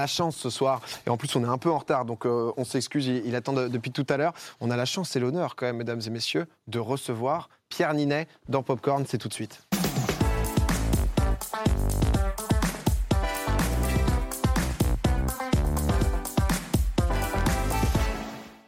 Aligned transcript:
la 0.00 0.06
chance 0.06 0.36
ce 0.36 0.48
soir, 0.50 0.80
et 1.06 1.10
en 1.10 1.16
plus 1.18 1.34
on 1.36 1.44
est 1.44 1.48
un 1.48 1.58
peu 1.58 1.70
en 1.70 1.78
retard, 1.78 2.04
donc 2.06 2.24
euh, 2.26 2.52
on 2.56 2.64
s'excuse, 2.64 3.06
il, 3.06 3.22
il 3.26 3.34
attend 3.36 3.52
de- 3.52 3.68
depuis 3.68 3.90
tout 3.90 4.06
à 4.08 4.16
l'heure. 4.16 4.32
On 4.60 4.70
a 4.70 4.76
la 4.76 4.86
chance 4.86 5.14
et 5.16 5.20
l'honneur 5.20 5.56
quand 5.56 5.66
même, 5.66 5.76
mesdames 5.76 6.00
et 6.06 6.10
messieurs, 6.10 6.46
de 6.68 6.78
recevoir 6.78 7.48
Pierre 7.68 7.92
Ninet 7.94 8.26
dans 8.48 8.62
Popcorn, 8.62 9.04
c'est 9.06 9.18
tout 9.18 9.28
de 9.28 9.34
suite. 9.34 9.60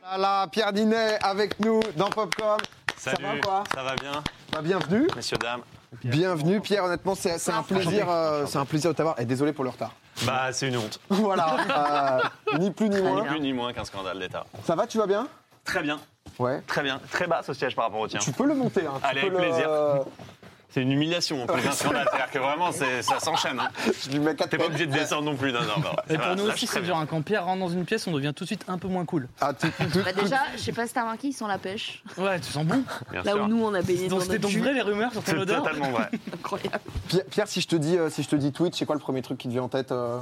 Voilà, 0.08 0.46
Pierre 0.50 0.72
Ninet 0.72 1.18
avec 1.22 1.58
nous 1.60 1.80
dans 1.96 2.10
Popcorn. 2.10 2.60
Salut, 2.96 3.16
Ça 3.24 3.32
va 3.34 3.38
quoi 3.40 3.64
ça 3.74 3.82
va 3.82 3.94
bien, 3.96 4.22
Bah, 4.52 4.60
Bienvenue. 4.62 5.06
messieurs, 5.16 5.38
dames 5.38 5.62
Bienvenue 6.04 6.61
Pierre, 6.61 6.84
honnêtement 6.84 7.14
c'est 7.14 7.38
c'est 7.38 7.52
un 7.52 7.62
plaisir, 7.62 8.06
euh, 8.11 8.46
c'est 8.46 8.56
un 8.58 8.64
plaisir 8.64 8.90
de 8.93 8.96
t'avoir 8.96 9.20
et 9.20 9.27
désolé 9.27 9.52
pour 9.52 9.62
le 9.62 9.70
retard. 9.70 9.93
Bah, 10.25 10.50
c'est 10.52 10.68
une 10.68 10.76
honte. 10.79 10.98
voilà, 11.11 12.20
euh, 12.54 12.58
ni 12.58 12.70
plus 12.70 12.88
ni 12.88 12.96
Ni 12.96 13.02
moins. 13.02 13.25
plus 13.25 13.40
ni 13.40 13.53
moins 13.53 13.72
qu'un 13.75 13.85
scandale 13.85 14.18
d'État. 14.18 14.46
Ça 14.64 14.75
va, 14.75 14.86
tu 14.86 14.96
vas 14.99 15.07
bien? 15.07 15.29
Très 15.64 15.82
bien, 15.82 15.99
Ouais. 16.39 16.63
très 16.66 16.82
bien. 16.82 16.99
Très 17.11 17.26
basse 17.26 17.49
au 17.50 17.54
siège 17.54 17.76
par 17.76 17.85
rapport 17.85 18.00
au 18.00 18.08
tien. 18.08 18.21
Tu 18.21 18.32
peux 18.32 18.46
le 18.46 18.54
monter, 18.54 18.86
hein. 18.86 18.94
tu 19.00 19.07
Allez, 19.07 19.21
peux 19.21 19.36
avec 19.36 19.39
le- 19.39 19.49
plaisir. 19.50 19.68
euh, 20.72 20.75
C'est 20.75 20.82
une 20.82 20.93
humiliation 20.93 21.43
en 21.43 21.46
plus 21.46 21.62
d'un 21.62 21.72
scandale. 21.72 22.07
C'est-à-dire 22.11 22.31
que 22.32 22.39
vraiment, 22.39 22.72
ça 22.72 23.21
s'enchaîne. 23.21 23.61
Hein. 23.61 23.68
je 24.04 24.11
lui 24.11 24.18
mets 24.18 24.35
quatre 24.35 24.50
T'es 24.50 24.58
pas 24.58 24.67
obligé 24.67 24.86
de 24.86 24.93
descendre 24.93 25.22
non 25.25 25.36
plus. 25.36 25.53
Non, 25.53 25.61
non, 25.61 25.82
non. 25.82 25.90
Et 26.11 26.18
pour 26.18 26.36
nous 26.36 26.46
aussi, 26.50 26.67
c'est 26.67 26.80
dur. 26.82 26.96
hein. 26.96 27.07
Quand 27.08 27.22
Pierre 27.22 27.44
rentre 27.44 27.61
dans 27.61 27.68
une 27.68 27.85
pièce, 27.85 28.07
on 28.07 28.13
devient 28.13 28.32
tout 28.35 28.44
de 28.44 28.49
suite 28.49 28.64
un 28.68 28.79
peu 28.79 28.89
moins 28.89 29.04
cool. 29.04 29.29
Ah, 29.40 29.53
tout- 29.53 29.68
tout- 29.93 30.00
Bah 30.04 30.13
déjà, 30.13 30.39
je 30.57 30.61
sais 30.63 30.72
pas 30.72 30.86
si 30.86 30.94
t'as 30.94 31.03
remarqué, 31.03 31.29
ils 31.29 31.32
sont 31.32 31.46
la 31.46 31.58
pêche. 31.58 32.03
Ouais, 32.19 32.39
tu 32.41 32.50
sens 32.50 32.64
bon. 32.64 32.83
Bien 33.11 33.22
Là 33.22 33.33
sûr. 33.33 33.42
où 33.44 33.48
nous, 33.48 33.64
on 33.64 33.75
a 33.75 33.83
baigné 33.83 34.08
dans 34.08 34.20
c'était 34.20 34.39
donc 34.39 34.50
jus. 34.50 34.61
vrai 34.61 34.72
les 34.72 34.83
rumeurs 34.83 35.12
sur 35.12 35.22
ton 35.22 35.33
C'est 35.33 35.39
odeur 35.39 35.62
totalement 35.62 35.91
vrai. 35.91 36.08
Incroyable. 36.34 36.80
Pierre, 37.08 37.25
Pierre, 37.30 37.48
si 37.48 37.61
je 37.61 37.69
te 37.69 37.77
dis, 37.77 37.97
euh, 37.97 38.11
si 38.11 38.22
je 38.22 38.28
te 38.28 38.36
dis 38.36 38.52
Twitch, 38.52 38.78
c'est 38.78 38.84
quoi 38.86 38.94
le 38.94 39.00
premier 39.00 39.22
truc 39.22 39.39
qui 39.39 39.48
te 39.48 39.52
vient 39.52 39.62
en 39.64 39.69
tête 39.69 39.92
euh 39.92 40.19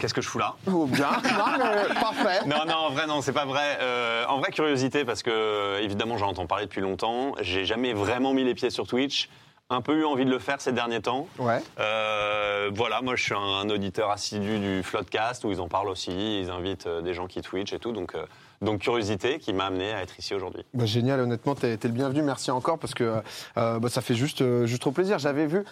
Qu'est-ce 0.00 0.12
que 0.14 0.20
je 0.20 0.28
fous 0.28 0.38
là? 0.40 0.54
Oh, 0.66 0.86
bien. 0.86 1.08
Non, 1.12 1.64
mais 1.88 1.94
parfait. 1.94 2.44
Non, 2.46 2.64
non, 2.66 2.74
en 2.74 2.90
vrai, 2.90 3.06
non, 3.06 3.22
c'est 3.22 3.32
pas 3.32 3.44
vrai. 3.44 3.78
Euh, 3.80 4.24
en 4.28 4.38
vrai, 4.40 4.50
curiosité, 4.50 5.04
parce 5.04 5.22
que 5.22 5.80
évidemment, 5.82 6.18
j'en 6.18 6.28
entends 6.28 6.46
parler 6.46 6.64
depuis 6.66 6.80
longtemps. 6.80 7.34
J'ai 7.40 7.64
jamais 7.64 7.92
vraiment 7.94 8.32
mis 8.34 8.42
les 8.44 8.54
pieds 8.54 8.70
sur 8.70 8.86
Twitch. 8.88 9.28
Un 9.70 9.80
peu 9.80 9.98
eu 9.98 10.04
envie 10.04 10.26
de 10.26 10.30
le 10.30 10.38
faire 10.38 10.60
ces 10.60 10.72
derniers 10.72 11.00
temps. 11.00 11.26
Ouais. 11.38 11.62
Euh, 11.80 12.70
voilà, 12.74 13.00
moi 13.00 13.16
je 13.16 13.22
suis 13.22 13.34
un 13.34 13.70
auditeur 13.70 14.10
assidu 14.10 14.58
du 14.58 14.82
Floodcast 14.82 15.42
où 15.44 15.50
ils 15.50 15.60
en 15.60 15.68
parlent 15.68 15.88
aussi, 15.88 16.40
ils 16.40 16.50
invitent 16.50 16.86
euh, 16.86 17.00
des 17.00 17.14
gens 17.14 17.26
qui 17.26 17.40
Twitch 17.40 17.72
et 17.72 17.78
tout, 17.78 17.92
donc, 17.92 18.14
euh, 18.14 18.26
donc 18.60 18.82
curiosité 18.82 19.38
qui 19.38 19.54
m'a 19.54 19.64
amené 19.64 19.90
à 19.94 20.02
être 20.02 20.18
ici 20.18 20.34
aujourd'hui. 20.34 20.66
Bah, 20.74 20.84
génial, 20.84 21.18
honnêtement, 21.20 21.54
t'es 21.54 21.78
t'es 21.78 21.88
le 21.88 21.94
bienvenu. 21.94 22.20
Merci 22.20 22.50
encore 22.50 22.78
parce 22.78 22.92
que 22.92 23.22
bah, 23.56 23.88
ça 23.88 24.02
fait 24.02 24.14
juste, 24.14 24.44
juste 24.66 24.82
trop 24.82 24.92
plaisir. 24.92 25.18
J'avais 25.18 25.46
vu 25.46 25.64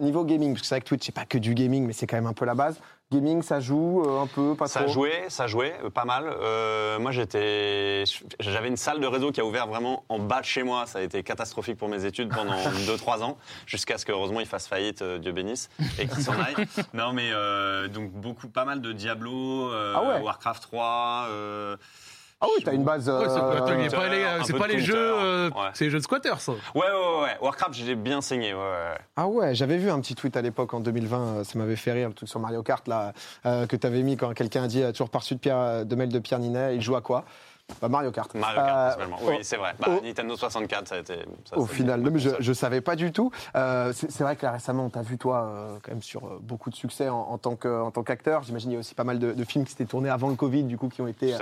niveau 0.00 0.24
gaming, 0.24 0.54
parce 0.54 0.62
que 0.62 0.66
c'est 0.66 0.74
vrai 0.74 0.80
que 0.80 0.88
Twitch, 0.88 1.06
c'est 1.06 1.14
pas 1.14 1.24
que 1.24 1.38
du 1.38 1.54
gaming, 1.54 1.86
mais 1.86 1.92
c'est 1.92 2.08
quand 2.08 2.16
même 2.16 2.26
un 2.26 2.32
peu 2.32 2.44
la 2.44 2.56
base. 2.56 2.80
Gaming, 3.10 3.40
ça 3.40 3.58
joue 3.58 4.02
euh, 4.06 4.20
un 4.20 4.26
peu, 4.26 4.54
pas 4.54 4.66
Ça 4.66 4.82
trop. 4.82 4.92
jouait, 4.92 5.24
ça 5.30 5.46
jouait, 5.46 5.74
euh, 5.82 5.88
pas 5.88 6.04
mal. 6.04 6.24
Euh, 6.28 6.98
moi 6.98 7.10
j'étais, 7.10 8.04
j'avais 8.38 8.68
une 8.68 8.76
salle 8.76 9.00
de 9.00 9.06
réseau 9.06 9.32
qui 9.32 9.40
a 9.40 9.46
ouvert 9.46 9.66
vraiment 9.66 10.04
en 10.10 10.18
bas 10.18 10.40
de 10.40 10.44
chez 10.44 10.62
moi. 10.62 10.84
Ça 10.84 10.98
a 10.98 11.02
été 11.02 11.22
catastrophique 11.22 11.78
pour 11.78 11.88
mes 11.88 12.04
études 12.04 12.28
pendant 12.28 12.52
2-3 12.86 13.22
ans, 13.22 13.38
jusqu'à 13.64 13.96
ce 13.96 14.04
que 14.04 14.12
heureusement 14.12 14.40
il 14.40 14.46
fasse 14.46 14.68
faillite, 14.68 15.00
euh, 15.00 15.16
Dieu 15.18 15.32
bénisse, 15.32 15.70
et 15.98 16.06
qu'il 16.06 16.22
s'en 16.22 16.34
aille. 16.38 16.66
Non 16.92 17.14
mais 17.14 17.30
euh, 17.32 17.88
donc 17.88 18.10
beaucoup, 18.12 18.48
pas 18.48 18.66
mal 18.66 18.82
de 18.82 18.92
Diablo, 18.92 19.70
Ah 19.72 20.02
ouais. 20.02 20.20
Warcraft 20.20 20.62
3. 20.64 21.28
Ah 22.40 22.46
oui, 22.54 22.62
t'as 22.64 22.72
une 22.72 22.84
base. 22.84 23.08
Ouais, 23.08 23.24
c'est 23.26 23.30
euh, 23.30 23.40
pas, 23.40 23.54
euh, 23.56 23.90
pas 23.90 24.08
les, 24.08 24.24
un 24.24 24.44
c'est 24.44 24.52
pas 24.56 24.68
les 24.68 24.78
jeux, 24.78 24.94
euh, 24.96 25.50
ouais. 25.50 25.70
c'est 25.74 25.86
les 25.86 25.90
jeux 25.90 25.98
de 25.98 26.04
squatters, 26.04 26.40
ça. 26.40 26.52
Ouais, 26.52 26.58
ouais, 26.82 27.22
ouais. 27.22 27.36
Warcraft, 27.40 27.74
j'ai 27.74 27.96
bien 27.96 28.20
saigné, 28.20 28.54
ouais, 28.54 28.60
ouais. 28.60 28.98
Ah 29.16 29.26
ouais, 29.26 29.56
j'avais 29.56 29.76
vu 29.76 29.90
un 29.90 30.00
petit 30.00 30.14
tweet 30.14 30.36
à 30.36 30.42
l'époque 30.42 30.72
en 30.72 30.78
2020, 30.78 31.18
euh, 31.18 31.44
ça 31.44 31.58
m'avait 31.58 31.74
fait 31.74 31.92
rire, 31.92 32.08
le 32.08 32.14
truc 32.14 32.28
sur 32.28 32.38
Mario 32.38 32.62
Kart 32.62 32.86
là, 32.86 33.12
euh, 33.44 33.66
que 33.66 33.74
t'avais 33.74 34.02
mis 34.02 34.16
quand 34.16 34.32
quelqu'un 34.34 34.62
a 34.62 34.68
dit 34.68 34.84
toujours 34.92 35.10
pas 35.10 35.18
reçu 35.18 35.34
de, 35.34 35.40
Pierre, 35.40 35.84
de 35.84 35.94
mail 35.96 36.10
de 36.10 36.18
Pierre 36.20 36.38
Ninet, 36.38 36.76
il 36.76 36.80
joue 36.80 36.94
à 36.94 37.00
quoi? 37.00 37.24
Bah, 37.80 37.88
Mario 37.88 38.10
Kart. 38.10 38.34
Mario 38.34 38.56
Kart, 38.56 38.68
Euh, 38.68 38.82
principalement. 39.04 39.18
Oui, 39.22 39.38
c'est 39.42 39.56
vrai. 39.56 39.74
Bah, 39.78 39.88
Nintendo 40.02 40.36
64, 40.36 40.88
ça 40.88 40.94
a 40.96 40.98
été. 40.98 41.14
ça, 41.44 41.58
Au 41.58 41.66
final, 41.66 42.00
non, 42.00 42.10
mais 42.10 42.18
je, 42.18 42.30
je 42.40 42.52
savais 42.52 42.80
pas 42.80 42.96
du 42.96 43.12
tout. 43.12 43.30
Euh, 43.56 43.92
c'est 43.92 44.22
vrai 44.22 44.36
que 44.36 44.44
là, 44.44 44.52
récemment, 44.52 44.86
on 44.86 44.90
t'a 44.90 45.02
vu, 45.02 45.18
toi, 45.18 45.42
euh, 45.44 45.76
quand 45.82 45.92
même 45.92 46.02
sur 46.02 46.40
beaucoup 46.40 46.70
de 46.70 46.74
succès 46.74 47.08
en, 47.08 47.18
en 47.18 47.38
tant 47.38 47.54
qu'acteur. 48.02 48.42
J'imagine 48.42 48.70
qu'il 48.70 48.74
y 48.74 48.76
a 48.76 48.80
aussi 48.80 48.94
pas 48.94 49.04
mal 49.04 49.18
de, 49.18 49.32
de 49.32 49.44
films 49.44 49.64
qui 49.64 49.72
s'étaient 49.72 49.84
tournés 49.84 50.08
avant 50.08 50.28
le 50.28 50.34
Covid, 50.34 50.64
du 50.64 50.76
coup, 50.78 50.88
qui 50.88 51.02
ont 51.02 51.06
été, 51.08 51.34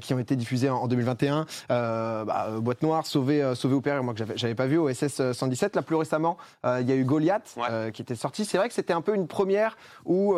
qui 0.00 0.14
ont 0.14 0.18
été 0.18 0.36
diffusés 0.36 0.70
en, 0.70 0.76
en 0.76 0.86
2021. 0.86 1.46
Euh, 1.70 2.24
bah, 2.24 2.48
Boîte 2.58 2.82
Noire, 2.82 3.06
Sauvé, 3.06 3.54
Sauvé 3.54 3.74
au 3.74 3.80
Père, 3.80 4.02
moi 4.04 4.14
que 4.14 4.22
j'avais- 4.36 4.54
pas 4.54 4.66
vu, 4.66 4.76
au 4.78 4.88
SS 4.88 5.32
117. 5.32 5.74
Là, 5.74 5.82
plus 5.82 5.96
récemment, 5.96 6.36
il 6.64 6.88
y 6.88 6.92
a 6.92 6.94
eu 6.94 7.04
Goliath 7.04 7.54
Ouais. 7.56 7.90
qui 7.92 8.02
était 8.02 8.14
sorti. 8.14 8.44
C'est 8.44 8.58
vrai 8.58 8.68
que 8.68 8.74
c'était 8.74 8.92
un 8.92 9.00
peu 9.00 9.14
une 9.14 9.26
première 9.26 9.76
où 10.04 10.34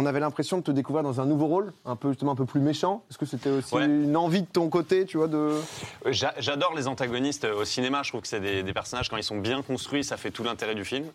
on 0.00 0.06
avait 0.06 0.20
l'impression 0.20 0.58
de 0.58 0.62
te 0.62 0.70
découvrir 0.70 1.02
dans 1.02 1.20
un 1.20 1.26
nouveau 1.26 1.46
rôle, 1.46 1.72
un 1.84 1.96
peu 1.96 2.10
justement 2.10 2.30
un 2.32 2.36
peu 2.36 2.44
plus 2.44 2.60
méchant. 2.60 3.02
Est-ce 3.10 3.18
que 3.18 3.26
c'était 3.26 3.50
aussi 3.50 3.74
Ouais. 3.74 3.84
une 3.84 4.16
envie 4.16 4.42
de 4.42 4.46
ton 4.46 4.68
côté, 4.68 5.04
tu 5.06 5.16
vois, 5.16 5.26
de 5.26 5.56
J'a- 6.06 6.34
J'adore 6.38 6.72
les 6.76 6.86
antagonistes 6.86 7.44
au 7.44 7.64
cinéma. 7.64 8.04
Je 8.04 8.10
trouve 8.10 8.20
que 8.20 8.28
c'est 8.28 8.38
des, 8.40 8.62
des 8.62 8.72
personnages, 8.72 9.08
quand 9.08 9.16
ils 9.16 9.24
sont 9.24 9.38
bien 9.40 9.60
construits, 9.60 10.04
ça 10.04 10.16
fait 10.16 10.30
tout 10.30 10.44
l'intérêt 10.44 10.76
du 10.76 10.84
film. 10.84 11.06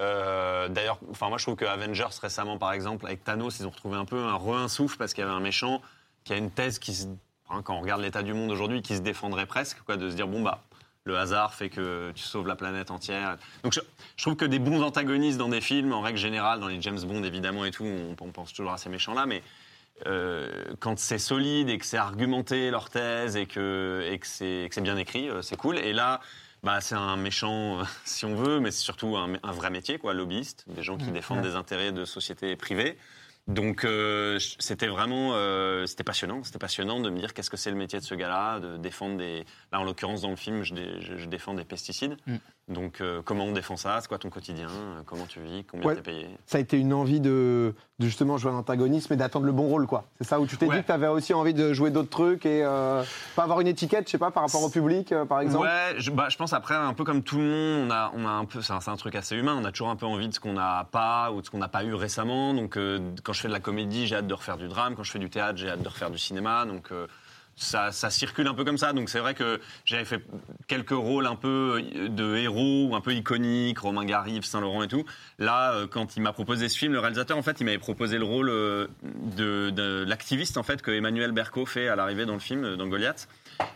Euh, 0.00 0.68
D'ailleurs, 0.68 0.98
enfin, 1.10 1.30
moi 1.30 1.38
je 1.38 1.44
trouve 1.44 1.56
que 1.56 1.64
Avengers 1.64 2.04
récemment, 2.20 2.58
par 2.58 2.72
exemple, 2.74 3.06
avec 3.06 3.24
Thanos, 3.24 3.58
ils 3.58 3.66
ont 3.66 3.70
retrouvé 3.70 3.96
un 3.96 4.04
peu 4.04 4.18
un 4.18 4.34
re 4.34 4.68
souffle 4.68 4.98
parce 4.98 5.14
qu'il 5.14 5.24
y 5.24 5.26
avait 5.26 5.34
un 5.34 5.40
méchant 5.40 5.80
qui 6.24 6.34
a 6.34 6.36
une 6.36 6.50
thèse 6.50 6.78
qui, 6.78 6.92
se- 6.92 7.06
hein, 7.48 7.62
quand 7.64 7.74
on 7.76 7.80
regarde 7.80 8.02
l'état 8.02 8.22
du 8.22 8.34
monde 8.34 8.50
aujourd'hui, 8.50 8.82
qui 8.82 8.94
se 8.96 9.00
défendrait 9.00 9.46
presque, 9.46 9.78
quoi, 9.86 9.96
de 9.96 10.10
se 10.10 10.14
dire 10.14 10.28
bon 10.28 10.42
bah. 10.42 10.62
Le 11.06 11.16
hasard 11.16 11.54
fait 11.54 11.70
que 11.70 12.12
tu 12.14 12.22
sauves 12.22 12.46
la 12.46 12.56
planète 12.56 12.90
entière. 12.90 13.38
Donc 13.62 13.72
je, 13.72 13.80
je 14.16 14.22
trouve 14.22 14.36
que 14.36 14.44
des 14.44 14.58
bons 14.58 14.82
antagonistes 14.82 15.38
dans 15.38 15.48
des 15.48 15.60
films, 15.60 15.92
en 15.92 16.02
règle 16.02 16.18
générale, 16.18 16.60
dans 16.60 16.68
les 16.68 16.82
James 16.82 17.00
Bond 17.00 17.22
évidemment 17.22 17.64
et 17.64 17.70
tout, 17.70 17.84
on, 17.84 18.16
on 18.20 18.32
pense 18.32 18.52
toujours 18.52 18.72
à 18.72 18.78
ces 18.78 18.90
méchants-là, 18.90 19.24
mais 19.24 19.42
euh, 20.06 20.64
quand 20.78 20.98
c'est 20.98 21.18
solide 21.18 21.70
et 21.70 21.78
que 21.78 21.86
c'est 21.86 21.96
argumenté 21.96 22.70
leur 22.70 22.90
thèse 22.90 23.36
et 23.36 23.46
que, 23.46 24.06
et 24.10 24.18
que 24.18 24.26
c'est 24.26 24.80
bien 24.80 24.96
écrit, 24.96 25.30
euh, 25.30 25.40
c'est 25.40 25.56
cool. 25.56 25.78
Et 25.78 25.94
là, 25.94 26.20
bah, 26.62 26.80
c'est 26.80 26.94
un 26.94 27.16
méchant, 27.16 27.80
euh, 27.80 27.84
si 28.04 28.24
on 28.26 28.34
veut, 28.34 28.60
mais 28.60 28.70
c'est 28.70 28.82
surtout 28.82 29.16
un, 29.16 29.34
un 29.42 29.52
vrai 29.52 29.70
métier, 29.70 29.98
quoi, 29.98 30.12
lobbyiste, 30.12 30.64
des 30.66 30.82
gens 30.82 30.98
qui 30.98 31.10
défendent 31.10 31.42
des 31.42 31.54
intérêts 31.54 31.92
de 31.92 32.04
sociétés 32.04 32.56
privées. 32.56 32.98
Donc 33.46 33.84
euh, 33.84 34.40
c'était 34.58 34.88
vraiment, 34.88 35.34
euh, 35.34 35.86
c'était 35.86 36.02
passionnant, 36.02 36.42
c'était 36.42 36.58
passionnant 36.58 37.00
de 37.00 37.10
me 37.10 37.18
dire 37.18 37.32
qu'est-ce 37.32 37.50
que 37.50 37.56
c'est 37.56 37.70
le 37.70 37.76
métier 37.76 38.00
de 38.00 38.04
ce 38.04 38.14
gars-là, 38.16 38.58
de 38.58 38.76
défendre 38.76 39.18
des, 39.18 39.44
là 39.70 39.80
en 39.80 39.84
l'occurrence 39.84 40.22
dans 40.22 40.30
le 40.30 40.36
film, 40.36 40.64
je, 40.64 40.74
je 41.00 41.26
défends 41.26 41.54
des 41.54 41.64
pesticides. 41.64 42.16
Mm. 42.26 42.36
Donc 42.68 43.00
euh, 43.00 43.22
comment 43.24 43.44
on 43.44 43.52
défend 43.52 43.76
ça, 43.76 43.98
c'est 44.00 44.08
quoi 44.08 44.18
ton 44.18 44.28
quotidien, 44.28 44.66
euh, 44.68 45.00
comment 45.06 45.26
tu 45.26 45.38
vis, 45.40 45.64
combien 45.70 45.86
Ouais. 45.86 45.94
t'es 45.94 46.00
payé? 46.02 46.28
ça 46.46 46.58
a 46.58 46.60
été 46.60 46.76
une 46.76 46.92
envie 46.92 47.20
de, 47.20 47.74
de 48.00 48.06
justement 48.06 48.38
jouer 48.38 48.50
un 48.50 48.56
antagonisme 48.56 49.12
et 49.12 49.16
d'attendre 49.16 49.46
le 49.46 49.52
bon 49.52 49.68
rôle, 49.68 49.86
quoi. 49.86 50.04
C'est 50.20 50.26
ça 50.26 50.40
où 50.40 50.46
tu 50.48 50.56
t'es 50.56 50.66
Ouais. 50.66 50.74
dit 50.74 50.82
que 50.82 50.86
tu 50.86 50.92
avais 50.92 51.06
aussi 51.06 51.32
envie 51.32 51.54
de 51.54 51.72
jouer 51.72 51.92
d'autres 51.92 52.10
trucs 52.10 52.44
et 52.44 52.64
euh, 52.64 53.04
pas 53.36 53.44
avoir 53.44 53.60
une 53.60 53.68
étiquette, 53.68 54.06
je 54.08 54.10
sais 54.10 54.18
pas, 54.18 54.32
par 54.32 54.42
rapport 54.42 54.64
au 54.64 54.68
public, 54.68 55.12
euh, 55.12 55.24
par 55.24 55.42
exemple? 55.42 55.64
Ouais, 55.64 55.94
je, 55.98 56.10
bah, 56.10 56.28
je 56.28 56.36
pense 56.36 56.52
après, 56.52 56.74
un 56.74 56.92
peu 56.92 57.04
comme 57.04 57.22
tout 57.22 57.38
le 57.38 57.44
monde, 57.44 57.86
on 57.88 57.90
a, 57.92 58.10
on 58.16 58.26
a 58.26 58.30
un 58.30 58.44
peu, 58.44 58.60
c'est 58.60 58.72
un, 58.72 58.96
truc 58.96 59.14
assez 59.14 59.36
humain, 59.36 59.56
on 59.56 59.64
a 59.64 59.70
toujours 59.70 59.90
un 59.90 59.96
peu 59.96 60.06
envie 60.06 60.26
de 60.26 60.34
ce 60.34 60.40
qu'on 60.40 60.54
n'a 60.54 60.88
pas 60.90 61.30
ou 61.30 61.42
de 61.42 61.46
ce 61.46 61.52
qu'on 61.52 61.58
n'a 61.58 61.68
pas 61.68 61.84
eu 61.84 61.94
récemment. 61.94 62.52
Donc, 62.52 62.76
quand 63.22 63.32
je 63.32 63.40
fais 63.40 63.48
de 63.48 63.52
la 63.52 63.60
comédie, 63.60 64.08
j'ai 64.08 64.16
hâte 64.16 64.26
de 64.26 64.34
refaire 64.34 64.56
du 64.56 64.66
drame. 64.66 64.96
Quand 64.96 65.04
je 65.04 65.12
fais 65.12 65.20
du 65.20 65.30
théâtre, 65.30 65.56
j'ai 65.56 65.68
hâte 65.68 65.82
de 65.82 65.88
refaire 65.88 66.10
du 66.10 66.18
cinéma. 66.18 66.64
Donc, 66.64 66.90
ça, 67.56 67.90
ça 67.90 68.10
circule 68.10 68.46
un 68.46 68.54
peu 68.54 68.64
comme 68.64 68.76
ça. 68.76 68.92
Donc, 68.92 69.08
c'est 69.08 69.18
vrai 69.18 69.34
que 69.34 69.60
j'avais 69.84 70.04
fait 70.04 70.22
quelques 70.66 70.90
rôles 70.90 71.26
un 71.26 71.36
peu 71.36 71.82
de 71.82 72.36
héros, 72.36 72.94
un 72.94 73.00
peu 73.00 73.14
iconiques, 73.14 73.78
Romain 73.78 74.04
Gary, 74.04 74.32
Yves 74.32 74.44
Saint-Laurent 74.44 74.82
et 74.82 74.88
tout. 74.88 75.04
Là, 75.38 75.72
euh, 75.72 75.86
quand 75.86 76.16
il 76.16 76.20
m'a 76.20 76.32
proposé 76.32 76.68
ce 76.68 76.78
film, 76.78 76.92
le 76.92 77.00
réalisateur, 77.00 77.36
en 77.38 77.42
fait, 77.42 77.60
il 77.60 77.64
m'avait 77.64 77.78
proposé 77.78 78.18
le 78.18 78.24
rôle 78.24 78.50
euh, 78.50 78.86
de, 79.02 79.70
de 79.70 80.04
l'activiste, 80.06 80.58
en 80.58 80.62
fait, 80.62 80.82
que 80.82 80.90
Emmanuel 80.90 81.32
Berco 81.32 81.64
fait 81.64 81.88
à 81.88 81.96
l'arrivée 81.96 82.26
dans 82.26 82.34
le 82.34 82.40
film, 82.40 82.64
euh, 82.64 82.76
dans 82.76 82.86
Goliath. 82.86 83.26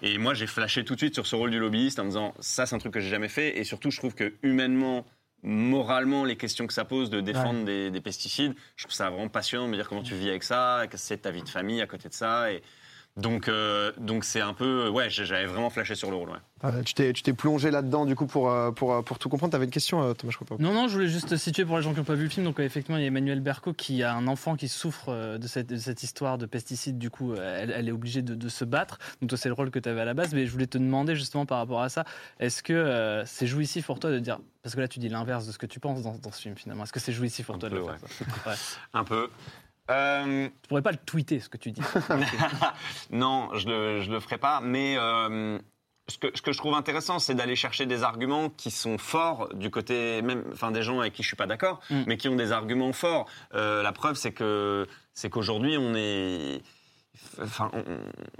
Et 0.03 0.19
moi, 0.19 0.35
j'ai 0.35 0.47
flashé 0.47 0.85
tout 0.85 0.95
de 0.95 1.01
suite 1.01 1.15
sur 1.15 1.27
ce 1.27 1.35
rôle 1.35 1.51
du 1.51 1.59
lobbyiste 1.59 1.99
en 1.99 2.05
me 2.05 2.09
disant 2.09 2.35
ça, 2.39 2.67
c'est 2.67 2.75
un 2.75 2.79
truc 2.79 2.93
que 2.93 3.01
j'ai 3.01 3.09
jamais 3.09 3.29
fait. 3.29 3.59
Et 3.59 3.65
surtout, 3.65 3.91
je 3.91 3.97
trouve 3.97 4.15
que 4.15 4.35
humainement, 4.43 5.07
moralement, 5.43 6.27
les 6.27 6.37
questions 6.37 6.67
que 6.67 6.75
ça 6.75 6.85
pose 6.85 7.09
de 7.09 7.23
défendre 7.23 7.65
des, 7.65 7.91
des 7.91 8.01
pesticides, 8.03 8.53
je 8.77 8.85
trouve 8.85 8.95
ça 8.95 9.09
vraiment 9.09 9.31
passionnant 9.31 9.65
de 9.65 9.71
me 9.71 9.77
dire 9.77 9.89
comment 9.89 10.03
tu 10.03 10.15
vis 10.15 10.29
avec 10.29 10.43
ça, 10.43 10.83
que 10.91 10.99
c'est 10.99 11.17
ta 11.17 11.31
vie 11.31 11.43
de 11.43 11.49
famille 11.49 11.81
à 11.81 11.87
côté 11.87 12.11
de 12.11 12.15
ça. 12.15 12.53
Et 12.53 12.63
donc, 13.17 13.49
euh, 13.49 13.93
donc 13.99 14.25
c'est 14.25 14.41
un 14.41 14.55
peu, 14.55 14.89
ouais, 14.89 15.11
j'avais 15.11 15.47
vraiment 15.47 15.71
flashé 15.71 15.95
sur 15.95 16.11
le 16.11 16.17
rôle. 16.17 16.31
Ouais. 16.31 16.37
Euh, 16.65 16.83
tu 16.83 16.95
t'es 16.95 17.13
tu 17.13 17.23
t'es 17.23 17.33
plongé 17.33 17.71
là-dedans, 17.71 18.05
du 18.07 18.15
coup, 18.15 18.27
pour, 18.27 18.51
euh, 18.51 18.71
pour, 18.71 18.93
euh, 18.93 19.03
pour 19.03 19.19
tout 19.19 19.29
comprendre. 19.29 19.53
T'avais 19.53 19.65
une 19.65 19.71
question, 19.71 20.15
Thomas, 20.15 20.31
je 20.31 20.37
crois 20.37 20.47
pas. 20.57 20.63
Non, 20.63 20.73
non, 20.73 20.89
je 20.89 20.95
voulais 20.95 21.09
juste 21.09 21.37
situer 21.37 21.65
pour 21.65 21.77
les 21.77 21.83
gens 21.83 21.93
qui 21.93 21.99
n'ont 21.99 22.05
pas 22.05 22.15
vu 22.15 22.25
le 22.25 22.29
film. 22.31 22.45
Donc, 22.45 22.61
effectivement, 22.61 22.99
il 22.99 23.01
y 23.03 23.05
a 23.05 23.09
Emmanuel 23.09 23.41
Berco 23.41 23.73
qui 23.73 24.03
a 24.03 24.15
un 24.15 24.27
enfant 24.27 24.57
qui 24.57 24.69
souffre 24.69 25.39
de 25.39 25.47
cette, 25.47 25.69
de 25.69 25.77
cette 25.77 26.03
histoire 26.03 26.39
de 26.39 26.47
pesticides. 26.47 26.99
Du 26.99 27.11
coup, 27.11 27.35
elle, 27.35 27.71
elle 27.71 27.89
est 27.89 27.93
obligée 27.93 28.23
de, 28.23 28.35
de 28.35 28.49
se 28.49 28.65
battre. 28.65 28.99
Donc, 29.21 29.31
toi, 29.31 29.39
c'est 29.39 29.49
le 29.49 29.55
rôle 29.55 29.71
que 29.71 29.79
tu 29.79 29.89
avais 29.89 30.03
à 30.03 30.05
la 30.05 30.15
base. 30.15 30.35
Mais 30.35 30.47
je 30.47 30.53
voulais 30.53 30.67
te 30.67 30.79
demander 30.79 31.17
justement 31.17 31.47
par 31.47 31.59
rapport 31.59 31.81
à 31.83 31.89
ça 31.89 32.05
est-ce 32.39 32.63
que 32.63 32.73
euh, 32.73 33.25
c'est 33.27 33.47
jouissif 33.47 33.87
pour 33.87 33.99
toi 33.99 34.11
de 34.11 34.19
dire. 34.19 34.39
Parce 34.63 34.75
que 34.75 34.81
là, 34.81 34.89
tu 34.89 34.99
dis 34.99 35.09
l'inverse 35.09 35.47
de 35.47 35.53
ce 35.53 35.59
que 35.59 35.67
tu 35.67 35.81
penses 35.81 36.03
dans, 36.03 36.17
dans 36.19 36.31
ce 36.33 36.43
film 36.43 36.55
finalement. 36.57 36.85
Est-ce 36.85 36.93
que 36.93 37.01
c'est 37.01 37.13
jouissif 37.13 37.47
pour 37.47 37.55
Un 37.55 37.59
toi 37.59 37.71
peu, 37.71 37.77
de 37.77 37.81
le 37.81 37.87
faire 37.87 37.99
ça? 37.99 38.51
Ouais. 38.51 38.57
Un 38.93 39.05
peu. 39.05 39.31
Euh, 39.91 40.49
Tu 40.63 40.69
pourrais 40.69 40.83
pas 40.83 40.93
le 40.93 40.99
tweeter 40.99 41.41
ce 41.41 41.49
que 41.49 41.57
tu 41.59 41.73
dis. 41.73 41.83
non, 43.11 43.51
je 43.55 43.69
le, 43.69 44.01
je 44.03 44.11
le 44.11 44.21
ferai 44.21 44.39
pas, 44.39 44.61
mais 44.61 44.97
euh, 44.99 45.59
ce 46.09 46.19
que, 46.19 46.29
ce 46.35 46.43
que 46.43 46.53
je 46.53 46.59
trouve 46.59 46.75
intéressant, 46.75 47.19
c'est 47.19 47.35
d'aller 47.35 47.57
chercher 47.57 47.87
des 47.87 48.03
arguments 48.03 48.51
qui 48.51 48.71
sont 48.71 48.99
forts 48.99 49.49
du 49.55 49.71
côté 49.71 50.23
même, 50.23 50.45
enfin 50.53 50.71
des 50.71 50.83
gens 50.83 51.01
avec 51.01 51.13
qui 51.13 51.23
je 51.23 51.29
suis 51.29 51.37
pas 51.37 51.47
d'accord, 51.47 51.81
Mm. 51.91 52.03
mais 52.07 52.17
qui 52.17 52.29
ont 52.29 52.37
des 52.37 52.53
arguments 52.53 52.93
forts. 52.93 53.27
Euh, 53.55 53.83
la 53.83 53.93
preuve, 53.93 54.17
c'est 54.17 54.33
que 54.33 54.87
c'est 55.15 55.31
qu'aujourd'hui, 55.31 55.77
on 55.79 55.95
est, 55.95 56.63
enfin, 57.43 57.71
on- 57.75 57.85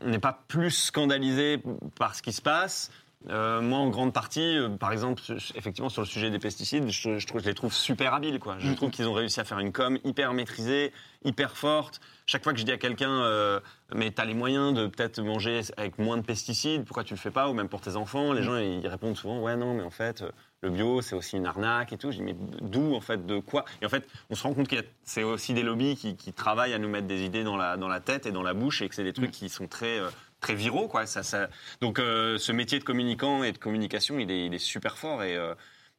on 0.05 0.09
n'est 0.09 0.19
pas 0.21 0.43
plus 0.49 0.71
scandalisé 0.71 1.61
par 1.99 2.15
ce 2.15 2.23
qui 2.23 2.33
se 2.33 2.43
passe. 2.43 2.91
Euh, 3.29 3.61
moi, 3.61 3.79
en 3.79 3.91
grande 3.91 4.15
partie, 4.15 4.57
euh, 4.57 4.71
par 4.71 4.93
exemple, 4.93 5.21
je- 5.27 5.53
effectivement, 5.55 5.91
sur 5.91 6.01
le 6.01 6.07
sujet 6.07 6.31
des 6.31 6.39
pesticides, 6.39 6.89
je, 6.89 7.19
je 7.19 7.27
trouve, 7.27 7.43
je 7.43 7.47
les 7.47 7.55
trouve 7.55 7.73
super 7.73 8.15
habiles. 8.15 8.39
Quoi. 8.39 8.57
Je 8.59 8.73
trouve 8.73 8.91
qu'ils 8.91 9.07
ont 9.07 9.13
réussi 9.13 9.41
à 9.41 9.45
faire 9.45 9.59
une 9.59 9.73
com 9.73 9.99
hyper 10.05 10.33
maîtrisée, 10.33 10.91
hyper 11.23 11.55
forte. 11.55 12.01
Chaque 12.25 12.43
fois 12.43 12.55
que 12.55 12.59
je 12.59 12.65
dis 12.65 12.73
à 12.73 12.79
quelqu'un, 12.79 13.11
euh, 13.11 13.61
mais 13.95 14.11
t'as 14.11 14.25
les 14.25 14.33
moyens 14.33 14.73
de 14.73 14.87
peut-être 14.87 15.21
manger 15.21 15.61
avec 15.77 15.99
moins 15.99 16.17
de 16.17 16.23
pesticides, 16.23 16.85
pourquoi 16.87 17.05
tu 17.05 17.13
le 17.13 17.19
fais 17.19 17.31
pas? 17.31 17.51
Ou 17.51 17.53
même 17.53 17.69
pour 17.69 17.83
tes 17.83 17.97
enfants, 17.97 18.33
les 18.33 18.43
gens 18.43 18.57
ils 18.57 18.87
répondent 18.89 19.17
souvent, 19.19 19.41
ouais, 19.43 19.55
non, 19.57 19.75
mais 19.75 19.83
en 19.83 19.91
fait, 19.91 20.25
le 20.63 20.71
bio, 20.71 21.03
c'est 21.03 21.15
aussi 21.15 21.37
une 21.37 21.45
arnaque 21.47 21.93
et 21.93 21.99
tout. 21.99 22.13
Je 22.13 22.17
dis, 22.19 22.23
mais 22.23 22.37
d'où, 22.63 22.95
en 22.95 23.03
fait, 23.03 23.27
de 23.27 23.39
quoi? 23.39 23.67
Et 23.83 23.87
en 23.87 23.91
fait, 23.91 24.09
on 24.31 24.35
se 24.35 24.45
rend 24.45 24.55
compte 24.55 24.69
que 24.69 24.77
c'est 25.05 25.25
aussi 25.25 25.53
des 25.53 25.63
lobbies 25.63 25.95
qui, 25.97 26.17
qui 26.17 26.33
travaillent 26.33 26.73
à 26.73 26.79
nous 26.79 26.89
mettre 26.89 27.07
des 27.07 27.23
idées 27.23 27.45
dans 27.45 27.59
la, 27.59 27.77
dans 27.77 27.89
la 27.89 28.01
tête 28.01 28.25
et 28.25 28.33
dans 28.33 28.43
la 28.43 28.55
bouche 28.55 28.81
et 28.81 28.89
que 28.89 28.95
c'est 28.95 29.05
des 29.05 29.13
trucs 29.13 29.31
qui 29.31 29.51
sont 29.51 29.67
très. 29.67 30.01
Très 30.41 30.55
viraux 30.55 30.89
quoi 30.89 31.07
ça, 31.07 31.23
ça... 31.23 31.49
donc 31.81 31.99
euh, 31.99 32.39
ce 32.39 32.53
métier 32.53 32.79
de 32.79 32.85
communicant 32.85 33.43
et 33.43 33.53
de 33.53 33.59
communication 33.59 34.19
il 34.19 34.31
est, 34.31 34.47
il 34.47 34.55
est 34.55 34.59
super 34.59 34.97
fort 34.99 35.23
et, 35.23 35.37
euh, 35.37 35.55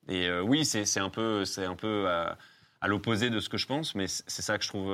et 0.07 0.27
euh, 0.27 0.41
oui 0.41 0.65
c'est 0.65 0.99
un 0.99 1.09
peu 1.09 1.45
c'est 1.45 1.65
un 1.65 1.75
peu 1.75 2.07
à, 2.09 2.37
à 2.81 2.87
l'opposé 2.87 3.29
de 3.29 3.39
ce 3.39 3.49
que 3.49 3.57
je 3.57 3.67
pense 3.67 3.93
mais 3.93 4.07
c'est 4.07 4.41
ça 4.41 4.57
que 4.57 4.63
je 4.63 4.69
trouve 4.69 4.91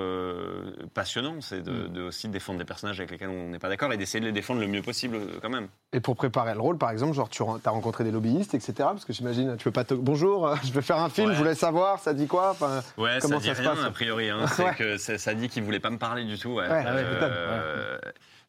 passionnant 0.94 1.40
c'est 1.40 1.62
de, 1.62 1.88
de 1.88 2.02
aussi 2.02 2.28
défendre 2.28 2.60
des 2.60 2.66
personnages 2.66 3.00
avec 3.00 3.12
lesquels 3.12 3.30
on 3.30 3.48
n'est 3.50 3.60
pas 3.60 3.70
d'accord 3.70 3.92
et 3.94 3.98
d'essayer 3.98 4.20
de 4.20 4.26
les 4.26 4.32
défendre 4.34 4.60
le 4.60 4.68
mieux 4.68 4.82
possible 4.82 5.18
quand 5.42 5.50
même 5.50 5.70
Et 5.94 6.02
pour 6.02 6.18
préparer 6.18 6.54
le 6.54 6.60
rôle, 6.60 6.78
par 6.78 6.92
exemple, 6.92 7.14
genre 7.14 7.30
tu 7.30 7.42
as 7.42 7.70
rencontré 7.70 8.04
des 8.04 8.12
lobbyistes, 8.12 8.54
etc. 8.54 8.74
Parce 8.80 9.06
que 9.06 9.14
j'imagine, 9.14 9.56
tu 9.58 9.64
veux 9.70 9.72
pas 9.72 9.86
te... 9.86 9.94
Bonjour, 9.94 10.54
je 10.66 10.74
vais 10.74 10.82
faire 10.82 10.98
un 10.98 11.08
film, 11.10 11.28
Ouais. 11.30 11.34
je 11.34 11.38
voulais 11.40 11.56
savoir, 11.56 12.00
ça 12.00 12.14
dit 12.14 12.28
quoi 12.28 12.50
enfin, 12.52 12.84
Ouais, 12.98 13.20
Comment 13.22 13.36
ça 13.40 13.42
dit 13.42 13.48
ça 13.48 13.56
se 13.56 13.62
rien 13.62 13.76
passe 13.76 13.86
a 13.86 13.92
priori. 13.92 14.30
Hein. 14.30 14.46
C'est 14.54 14.66
Ouais. 14.66 14.76
que 14.76 14.98
ça, 14.98 15.34
dit 15.34 15.48
qu'il 15.48 15.64
voulait 15.64 15.80
pas 15.80 15.90
me 15.90 15.98
parler 15.98 16.26
du 16.26 16.38
tout. 16.38 16.56
Ouais, 16.56 16.66
Euh, 16.70 17.98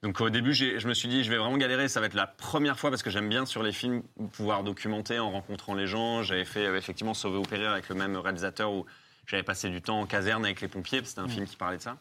Donc 0.03 0.21
au 0.21 0.31
début, 0.31 0.55
je 0.55 0.87
me 0.87 0.95
suis 0.95 1.09
dit, 1.09 1.25
je 1.25 1.31
vais 1.31 1.39
vraiment 1.39 1.57
galérer. 1.57 1.89
Ça 1.89 1.99
va 2.01 2.07
être 2.07 2.15
la 2.15 2.27
première 2.29 2.79
fois 2.79 2.91
parce 2.91 3.03
que 3.03 3.11
j'aime 3.11 3.29
bien 3.29 3.47
sur 3.47 3.63
les 3.65 3.73
films 3.73 4.03
pouvoir 4.33 4.63
documenter 4.63 5.19
en 5.19 5.31
rencontrant 5.31 5.75
les 5.75 5.87
gens. 5.89 6.23
J'avais 6.23 6.45
fait 6.45 6.67
euh, 6.67 6.77
effectivement 6.77 7.15
Sauver 7.15 7.39
ou 7.39 7.43
périr 7.43 7.71
avec 7.73 7.89
le 7.89 7.97
même 7.97 8.17
réalisateur 8.17 8.73
où 8.73 8.87
j'avais 9.27 9.43
passé 9.43 9.69
du 9.71 9.83
temps 9.83 10.01
en 10.01 10.07
caserne 10.07 10.45
avec 10.45 10.61
les 10.61 10.69
pompiers. 10.69 11.01
C'était 11.05 11.21
un 11.21 11.29
film 11.29 11.47
qui 11.47 11.57
parlait 11.57 11.79
de 11.79 11.83
ça. 11.83 11.97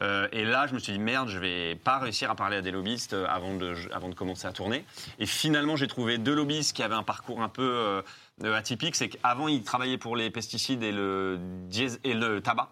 Euh, 0.00 0.28
et 0.30 0.44
là, 0.44 0.66
je 0.68 0.74
me 0.74 0.78
suis 0.78 0.92
dit, 0.92 0.98
merde, 1.00 1.28
je 1.28 1.38
vais 1.38 1.74
pas 1.74 1.98
réussir 1.98 2.30
à 2.30 2.36
parler 2.36 2.56
à 2.56 2.62
des 2.62 2.70
lobbyistes 2.70 3.14
euh, 3.14 3.26
avant 3.28 3.54
de, 3.56 3.74
avant 3.92 4.08
de 4.08 4.14
commencer 4.14 4.46
à 4.46 4.52
tourner. 4.52 4.84
Et 5.18 5.26
finalement, 5.26 5.74
j'ai 5.76 5.88
trouvé 5.88 6.18
deux 6.18 6.34
lobbyistes 6.36 6.74
qui 6.74 6.84
avaient 6.84 6.94
un 6.94 7.02
parcours 7.02 7.42
un 7.42 7.48
peu 7.48 7.62
euh, 7.68 8.02
euh, 8.44 8.54
atypique. 8.54 8.94
C'est 8.94 9.08
qu'avant, 9.08 9.48
ils 9.48 9.64
travaillaient 9.64 9.98
pour 9.98 10.14
les 10.16 10.30
pesticides 10.30 10.82
et 10.84 10.92
le, 10.92 11.38
dièse- 11.68 11.98
et 12.04 12.14
le 12.14 12.40
tabac. 12.40 12.70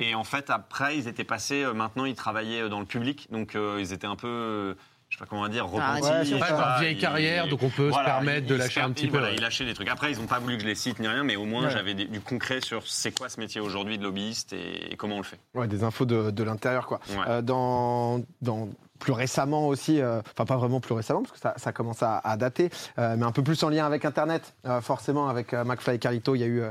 Et 0.00 0.14
en 0.14 0.24
fait, 0.24 0.50
après, 0.50 0.96
ils 0.96 1.08
étaient 1.08 1.24
passés, 1.24 1.62
euh, 1.64 1.72
maintenant, 1.72 2.04
ils 2.04 2.14
travaillaient 2.14 2.62
euh, 2.62 2.68
dans 2.68 2.80
le 2.80 2.86
public. 2.86 3.28
Donc, 3.30 3.54
euh, 3.54 3.78
ils 3.80 3.92
étaient 3.92 4.06
un 4.06 4.16
peu, 4.16 4.76
je 5.08 5.16
sais 5.16 5.18
pas 5.18 5.26
comment 5.26 5.48
dire, 5.48 5.66
Ah, 5.78 5.94
repentis. 5.94 6.34
ouais, 6.34 6.38
pas, 6.40 6.50
leur 6.50 6.78
vieille 6.80 6.98
carrière, 6.98 7.48
donc 7.48 7.62
on 7.62 7.70
peut 7.70 7.90
se 7.90 8.04
permettre 8.04 8.46
de 8.46 8.54
lâcher 8.54 8.80
un 8.80 8.90
petit 8.90 9.06
peu, 9.06 9.12
Voilà, 9.12 9.28
ouais. 9.28 9.34
ils 9.36 9.40
lâchaient 9.40 9.64
des 9.64 9.74
trucs. 9.74 9.88
Après, 9.88 10.12
ils 10.12 10.18
n'ont 10.18 10.26
pas 10.26 10.38
voulu 10.38 10.56
que 10.56 10.62
je 10.62 10.68
les 10.68 10.74
cite 10.74 10.98
ni 10.98 11.08
rien, 11.08 11.24
mais 11.24 11.36
au 11.36 11.44
moins, 11.44 11.64
Ouais. 11.64 11.70
j'avais 11.70 11.94
du 11.94 12.20
concret 12.20 12.60
sur 12.60 12.86
c'est 12.86 13.12
quoi 13.16 13.28
ce 13.28 13.40
métier 13.40 13.60
aujourd'hui 13.60 13.96
de 13.98 14.02
lobbyiste 14.02 14.52
et, 14.52 14.92
et 14.92 14.96
comment 14.96 15.16
on 15.16 15.18
le 15.20 15.24
fait. 15.24 15.38
Ouais, 15.54 15.66
des 15.66 15.82
infos 15.84 16.04
de, 16.04 16.30
de 16.30 16.42
l'intérieur, 16.42 16.86
quoi. 16.86 17.00
Ouais. 17.10 17.16
Euh, 17.28 17.42
dans, 17.42 18.20
dans 18.42 18.68
plus 18.98 19.12
récemment 19.12 19.66
aussi, 19.68 20.00
euh, 20.00 20.20
enfin 20.34 20.44
pas 20.44 20.56
vraiment 20.56 20.80
plus 20.80 20.94
récemment 20.94 21.22
parce 21.22 21.32
que 21.32 21.38
ça, 21.38 21.54
ça 21.56 21.72
commence 21.72 22.02
à, 22.02 22.18
à 22.18 22.36
dater, 22.36 22.70
euh, 22.98 23.16
mais 23.18 23.24
un 23.26 23.32
peu 23.32 23.42
plus 23.42 23.62
en 23.64 23.68
lien 23.68 23.84
avec 23.84 24.04
Internet, 24.04 24.54
euh, 24.66 24.80
forcément 24.80 25.28
avec 25.28 25.52
McFly 25.52 25.96
et 25.96 25.98
Carlito, 25.98 26.34
il 26.34 26.40
y 26.40 26.44
a 26.44 26.46
eu 26.46 26.62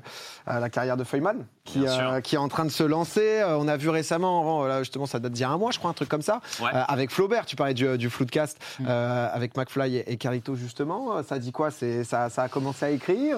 la 0.47 0.69
carrière 0.69 0.97
de 0.97 1.03
Feynman 1.03 1.45
qui, 1.65 1.85
euh, 1.87 2.21
qui 2.21 2.35
est 2.35 2.39
en 2.39 2.47
train 2.47 2.65
de 2.65 2.69
se 2.71 2.83
lancer. 2.83 3.41
Euh, 3.41 3.57
on 3.57 3.67
a 3.67 3.77
vu 3.77 3.89
récemment, 3.89 4.65
là, 4.65 4.79
justement, 4.79 5.05
ça 5.05 5.19
date 5.19 5.33
d'il 5.33 5.41
y 5.41 5.45
a 5.45 5.49
un 5.49 5.57
mois, 5.57 5.71
je 5.71 5.79
crois, 5.79 5.91
un 5.91 5.93
truc 5.93 6.09
comme 6.09 6.21
ça, 6.21 6.41
Ouais. 6.61 6.69
euh, 6.73 6.83
avec 6.87 7.11
Flaubert. 7.11 7.45
Tu 7.45 7.55
parlais 7.55 7.73
du, 7.73 7.97
du 7.97 8.09
Floodcast 8.09 8.57
Mm. 8.79 8.85
euh, 8.87 9.29
avec 9.33 9.55
McFly 9.57 9.97
et, 9.97 10.11
et 10.13 10.17
Carlito 10.17 10.55
justement. 10.55 11.21
Ça 11.23 11.37
dit 11.39 11.51
quoi? 11.51 11.71
C'est 11.71 12.03
ça, 12.03 12.29
ça 12.29 12.43
a 12.43 12.49
commencé 12.49 12.85
à 12.85 12.89
écrire. 12.89 13.37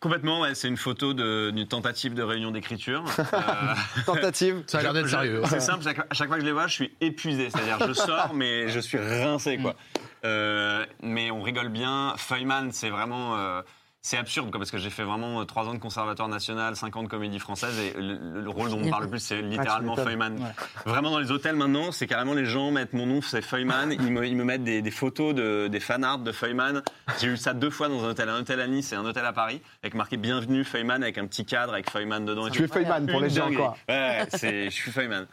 Complètement, 0.00 0.40
ouais, 0.40 0.54
c'est 0.54 0.68
une 0.68 0.78
photo 0.78 1.12
de- 1.12 1.50
d'une 1.50 1.68
tentative 1.68 2.14
de 2.14 2.22
réunion 2.22 2.50
d'écriture. 2.50 3.04
Euh, 3.18 3.74
tentative. 4.06 4.62
Ça 4.66 4.78
a 4.78 4.82
l'air 4.82 4.94
d'être 4.94 5.08
sérieux. 5.08 5.42
C'est 5.48 5.60
simple, 5.60 5.84
chaque, 5.84 5.98
à 5.98 6.14
chaque 6.14 6.28
fois 6.28 6.36
que 6.36 6.42
je 6.42 6.46
les 6.46 6.52
vois, 6.52 6.66
je 6.66 6.72
suis 6.74 6.92
épuisé. 7.00 7.50
C'est-à-dire, 7.50 7.86
je 7.86 7.92
sors, 7.92 8.32
mais 8.34 8.68
je 8.68 8.80
suis 8.80 8.98
rincé, 8.98 9.58
quoi. 9.58 9.76
Euh, 10.24 10.84
mais 11.02 11.30
on 11.30 11.42
rigole 11.42 11.68
bien. 11.68 12.14
Feynman, 12.16 12.72
c'est 12.72 12.90
vraiment. 12.90 13.36
euh, 13.38 13.62
c'est 14.02 14.16
absurde, 14.16 14.50
quoi, 14.50 14.58
parce 14.58 14.70
que 14.70 14.78
j'ai 14.78 14.88
fait 14.88 15.02
vraiment 15.02 15.40
euh, 15.40 15.44
trois 15.44 15.66
ans 15.68 15.74
de 15.74 15.78
conservatoire 15.78 16.28
national, 16.28 16.74
cinq 16.74 16.96
ans 16.96 17.02
de 17.02 17.08
comédie 17.08 17.38
française, 17.38 17.78
et 17.78 17.92
le, 18.00 18.14
le- 18.14 18.40
le 18.42 18.48
rôle 18.50 18.70
dont 18.70 18.80
on 18.82 18.88
parle 18.88 19.04
le 19.04 19.10
plus, 19.10 19.18
c'est 19.20 19.42
littéralement 19.42 19.94
m'étonnes. 19.94 20.08
Feynman. 20.08 20.38
Ouais. 20.38 20.50
Vraiment, 20.86 21.10
dans 21.10 21.18
les 21.18 21.30
hôtels 21.30 21.56
maintenant, 21.56 21.92
c'est 21.92 22.06
carrément 22.06 22.32
les 22.32 22.46
gens 22.46 22.70
mettent 22.70 22.94
mon 22.94 23.04
nom, 23.06 23.20
c'est 23.20 23.42
Feynman, 23.42 23.92
ils 23.92 24.10
me, 24.10 24.26
ils 24.26 24.36
me 24.36 24.44
mettent 24.44 24.64
des, 24.64 24.80
des 24.80 24.90
photos, 24.90 25.34
de, 25.34 25.68
des 25.68 25.80
fanarts 25.80 26.18
de 26.18 26.32
Feynman. 26.32 26.82
J'ai 27.20 27.28
eu 27.28 27.36
ça 27.36 27.52
deux 27.52 27.70
fois 27.70 27.88
dans 27.88 28.02
un 28.04 28.10
hôtel, 28.10 28.28
un 28.30 28.40
hôtel 28.40 28.60
à 28.60 28.66
Nice 28.66 28.92
et 28.92 28.96
un 28.96 29.04
hôtel 29.04 29.24
à 29.26 29.32
Paris, 29.34 29.60
avec 29.82 29.94
marqué 29.94 30.16
Bienvenue 30.16 30.64
Feynman, 30.64 31.02
avec 31.02 31.18
un 31.18 31.26
petit 31.26 31.44
cadre 31.44 31.74
avec 31.74 31.90
Feynman 31.90 32.24
dedans. 32.24 32.48
Tu 32.48 32.64
es. 32.64 32.68
Feynman 32.68 33.06
pour 33.06 33.20
les 33.20 33.28
gens, 33.30 33.52
quoi. 33.52 33.76
Ouais, 33.88 34.26
c'est, 34.30 34.64
je 34.66 34.74
suis 34.74 34.90
Feynman. 34.92 35.26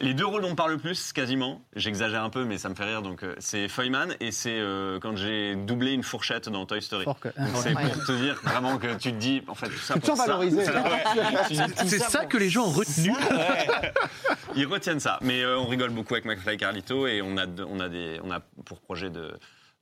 Les 0.00 0.12
deux 0.12 0.26
rôles 0.26 0.42
dont 0.42 0.50
on 0.50 0.54
parle 0.54 0.72
le 0.72 0.78
plus, 0.78 1.12
quasiment, 1.12 1.62
j'exagère 1.74 2.22
un 2.22 2.28
peu, 2.30 2.44
mais 2.44 2.58
ça 2.58 2.68
me 2.68 2.74
fait 2.74 2.84
rire, 2.84 3.00
donc 3.02 3.22
euh, 3.22 3.34
c'est 3.38 3.66
Feynman 3.68 4.14
et 4.20 4.30
c'est 4.30 4.58
euh, 4.58 4.98
quand 5.00 5.16
j'ai 5.16 5.56
doublé 5.56 5.92
une 5.92 6.02
fourchette 6.02 6.48
dans 6.50 6.66
Toy 6.66 6.82
Story. 6.82 7.06
Donc 7.06 7.16
c'est 7.54 7.72
pour 7.72 8.04
te 8.04 8.12
dire 8.12 8.38
vraiment 8.44 8.76
que 8.76 8.94
tu 8.94 9.12
te 9.12 9.16
dis, 9.16 9.42
en 9.48 9.54
fait, 9.54 9.68
tout 9.68 9.76
ça 9.78 9.94
pour 9.98 10.16
ça. 10.16 10.26
valorisé. 10.26 10.64
C'est 11.86 11.98
ça 11.98 12.26
que 12.26 12.36
les 12.36 12.50
gens 12.50 12.66
ont 12.66 12.70
retenu. 12.70 13.12
Ils 14.54 14.66
retiennent 14.66 15.00
ça. 15.00 15.18
Mais 15.22 15.42
euh, 15.42 15.58
on 15.58 15.66
rigole 15.66 15.90
beaucoup 15.90 16.14
avec 16.14 16.24
McFly 16.26 16.54
et 16.54 16.58
Carlito 16.58 17.06
et 17.06 17.22
on 17.22 17.36
a, 17.36 17.46
de- 17.46 17.64
on 17.64 17.80
a, 17.80 17.88
des, 17.88 18.20
on 18.22 18.30
a 18.30 18.40
pour 18.64 18.80
projet 18.80 19.10
de, 19.10 19.32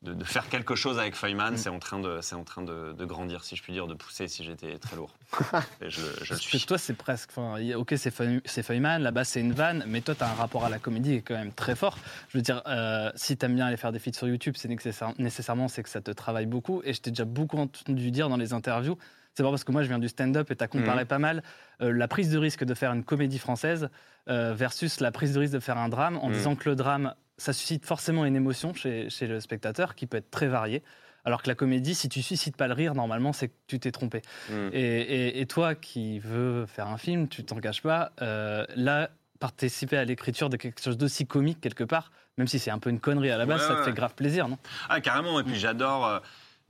de, 0.05 0.15
de 0.15 0.25
faire 0.25 0.49
quelque 0.49 0.75
chose 0.75 0.99
avec 0.99 1.17
Feynman. 1.17 1.57
C'est 1.57 1.69
en 1.71 1.79
train, 1.79 1.99
de, 1.99 2.19
c'est 2.21 2.35
en 2.35 2.45
train 2.45 2.63
de, 2.63 2.93
de 2.93 3.05
grandir, 3.05 3.43
si 3.45 3.57
je 3.57 3.63
puis 3.63 3.73
dire, 3.73 3.87
de 3.87 3.95
pousser 3.95 4.29
si 4.29 4.45
j'étais 4.45 4.79
très 4.79 4.97
lourd. 4.97 5.15
Et 5.81 5.91
je, 5.91 6.01
je 6.01 6.03
le 6.03 6.29
Parce 6.29 6.41
que 6.41 6.59
suis. 6.59 6.67
toi, 6.67 6.79
c'est 6.79 6.95
presque. 6.95 7.31
ok, 7.39 7.95
c'est 7.97 8.11
Feu- 8.11 8.41
c'est 8.45 8.63
Feynman, 8.63 9.03
là-bas, 9.03 9.25
c'est 9.25 9.41
une 9.41 9.53
vanne, 9.53 9.85
mais 9.89 10.01
toi, 10.03 10.15
tu 10.15 10.23
as 10.23 10.31
un 10.31 10.35
rapport 10.35 10.65
à 10.65 10.69
la 10.71 10.79
comédie 10.79 11.11
qui 11.11 11.17
est 11.17 11.23
quand 11.23 11.35
même 11.35 11.53
très 11.53 11.75
fort. 11.75 11.99
Je 12.29 12.39
veux 12.39 12.43
dire, 12.43 12.63
euh, 12.67 13.11
si 13.15 13.37
tu 13.37 13.45
aimes 13.47 13.55
bien 13.57 13.67
aller 13.67 13.77
faire 13.77 13.93
des 13.93 13.99
feats 13.99 14.13
sur 14.13 14.29
YouTube, 14.29 14.55
c'est 14.57 14.69
nécessaire- 14.69 15.15
nécessairement 15.19 15.69
c'est 15.69 15.83
que 15.83 15.89
ça 15.89 16.01
te 16.01 16.11
travaille 16.11 16.47
beaucoup. 16.47 16.83
Et 16.85 16.93
je 16.93 17.01
t'ai 17.01 17.11
déjà 17.11 17.25
beaucoup 17.25 17.59
entendu 17.59 18.11
dire 18.11 18.29
dans 18.29 18.37
les 18.37 18.53
interviews. 18.53 18.99
C'est 19.37 19.43
pas 19.43 19.51
parce 19.51 19.65
que 19.65 19.73
moi 19.73 19.83
je 19.83 19.89
viens 19.89 19.99
du 19.99 20.07
stand-up 20.09 20.49
et 20.53 20.55
tu 20.57 20.63
as 20.63 20.69
comparé 20.69 21.01
Mhm. 21.01 21.07
pas 21.09 21.19
mal 21.19 21.43
euh, 21.83 21.93
la 21.93 22.07
prise 22.07 22.31
de 22.31 22.39
risque 22.39 22.63
de 22.63 22.73
faire 22.75 22.93
une 22.93 23.03
comédie 23.03 23.41
française 23.41 23.89
euh, 24.29 24.55
versus 24.55 25.01
la 25.01 25.11
prise 25.11 25.35
de 25.35 25.41
risque 25.41 25.55
de 25.55 25.59
faire 25.61 25.77
un 25.77 25.89
drame 25.89 26.19
en 26.19 26.29
Mhm. 26.29 26.35
disant 26.35 26.55
que 26.55 26.69
le 26.69 26.77
drame, 26.77 27.15
ça 27.37 27.53
suscite 27.53 27.85
forcément 27.87 28.25
une 28.25 28.37
émotion 28.37 28.75
chez, 28.75 29.11
chez 29.11 29.27
le 29.27 29.41
spectateur 29.41 29.95
qui 29.95 30.07
peut 30.07 30.17
être 30.19 30.31
très 30.31 30.47
variée. 30.47 30.83
Alors 31.27 31.43
que 31.43 31.49
la 31.49 31.55
comédie, 31.55 31.95
si 31.95 32.09
tu 32.11 32.21
suscites 32.23 32.57
pas 32.57 32.69
le 32.69 32.75
rire, 32.75 32.95
normalement, 32.95 33.33
c'est 33.33 33.49
que 33.49 33.55
tu 33.67 33.81
t'es 33.81 33.91
trompé. 33.93 34.21
Mm. 34.51 34.69
Et, 34.73 34.79
et- 35.01 35.41
et 35.41 35.47
toi 35.47 35.75
qui 35.75 36.19
veux 36.19 36.67
faire 36.67 36.87
un 36.89 36.99
film, 36.99 37.29
tu 37.29 37.45
t'engages 37.45 37.81
pas. 37.83 38.13
euh, 38.21 38.67
là, 38.77 39.09
participer 39.41 39.97
à 39.97 40.05
l'écriture 40.05 40.49
de 40.51 40.57
quelque 40.57 40.81
chose 40.83 40.97
d'aussi 40.99 41.27
comique 41.27 41.61
quelque 41.61 41.85
part, 41.85 42.13
même 42.39 42.47
si 42.47 42.59
c'est 42.59 42.71
un 42.71 42.79
peu 42.79 42.91
une 42.91 43.01
connerie 43.01 43.31
à 43.31 43.37
la 43.39 43.47
base, 43.47 43.63
Ouais, 43.63 43.69
ça 43.69 43.75
te 43.77 43.85
fait 43.85 43.93
grave 43.93 44.15
plaisir, 44.15 44.49
non? 44.49 44.59
Ah, 44.89 45.01
carrément. 45.01 45.41
Et 45.41 45.45
puis 45.45 45.57
j'adore. 45.57 46.07
euh, 46.07 46.19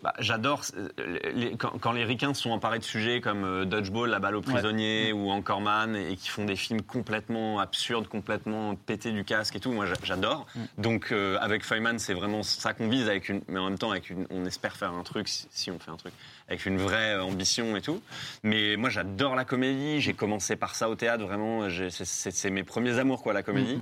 bah, 0.03 0.13
j'adore 0.19 0.63
euh, 0.77 0.89
les- 1.35 1.57
quand, 1.57 1.79
quand 1.79 1.93
les 1.93 2.05
ricains 2.05 2.35
sont 2.35 2.51
emparés 2.51 2.79
de 2.79 2.85
sujets 2.85 3.21
comme 3.21 3.45
euh, 3.45 3.65
Dodgeball, 3.65 4.11
La 4.11 4.19
balle 4.19 4.35
aux 4.37 4.43
prisonniers 4.43 5.13
ou 5.13 5.31
Encore 5.31 5.61
Man 5.61 5.97
et, 5.97 6.17
qui 6.17 6.29
font 6.29 6.45
des 6.45 6.57
films 6.57 6.83
complètement 6.83 7.59
absurdes, 7.61 8.09
complètement 8.09 8.75
pétés 8.75 9.13
du 9.13 9.25
casque 9.25 9.57
et 9.57 9.61
tout. 9.61 9.73
Moi, 9.73 9.87
j'a- 9.87 9.95
j'adore. 10.03 10.47
Donc, 10.79 11.11
euh, 11.13 11.39
avec 11.41 11.65
Feynman, 11.65 11.99
c'est 11.99 12.13
vraiment 12.13 12.43
ça 12.43 12.75
qu'on 12.75 12.89
vise, 12.89 13.09
avec 13.09 13.29
une, 13.29 13.41
mais 13.49 13.59
en 13.61 13.71
même 13.71 13.79
temps, 13.79 13.93
avec 13.93 14.11
une, 14.11 14.27
on 14.31 14.45
espère 14.45 14.77
faire 14.77 14.93
un 14.93 15.05
truc, 15.05 15.29
si, 15.29 15.47
si 15.51 15.71
on 15.71 15.79
fait 15.79 15.91
un 15.91 15.97
truc, 15.97 16.13
avec 16.49 16.67
une 16.67 16.77
vraie 16.77 17.15
euh, 17.15 17.23
ambition 17.25 17.75
et 17.77 17.81
tout. 17.81 18.03
Mais 18.43 18.77
moi, 18.77 18.91
j'adore 18.91 19.35
la 19.37 19.45
comédie. 19.45 20.01
J'ai 20.01 20.13
commencé 20.13 20.57
par 20.57 20.75
ça 20.75 20.91
au 20.91 20.97
théâtre, 20.97 21.25
vraiment. 21.25 21.69
c'est- 21.71 22.51
mes 22.51 22.65
premiers 22.65 22.99
amours, 22.99 23.23
quoi, 23.23 23.33
la 23.33 23.43
comédie. 23.43 23.81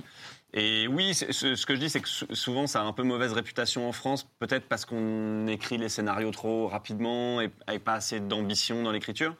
Et 0.55 0.87
oui, 0.87 1.13
ce, 1.15 1.31
ce 1.55 1.65
que 1.65 1.73
je 1.73 1.79
dis, 1.79 1.89
c'est 1.89 1.99
que 1.99 2.07
sou- 2.07 2.27
souvent, 2.33 2.67
ça 2.67 2.81
a 2.81 2.83
un 2.83 2.93
peu 2.93 3.01
mauvaise 3.03 3.33
réputation 3.33 3.87
en 3.87 3.91
France, 3.91 4.27
peut-être 4.39 4.67
parce 4.67 4.85
qu'on 4.85 5.47
écrit 5.47 5.77
les 5.79 5.89
scénarios 5.89 6.29
trop 6.31 6.67
rapidement 6.67 7.41
et 7.41 7.49
avec 7.65 7.83
pas 7.83 7.93
assez 7.95 8.19
d'ambition 8.19 8.83
dans 8.83 8.91
l'écriture. 8.91 9.35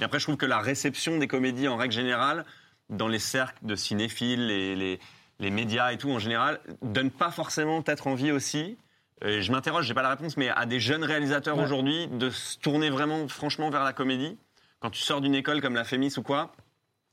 Et 0.00 0.04
après, 0.04 0.18
je 0.18 0.24
trouve 0.26 0.36
que 0.36 0.46
la 0.46 0.58
réception 0.58 1.16
des 1.18 1.26
comédies, 1.26 1.68
en 1.68 1.76
règle 1.76 1.94
générale, 1.94 2.44
dans 2.90 3.08
les 3.08 3.18
cercles 3.18 3.58
de 3.64 3.74
cinéphiles, 3.74 4.46
les, 4.46 4.76
les, 4.76 5.00
les 5.40 5.50
médias 5.50 5.92
et 5.92 5.96
tout, 5.98 6.10
en 6.10 6.18
général, 6.18 6.60
donne 6.82 7.10
pas 7.10 7.30
forcément 7.30 7.80
peut-être 7.82 8.06
envie 8.06 8.30
aussi. 8.30 8.76
Et 9.24 9.40
je 9.42 9.50
m'interroge, 9.50 9.86
j'ai 9.86 9.94
pas 9.94 10.02
la 10.02 10.10
réponse, 10.10 10.36
mais 10.36 10.50
à 10.50 10.66
des 10.66 10.80
jeunes 10.80 11.02
réalisateurs 11.02 11.56
Ouais. 11.56 11.64
aujourd'hui 11.64 12.06
de 12.08 12.28
se 12.30 12.58
tourner 12.58 12.90
vraiment, 12.90 13.26
franchement, 13.26 13.70
vers 13.70 13.82
la 13.84 13.92
comédie. 13.94 14.36
Quand 14.80 14.90
tu 14.90 15.00
sors 15.00 15.20
d'une 15.22 15.34
école 15.34 15.60
comme 15.62 15.74
la 15.74 15.82
Fémis 15.84 16.12
ou 16.18 16.22
quoi, 16.22 16.52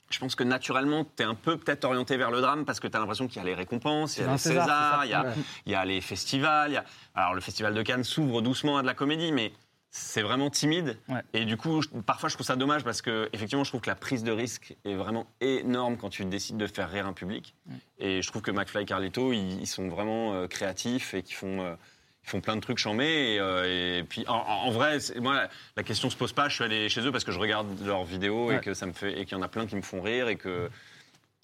je 0.10 0.20
pense 0.20 0.36
que 0.36 0.44
naturellement, 0.44 1.06
tu 1.18 1.24
es 1.24 1.26
un 1.26 1.36
peu 1.36 1.58
peut-être 1.58 1.84
orienté 1.86 2.16
vers 2.18 2.32
le 2.32 2.42
drame 2.42 2.66
parce 2.66 2.80
que 2.80 2.88
tu 2.88 2.96
as 2.96 3.00
l'impression 3.00 3.28
qu'il 3.28 3.38
y 3.38 3.40
a 3.40 3.44
les 3.44 3.56
récompenses, 3.56 4.18
il 4.18 4.24
y 4.26 4.28
a 4.28 4.32
les 4.32 4.38
Césars, 4.38 5.06
il 5.06 5.12
y 5.12 5.14
a, 5.14 5.24
Ouais. 5.24 5.34
il 5.66 5.72
y 5.72 5.76
a 5.76 5.84
les 5.86 6.02
festivals. 6.02 6.72
il 6.72 6.74
y 6.76 6.78
a- 6.78 6.86
Alors, 7.16 7.34
le 7.34 7.42
festival 7.42 7.74
de 7.74 7.82
Cannes 7.82 8.04
s'ouvre 8.04 8.42
doucement 8.42 8.78
à 8.78 8.82
de 8.82 8.88
la 8.88 8.94
comédie, 8.94 9.32
mais 9.32 9.52
c'est 9.90 10.22
vraiment 10.22 10.50
timide. 10.50 10.98
Ouais. 11.08 11.22
Et 11.34 11.46
du 11.46 11.56
coup, 11.58 11.82
je- 11.82 11.88
parfois, 12.06 12.28
je 12.30 12.36
trouve 12.36 12.46
ça 12.46 12.56
dommage 12.58 12.84
parce 12.84 13.02
que, 13.02 13.30
effectivement, 13.34 13.64
je 13.64 13.72
trouve 13.72 13.82
que 13.82 13.90
la 13.90 13.96
prise 13.96 14.24
de 14.24 14.32
risque 14.32 14.76
est 14.86 14.96
vraiment 14.96 15.26
énorme 15.42 15.98
quand 15.98 16.10
tu 16.10 16.26
décides 16.26 16.58
de 16.58 16.68
faire 16.68 16.90
rire 16.90 17.08
un 17.08 17.14
public. 17.14 17.56
Et 17.98 18.22
je 18.22 18.28
trouve 18.30 18.42
que 18.42 18.52
McFly 18.52 18.84
et 18.84 18.86
Carlito, 18.86 19.32
ils, 19.34 19.60
ils 19.62 19.68
sont 19.68 19.88
vraiment 19.88 20.34
euh, 20.34 20.48
créatifs 20.48 21.14
et 21.14 21.24
qui 21.24 21.34
font. 21.34 21.62
euh, 21.62 21.76
ils 22.26 22.30
font 22.30 22.42
plein 22.42 22.56
de 22.56 22.62
trucs 22.62 22.80
chambés 22.80 23.36
et, 23.36 23.40
euh, 23.40 24.00
et 24.00 24.04
puis 24.04 24.26
en, 24.28 24.72
vrai 24.72 24.98
moi 25.22 25.48
la, 25.78 25.84
question 25.84 26.10
se 26.10 26.18
pose 26.18 26.34
pas. 26.34 26.50
Je 26.50 26.56
suis 26.56 26.64
allé 26.64 26.90
chez 26.90 27.02
eux 27.02 27.12
parce 27.12 27.24
que 27.24 27.32
je 27.32 27.40
regarde 27.40 27.68
leurs 27.86 28.04
vidéos 28.04 28.52
et 28.52 28.60
que 28.60 28.74
ça 28.74 28.88
me 28.88 28.94
fait 28.94 29.20
et 29.20 29.26
qu'il 29.26 29.38
y 29.38 29.40
en 29.40 29.44
a 29.44 29.48
plein 29.48 29.68
qui 29.68 29.76
me 29.76 29.82
font 29.82 30.02
rire 30.02 30.28
et 30.28 30.36
que 30.36 30.70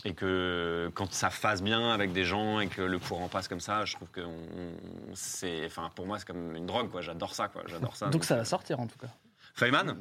et 0.03 0.13
que 0.13 0.89
quand 0.95 1.13
ça 1.13 1.29
fasse 1.29 1.61
bien 1.61 1.91
avec 1.91 2.13
des 2.13 2.23
gens 2.23 2.59
et 2.59 2.67
que 2.67 2.81
le 2.81 2.97
courant 2.97 3.27
passe 3.27 3.47
comme 3.47 3.59
ça 3.59 3.85
je 3.85 3.93
trouve 3.93 4.09
que 4.09 4.21
c'est 5.13 5.67
enfin 5.67 5.91
pour 5.93 6.07
moi 6.07 6.17
c'est 6.17 6.25
comme 6.25 6.55
une 6.55 6.65
drogue 6.65 6.89
quoi. 6.89 7.01
J'adore 7.01 7.35
ça 7.35 7.47
quoi. 7.47 7.61
J'adore 7.67 7.95
ça 7.95 8.07
Donc 8.07 8.25
ça 8.25 8.33
euh, 8.33 8.37
va 8.37 8.45
sortir 8.45 8.79
en 8.79 8.87
tout 8.87 8.97
cas. 8.97 9.13
Feynman? 9.53 9.97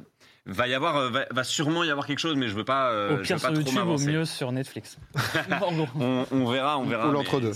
Va 0.47 0.67
y 0.67 0.73
avoir 0.73 0.97
euh, 0.97 1.09
va, 1.09 1.25
va 1.29 1.43
sûrement 1.43 1.83
y 1.83 1.91
avoir 1.91 2.07
quelque 2.07 2.17
chose 2.19 2.35
mais 2.35 2.47
je 2.47 2.55
veux 2.55 2.63
pas 2.63 2.89
euh, 2.91 3.13
Au 3.13 3.17
je 3.17 3.21
pire 3.23 3.35
veux 3.37 3.41
pas 3.41 3.47
sur 3.55 3.63
trop 3.63 3.71
YouTube, 3.73 3.87
au 3.87 3.97
mieux 4.11 4.25
sur 4.25 4.51
Netflix. 4.51 4.97
On, 5.99 6.25
on 6.31 6.45
verra, 6.45 6.77
on 6.79 6.85
verra. 6.85 7.07
Ou 7.09 7.11
l'entre-deux. 7.11 7.51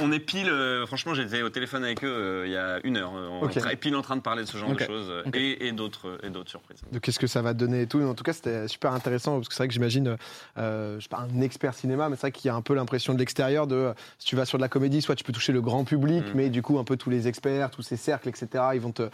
on 0.00 0.12
est 0.12 0.18
pile. 0.20 0.48
euh, 0.48 0.86
franchement, 0.86 1.14
j'étais 1.14 1.42
au 1.42 1.50
téléphone 1.50 1.84
avec 1.84 2.04
eux 2.04 2.08
euh, 2.08 2.46
il 2.46 2.52
y 2.52 2.56
a 2.56 2.78
une 2.84 2.96
heure. 2.96 3.12
On 3.12 3.42
Ok. 3.44 3.56
est 3.56 3.76
pile 3.76 3.96
en 3.96 4.02
train 4.02 4.16
de 4.16 4.20
parler 4.22 4.42
de 4.44 4.48
ce 4.48 4.56
genre 4.56 4.72
de 4.72 4.78
choses 4.78 5.12
et, 5.34 5.66
et 5.66 5.72
d'autres 5.72 6.18
et 6.22 6.30
d'autres 6.30 6.50
surprises. 6.50 6.80
de 6.90 6.98
qu'est-ce 6.98 7.18
que 7.18 7.26
ça 7.26 7.42
va 7.42 7.54
donner 7.54 7.82
et 7.82 7.86
tout. 7.86 8.00
En 8.02 8.14
tout 8.14 8.24
cas, 8.24 8.32
c'était 8.32 8.68
super 8.68 8.92
intéressant 8.92 9.36
parce 9.36 9.48
que 9.48 9.54
c'est 9.54 9.62
vrai 9.62 9.68
que 9.68 9.74
j'imagine, 9.74 10.16
euh, 10.58 10.94
je 10.96 11.00
suis 11.00 11.08
pas 11.08 11.26
un 11.36 11.40
expert 11.40 11.74
cinéma, 11.74 12.08
mais 12.08 12.16
c'est 12.16 12.22
vrai 12.22 12.32
qu'il 12.32 12.46
y 12.46 12.50
a 12.50 12.54
un 12.54 12.62
peu 12.62 12.74
l'impression 12.74 13.14
de 13.14 13.18
l'extérieur 13.18 13.66
de 13.66 13.92
si 14.18 14.26
tu 14.26 14.36
vas 14.36 14.44
sur 14.46 14.58
de 14.58 14.62
la 14.62 14.68
comédie, 14.68 15.02
soit 15.02 15.16
tu 15.16 15.24
peux 15.24 15.32
toucher 15.32 15.52
le 15.52 15.60
grand 15.60 15.84
public, 15.84 16.24
Mm. 16.26 16.32
mais 16.36 16.50
du 16.50 16.62
coup, 16.62 16.78
un 16.78 16.84
peu 16.84 16.96
tous 16.96 17.10
les 17.10 17.26
experts, 17.28 17.70
tous 17.70 17.82
ces 17.82 17.96
cercles, 17.96 18.28
etc., 18.28 18.48
ils 18.74 18.80
vont 18.80 18.92
te. 18.92 19.08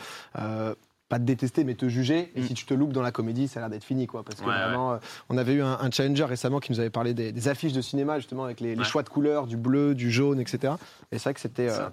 Pas 1.08 1.18
te 1.18 1.24
détester, 1.24 1.64
mais 1.64 1.74
te 1.74 1.88
juger. 1.88 2.32
Et 2.34 2.40
Mm. 2.40 2.46
si 2.46 2.54
tu 2.54 2.64
te 2.66 2.72
loupes 2.74 2.92
dans 2.92 3.02
la 3.02 3.12
comédie, 3.12 3.46
ça 3.46 3.60
a 3.60 3.62
l'air 3.62 3.70
d'être 3.70 3.84
fini, 3.84 4.06
quoi. 4.06 4.22
Parce 4.24 4.40
que 4.40 4.46
Ouais, 4.46 4.52
vraiment, 4.54 4.92
euh, 4.94 4.98
on 5.28 5.36
avait 5.36 5.52
eu 5.52 5.62
un, 5.62 5.78
un 5.80 5.90
challenger 5.90 6.24
récemment 6.24 6.60
qui 6.60 6.72
nous 6.72 6.80
avait 6.80 6.90
parlé 6.90 7.12
des, 7.14 7.30
des 7.30 7.48
affiches 7.48 7.72
de 7.74 7.82
cinéma, 7.82 8.18
justement, 8.18 8.44
avec 8.44 8.60
les, 8.60 8.82
choix 8.84 9.02
de 9.02 9.08
couleurs, 9.08 9.46
du 9.46 9.56
bleu, 9.56 9.94
du 9.94 10.10
jaune, 10.10 10.40
etc. 10.40 10.74
Et 11.12 11.18
c'est 11.18 11.24
vrai 11.24 11.34
que 11.34 11.40
c'était. 11.40 11.68
Euh, 11.68 11.88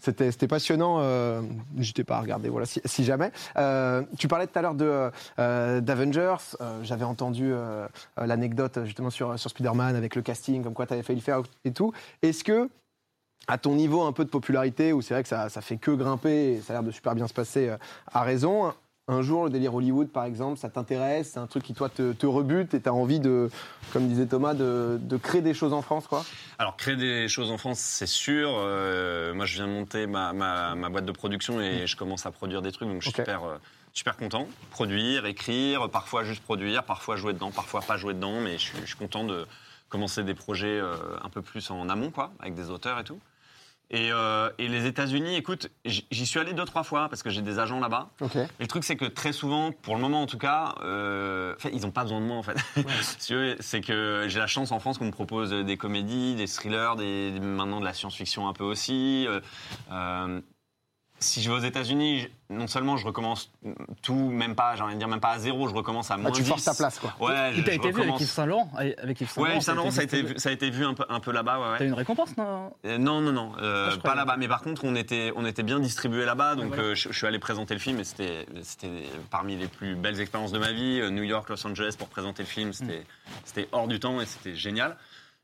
c'était, 0.00 0.30
c'était 0.32 0.48
passionnant. 0.48 0.98
Euh, 1.00 1.40
N'hésitez 1.74 2.04
pas 2.04 2.16
à 2.16 2.20
regarder, 2.20 2.48
voilà, 2.48 2.66
si, 2.66 2.80
si 2.84 3.04
jamais. 3.04 3.30
Euh, 3.56 4.02
tu 4.18 4.26
parlais 4.28 4.46
tout 4.46 4.58
à 4.58 4.62
l'heure 4.62 4.74
de, 4.74 5.10
d'Avengers. 5.80 6.36
J'avais 6.82 7.04
entendu 7.04 7.52
l'anecdote 8.16 8.80
justement 8.84 9.10
sur, 9.10 9.38
sur 9.38 9.50
Spider-Man 9.50 9.96
avec 9.96 10.14
le 10.16 10.22
casting, 10.22 10.62
comme 10.62 10.74
quoi 10.74 10.86
tu 10.86 10.94
avais 10.94 11.02
failli 11.02 11.18
le 11.20 11.24
faire 11.24 11.42
et 11.64 11.72
tout. 11.72 11.92
Est-ce 12.22 12.44
que, 12.44 12.68
à 13.48 13.58
ton 13.58 13.74
niveau 13.74 14.02
un 14.02 14.12
peu 14.12 14.24
de 14.24 14.30
popularité, 14.30 14.92
où 14.92 15.00
c'est 15.02 15.14
vrai 15.14 15.22
que 15.22 15.28
ça, 15.28 15.48
ça 15.48 15.60
fait 15.62 15.78
que 15.78 15.90
grimper 15.90 16.52
et 16.52 16.60
ça 16.60 16.72
a 16.72 16.76
l'air 16.76 16.82
de 16.82 16.90
super 16.90 17.14
bien 17.14 17.26
se 17.26 17.32
passer 17.34 17.70
euh, 17.70 17.76
à 18.12 18.22
raison, 18.22 18.72
un 19.10 19.22
jour, 19.22 19.44
le 19.44 19.50
délire 19.50 19.74
Hollywood, 19.74 20.08
par 20.10 20.24
exemple, 20.26 20.58
ça 20.58 20.68
t'intéresse 20.68 21.30
C'est 21.32 21.38
un 21.40 21.46
truc 21.46 21.62
qui, 21.62 21.72
toi, 21.72 21.88
te, 21.88 22.12
te 22.12 22.26
rebute 22.26 22.74
et 22.74 22.82
tu 22.82 22.88
as 22.90 22.92
envie 22.92 23.20
de, 23.20 23.48
comme 23.94 24.06
disait 24.06 24.26
Thomas, 24.26 24.52
de, 24.52 24.98
de 25.00 25.16
créer 25.16 25.40
des 25.40 25.54
choses 25.54 25.72
en 25.72 25.80
France, 25.80 26.06
quoi? 26.06 26.26
Alors 26.58 26.76
créer 26.76 26.96
des 26.96 27.26
choses 27.26 27.50
en 27.50 27.56
France, 27.56 27.78
c'est 27.78 28.06
sûr. 28.06 28.50
Euh, 28.54 29.32
moi, 29.32 29.46
je 29.46 29.54
viens 29.54 29.66
de 29.66 29.72
monter 29.72 30.06
ma, 30.06 30.34
ma- 30.34 30.74
ma 30.74 30.90
boîte 30.90 31.06
de 31.06 31.12
production 31.12 31.58
et 31.58 31.86
je 31.86 31.96
commence 31.96 32.26
à 32.26 32.30
produire 32.32 32.60
des 32.60 32.70
trucs, 32.70 32.86
donc 32.86 33.00
je 33.00 33.08
suis 33.08 33.16
super, 33.16 33.44
euh, 33.44 33.56
super 33.94 34.14
content. 34.18 34.46
Produire, 34.70 35.24
écrire, 35.24 35.88
parfois 35.88 36.24
juste 36.24 36.42
produire, 36.42 36.84
parfois 36.84 37.16
jouer 37.16 37.32
dedans, 37.32 37.50
parfois 37.50 37.80
pas 37.80 37.96
jouer 37.96 38.12
dedans, 38.12 38.42
mais 38.42 38.58
je 38.58 38.64
suis, 38.64 38.78
je 38.82 38.88
suis 38.88 38.96
content 38.98 39.24
de 39.24 39.46
commencer 39.88 40.22
des 40.22 40.34
projets 40.34 40.78
euh, 40.78 40.96
un 41.24 41.30
peu 41.30 41.40
plus 41.40 41.70
en 41.70 41.88
amont, 41.88 42.10
quoi, 42.10 42.30
avec 42.40 42.54
des 42.54 42.68
auteurs 42.68 42.98
et 42.98 43.04
tout. 43.04 43.18
Et, 43.90 44.12
euh, 44.12 44.50
et 44.58 44.68
les 44.68 44.84
États-Unis, 44.84 45.36
écoute, 45.36 45.70
j'y 45.86 46.26
suis 46.26 46.38
allé 46.38 46.52
deux 46.52 46.66
trois 46.66 46.82
fois 46.82 47.08
parce 47.08 47.22
que 47.22 47.30
j'ai 47.30 47.40
des 47.40 47.58
agents 47.58 47.80
là-bas. 47.80 48.10
Ok. 48.20 48.36
Et 48.36 48.46
le 48.60 48.66
truc, 48.66 48.84
c'est 48.84 48.96
que 48.96 49.06
très 49.06 49.32
souvent, 49.32 49.72
pour 49.72 49.94
le 49.94 50.00
moment 50.02 50.20
en 50.22 50.26
tout 50.26 50.36
cas, 50.36 50.74
euh, 50.82 51.54
ils 51.72 51.80
n'ont 51.82 51.90
pas 51.90 52.02
besoin 52.02 52.20
de 52.20 52.26
moi 52.26 52.36
en 52.36 52.42
fait. 52.42 52.56
Veux, 53.30 53.56
c'est 53.60 53.80
que 53.80 54.26
j'ai 54.28 54.38
la 54.38 54.46
chance 54.46 54.72
en 54.72 54.78
France 54.78 54.98
qu'on 54.98 55.06
me 55.06 55.10
propose 55.10 55.50
des 55.52 55.76
comédies, 55.78 56.34
des 56.36 56.46
thrillers, 56.46 56.96
des, 56.96 57.30
des- 57.30 57.40
maintenant 57.40 57.80
de 57.80 57.84
la 57.86 57.94
science-fiction 57.94 58.46
un 58.46 58.52
peu 58.52 58.64
aussi. 58.64 59.26
Euh, 59.26 59.40
euh, 59.90 60.40
si 61.20 61.42
je 61.42 61.50
vais 61.50 61.56
aux 61.56 61.64
États-Unis, 61.64 62.28
non 62.50 62.66
seulement 62.66 62.96
je 62.96 63.04
recommence 63.06 63.50
tout, 64.02 64.14
même 64.30 64.54
pas, 64.54 64.76
j'ai 64.76 64.82
envie 64.82 64.94
de 64.94 64.98
dire 64.98 65.08
même 65.08 65.20
pas 65.20 65.32
à 65.32 65.38
zéro, 65.38 65.68
je 65.68 65.74
recommence 65.74 66.10
à 66.10 66.16
moins 66.16 66.30
Ah, 66.32 66.36
tu 66.36 66.44
forces 66.44 66.60
10. 66.60 66.64
ta 66.66 66.74
place, 66.74 66.98
quoi. 66.98 67.14
Ouais, 67.20 67.50
je, 67.52 67.58
Il 67.58 67.64
t'a 67.64 67.74
été 67.74 67.90
vu 67.90 68.02
avec. 68.02 68.20
Yves 68.20 68.28
Saint 68.28 68.46
Laurent 68.46 68.70
Avec 68.76 69.20
Yves 69.20 69.28
Saint 69.30 69.40
Ouais, 69.42 69.48
Laurent. 69.48 69.58
Yves 69.60 69.64
Saint 69.64 69.74
Laurent, 69.74 69.90
ça 69.90 70.00
a 70.00 70.04
été, 70.04 70.22
vu- 70.22 70.38
ça 70.38 70.48
a 70.48 70.52
été 70.52 70.70
vu 70.70 70.84
un 70.84 70.94
peu, 70.94 71.04
un 71.08 71.20
peu 71.20 71.32
là-bas, 71.32 71.58
ouais, 71.60 71.70
ouais. 71.72 71.78
T'as 71.78 71.84
eu 71.84 71.88
une 71.88 71.94
récompense, 71.94 72.36
non? 72.36 72.72
Euh, 72.84 72.98
non, 72.98 73.20
non, 73.20 73.32
non, 73.32 73.52
euh, 73.60 73.90
Ah, 73.94 73.98
pas 73.98 74.14
là-bas. 74.14 74.36
Mais 74.38 74.48
par 74.48 74.62
contre, 74.62 74.84
on 74.84 74.94
était, 74.94 75.32
on 75.36 75.44
était 75.44 75.62
bien 75.64 75.80
distribués 75.80 76.24
là-bas, 76.24 76.54
donc 76.54 76.68
voilà. 76.68 76.82
euh, 76.82 76.94
je, 76.94 77.08
je 77.10 77.16
suis 77.16 77.26
allé 77.26 77.38
présenter 77.38 77.74
le 77.74 77.80
film 77.80 77.98
et 78.00 78.04
c'était, 78.04 78.46
c'était 78.62 79.02
parmi 79.30 79.56
les 79.56 79.66
plus 79.68 79.94
belles 79.96 80.20
expériences 80.20 80.52
de 80.52 80.58
ma 80.58 80.72
vie. 80.72 81.00
New 81.10 81.24
York, 81.24 81.48
Los 81.50 81.66
Angeles 81.66 81.94
pour 81.98 82.08
présenter 82.08 82.42
le 82.44 82.48
film, 82.48 82.72
c'était, 82.72 83.04
c'était 83.44 83.68
hors 83.72 83.88
du 83.88 83.98
temps 84.00 84.20
et 84.20 84.26
c'était 84.26 84.54
génial. 84.54 84.96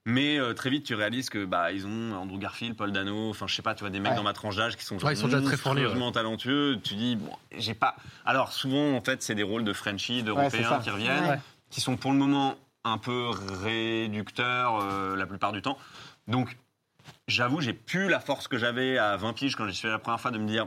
Mais 0.06 0.38
euh, 0.38 0.52
très 0.52 0.68
vite, 0.68 0.84
tu 0.84 0.94
réalises 0.94 1.30
que 1.30 1.44
bah 1.46 1.72
ils 1.72 1.86
ont 1.86 2.12
Andrew 2.14 2.38
Garfield, 2.38 2.76
Paul 2.76 2.92
Dano, 2.92 3.30
enfin 3.30 3.46
je 3.46 3.54
sais 3.54 3.62
pas, 3.62 3.74
tu 3.74 3.80
vois 3.80 3.90
des 3.90 4.00
mecs 4.00 4.10
Ouais. 4.12 4.16
dans 4.16 4.22
ma 4.22 4.34
tranche 4.34 4.56
d'âge 4.56 4.76
qui 4.76 4.84
sont 4.84 4.98
genre 4.98 5.08
Ouais, 5.08 5.14
ils 5.14 5.16
sont 5.16 5.28
déjà 5.28 5.40
très 5.40 5.56
fournis, 5.56 5.76
ouais. 5.80 5.84
monstrueusement 5.86 6.12
talentueux. 6.12 6.78
Tu 6.84 6.94
dis 6.94 7.16
bon, 7.16 7.30
j'ai 7.56 7.72
pas. 7.74 7.96
Alors 8.26 8.52
souvent 8.52 8.94
en 8.94 9.00
fait, 9.00 9.22
c'est 9.22 9.34
des 9.34 9.42
rôles 9.42 9.64
de 9.64 9.72
Frenchies, 9.72 10.16
Ouais, 10.18 10.22
d'Européens 10.22 10.80
qui 10.80 10.90
reviennent, 10.90 11.24
Ouais. 11.30 11.40
qui 11.70 11.80
sont 11.80 11.96
pour 11.96 12.12
le 12.12 12.18
moment 12.18 12.56
un 12.84 12.98
peu 12.98 13.30
réducteurs 13.62 14.80
euh, 14.82 15.16
la 15.16 15.26
plupart 15.26 15.52
du 15.52 15.62
temps. 15.62 15.78
Donc 16.28 16.56
J'avoue, 17.28 17.60
j'ai 17.60 17.74
plus 17.74 18.08
la 18.08 18.18
force 18.18 18.48
que 18.48 18.56
j'avais 18.56 18.96
à 18.96 19.16
20 19.18 19.34
piges 19.34 19.56
quand 19.56 19.66
j'y 19.68 19.74
suis 19.74 19.86
allé 19.86 19.92
la 19.94 19.98
première 19.98 20.20
fois 20.20 20.30
de 20.30 20.38
me 20.38 20.46
dire 20.48 20.66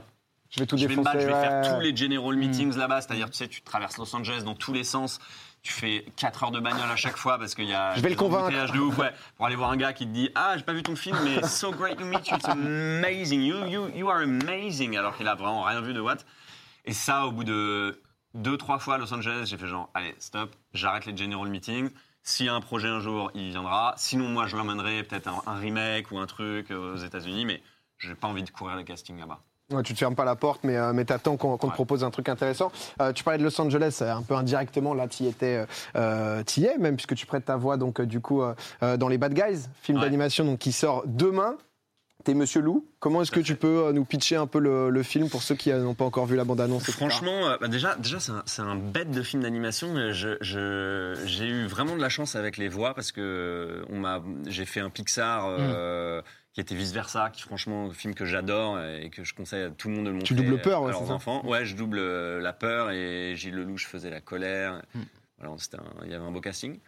Je 0.50 0.60
vais 0.60 0.66
tout 0.66 0.76
je 0.76 0.82
vais 0.86 0.94
me 0.96 1.02
défoncer. 1.02 1.16
battre, 1.16 1.20
je 1.20 1.26
vais 1.32 1.40
faire 1.40 1.74
tous 1.74 1.80
les 1.80 1.96
general 1.96 2.36
meetings 2.36 2.76
là-bas, 2.76 3.00
c'est-à-dire 3.00 3.28
tu 3.28 3.36
sais, 3.36 3.48
tu 3.48 3.60
traverses 3.62 3.98
Los 3.98 4.14
Angeles 4.14 4.42
dans 4.44 4.54
tous 4.54 4.72
les 4.72 4.84
sens, 4.84 5.18
tu 5.62 5.72
fais 5.72 6.04
4 6.16 6.44
heures 6.44 6.50
de 6.50 6.60
bagnole 6.60 6.90
à 6.90 6.96
chaque 6.96 7.16
fois 7.16 7.38
parce 7.38 7.54
qu'il 7.54 7.66
y 7.66 7.74
a 7.74 7.94
Je 7.94 8.00
vais 8.00 8.10
le 8.10 8.16
convaincre. 8.16 8.72
de 8.72 8.78
ouf, 8.78 8.96
ouais, 8.98 9.12
pour 9.36 9.46
aller 9.46 9.56
voir 9.56 9.70
un 9.70 9.76
gars 9.76 9.92
qui 9.92 10.06
te 10.06 10.12
dit 10.12 10.30
ah 10.34 10.54
j'ai 10.56 10.62
pas 10.62 10.72
vu 10.72 10.82
ton 10.82 10.96
film 10.96 11.18
mais 11.24 11.42
so 11.46 11.72
great 11.72 11.98
to 11.98 12.04
meet 12.04 12.28
you, 12.28 12.36
it's 12.36 12.48
amazing, 12.48 13.42
you 13.42 13.66
you 13.66 13.88
you 13.94 14.08
are 14.08 14.22
amazing 14.22 14.96
alors 14.96 15.16
qu'il 15.16 15.26
a 15.28 15.34
vraiment 15.34 15.62
rien 15.64 15.80
vu 15.80 15.92
de 15.94 16.00
what. 16.00 16.18
Et 16.84 16.92
ça 16.92 17.26
au 17.26 17.32
bout 17.32 17.44
de 17.44 18.00
deux 18.34 18.56
trois 18.56 18.78
fois 18.78 18.94
à 18.94 18.98
Los 18.98 19.12
Angeles, 19.12 19.46
j'ai 19.50 19.56
fait 19.58 19.66
genre 19.66 19.90
allez 19.94 20.14
stop, 20.18 20.54
j'arrête 20.74 21.06
les 21.06 21.16
general 21.16 21.48
meetings. 21.48 21.90
S'il 22.22 22.44
y 22.46 22.48
a 22.50 22.54
un 22.54 22.60
projet 22.60 22.88
un 22.88 23.00
jour, 23.00 23.30
il 23.34 23.48
viendra. 23.50 23.94
Sinon, 23.96 24.28
moi, 24.28 24.46
je 24.46 24.54
l'emmènerai 24.54 25.02
peut-être 25.04 25.28
un, 25.28 25.42
un 25.46 25.54
remake 25.58 26.10
ou 26.12 26.18
un 26.18 26.26
truc 26.26 26.70
euh, 26.70 26.92
aux 26.92 26.96
États-Unis, 26.96 27.46
mais 27.46 27.62
j'ai 27.96 28.14
pas 28.14 28.28
envie 28.28 28.42
de 28.42 28.50
courir 28.50 28.76
les 28.76 28.84
castings 28.84 29.18
là-bas. 29.18 29.40
Ouais, 29.70 29.82
tu 29.82 29.92
te 29.92 29.98
fermes 29.98 30.14
pas 30.14 30.24
la 30.24 30.34
porte, 30.34 30.60
mais, 30.64 30.76
euh, 30.78 30.94
mais 30.94 31.04
t'attends 31.04 31.36
qu'on 31.36 31.58
te 31.58 31.66
propose 31.66 32.02
un 32.02 32.10
truc 32.10 32.30
intéressant. 32.30 32.72
Euh, 33.02 33.12
tu 33.12 33.22
parlais 33.22 33.38
de 33.38 33.44
Los 33.44 33.60
Angeles, 33.60 33.98
euh, 34.00 34.10
un 34.14 34.22
peu 34.22 34.34
indirectement, 34.34 34.94
là, 34.94 35.08
tu 35.08 35.24
y 35.24 35.26
étais, 35.26 35.66
euh, 35.94 36.42
t'y 36.42 36.64
es 36.64 36.78
même, 36.78 36.96
puisque 36.96 37.14
tu 37.14 37.26
prêtes 37.26 37.44
ta 37.44 37.56
voix, 37.56 37.76
donc, 37.76 38.00
euh, 38.00 38.06
du 38.06 38.20
coup, 38.20 38.40
euh, 38.40 38.54
euh, 38.82 38.96
dans 38.96 39.08
Les 39.08 39.18
Bad 39.18 39.34
Guys, 39.34 39.66
film 39.82 39.98
Ouais. 39.98 40.04
d'animation 40.04 40.46
donc, 40.46 40.58
qui 40.58 40.72
sort 40.72 41.02
demain. 41.06 41.56
T'es 42.24 42.34
Monsieur 42.34 42.62
Lou. 42.62 42.84
Comment 42.98 43.22
est-ce 43.22 43.30
que 43.30 43.40
tu 43.40 43.54
peux 43.56 43.84
euh, 43.86 43.92
nous 43.92 44.04
pitcher 44.04 44.36
un 44.36 44.46
peu 44.46 44.58
le, 44.58 44.90
le 44.90 45.02
film 45.02 45.28
pour 45.28 45.42
ceux 45.42 45.54
qui 45.54 45.70
euh, 45.70 45.82
n'ont 45.82 45.94
pas 45.94 46.04
encore 46.04 46.26
vu 46.26 46.34
la 46.34 46.44
bande-annonce. 46.44 46.90
Franchement, 46.90 47.46
euh, 47.46 47.56
bah 47.60 47.68
déjà, 47.68 47.94
déjà 47.96 48.18
c'est 48.44 48.62
un, 48.62 48.74
bête 48.74 49.10
de 49.12 49.22
film 49.22 49.42
d'animation. 49.42 49.94
J'ai 50.12 51.46
eu 51.46 51.66
vraiment 51.66 51.94
de 51.94 52.00
la 52.00 52.08
chance 52.08 52.34
avec 52.36 52.56
les 52.56 52.68
voix 52.68 52.94
parce 52.94 53.12
que 53.12 53.84
j'ai 54.46 54.64
fait 54.64 54.80
un 54.80 54.90
Pixar 54.90 55.46
euh, 55.46 56.20
qui 56.58 56.62
était 56.62 56.74
vice 56.74 56.90
versa, 56.92 57.30
qui 57.30 57.42
franchement 57.42 57.86
un 57.86 57.92
film 57.92 58.16
que 58.16 58.24
j'adore 58.24 58.80
et 58.80 59.10
que 59.10 59.22
je 59.22 59.32
conseille 59.32 59.62
à 59.62 59.70
tout 59.70 59.86
le 59.88 59.94
monde 59.94 60.06
de 60.06 60.10
le 60.10 60.14
montrer 60.16 60.26
Tu 60.26 60.34
doubles 60.34 60.60
peur, 60.60 60.82
ouais, 60.82 60.90
leurs 60.90 61.08
enfants. 61.12 61.46
Ouais, 61.46 61.64
je 61.64 61.76
double 61.76 62.00
euh, 62.00 62.40
la 62.40 62.52
peur 62.52 62.90
et 62.90 63.34
Gilles 63.36 63.54
Lelouch 63.54 63.86
faisait 63.86 64.10
la 64.10 64.20
colère. 64.20 64.82
Mm. 64.92 65.00
Voilà, 65.38 65.52
un- 65.54 66.04
il 66.04 66.10
y 66.10 66.14
avait 66.14 66.24
un 66.24 66.32
beau 66.32 66.40
casting. 66.40 66.80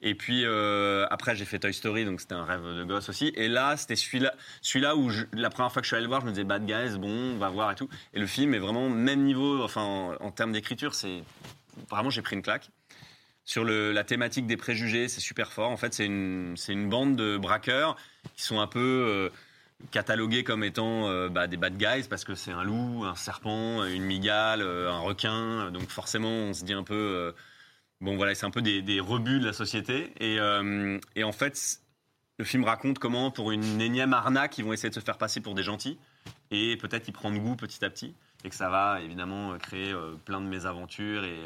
Et 0.00 0.14
puis 0.14 0.46
euh, 0.46 1.06
après 1.10 1.36
j'ai 1.36 1.44
fait 1.44 1.58
Toy 1.58 1.74
Story, 1.74 2.06
donc 2.06 2.22
c'était 2.22 2.36
un 2.36 2.44
rêve 2.46 2.62
de 2.64 2.84
gosse 2.84 3.10
aussi. 3.10 3.30
Et 3.36 3.48
là 3.48 3.76
c'était 3.76 3.96
celui-là, 3.96 4.32
celui-là 4.62 4.96
où 4.96 5.10
je- 5.10 5.24
la 5.34 5.50
première 5.50 5.72
fois 5.72 5.82
que 5.82 5.84
je 5.84 5.88
suis 5.90 5.96
allé 5.96 6.04
le 6.04 6.08
voir, 6.08 6.22
je 6.22 6.26
me 6.26 6.30
disais 6.30 6.44
Bad 6.44 6.64
Guys, 6.64 6.96
bon, 6.98 7.10
on 7.34 7.36
va 7.36 7.50
voir 7.50 7.70
et 7.70 7.74
tout. 7.74 7.90
Et 8.14 8.20
le 8.20 8.26
film 8.26 8.54
est 8.54 8.58
vraiment 8.60 8.88
même 8.88 9.24
niveau, 9.24 9.62
enfin 9.62 9.82
en, 9.82 10.14
en 10.24 10.30
termes 10.30 10.52
d'écriture, 10.52 10.94
c'est 10.94 11.22
vraiment 11.90 12.08
j'ai 12.08 12.22
pris 12.22 12.34
une 12.34 12.42
claque. 12.42 12.70
Sur 13.48 13.64
la 13.64 14.04
thématique 14.04 14.46
des 14.46 14.58
préjugés, 14.58 15.08
c'est 15.08 15.22
super 15.22 15.54
fort. 15.54 15.70
En 15.70 15.78
fait, 15.78 15.94
c'est 15.94 16.04
une, 16.04 16.54
une 16.68 16.90
bande 16.90 17.16
de 17.16 17.38
braqueurs 17.38 17.96
qui 18.36 18.42
sont 18.42 18.60
un 18.60 18.66
peu 18.66 18.78
euh, 18.78 19.30
catalogués 19.90 20.44
comme 20.44 20.62
étant 20.62 21.08
euh, 21.08 21.30
bah, 21.30 21.46
des 21.46 21.56
bad 21.56 21.78
guys 21.78 22.06
parce 22.10 22.24
que 22.24 22.34
c'est 22.34 22.52
un 22.52 22.62
loup, 22.62 23.06
un 23.06 23.14
serpent, 23.14 23.86
une 23.86 24.02
migale, 24.02 24.60
euh, 24.60 24.92
un 24.92 24.98
requin. 24.98 25.70
Donc 25.70 25.88
forcément, 25.88 26.28
on 26.28 26.52
se 26.52 26.62
dit 26.62 26.74
un 26.74 26.82
peu, 26.82 27.34
bon 28.02 28.16
voilà, 28.16 28.34
c'est 28.34 28.44
un 28.44 28.50
peu 28.50 28.60
des, 28.60 29.00
rebuts 29.00 29.40
de 29.40 29.46
la 29.46 29.54
société. 29.54 30.12
Et, 30.20 30.38
en 31.24 31.32
fait, 31.32 31.80
le 32.38 32.44
film 32.44 32.64
raconte 32.64 32.98
comment, 32.98 33.30
pour 33.30 33.50
une 33.50 33.80
énième 33.80 34.12
arnaque, 34.12 34.58
ils 34.58 34.64
vont 34.66 34.74
essayer 34.74 34.90
de 34.90 34.94
se 34.94 35.00
faire 35.00 35.16
passer 35.16 35.40
pour 35.40 35.54
des 35.54 35.62
gentils 35.62 35.96
et 36.50 36.76
peut-être 36.76 37.08
y 37.08 37.12
prendre 37.12 37.38
goût 37.38 37.56
petit 37.56 37.82
à 37.82 37.88
petit. 37.88 38.14
Et 38.44 38.50
que 38.50 38.54
ça 38.54 38.68
va 38.68 39.00
évidemment 39.00 39.56
créer 39.56 39.94
plein 40.26 40.42
de 40.42 40.46
mésaventures 40.46 41.24
et, 41.24 41.38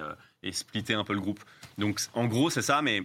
et 0.42 0.52
splitter 0.52 0.94
un 0.94 1.04
peu 1.04 1.12
le 1.14 1.20
groupe. 1.20 1.40
Donc 1.78 2.00
en 2.14 2.26
gros, 2.26 2.50
c'est 2.50 2.62
ça, 2.62 2.82
mais 2.82 3.02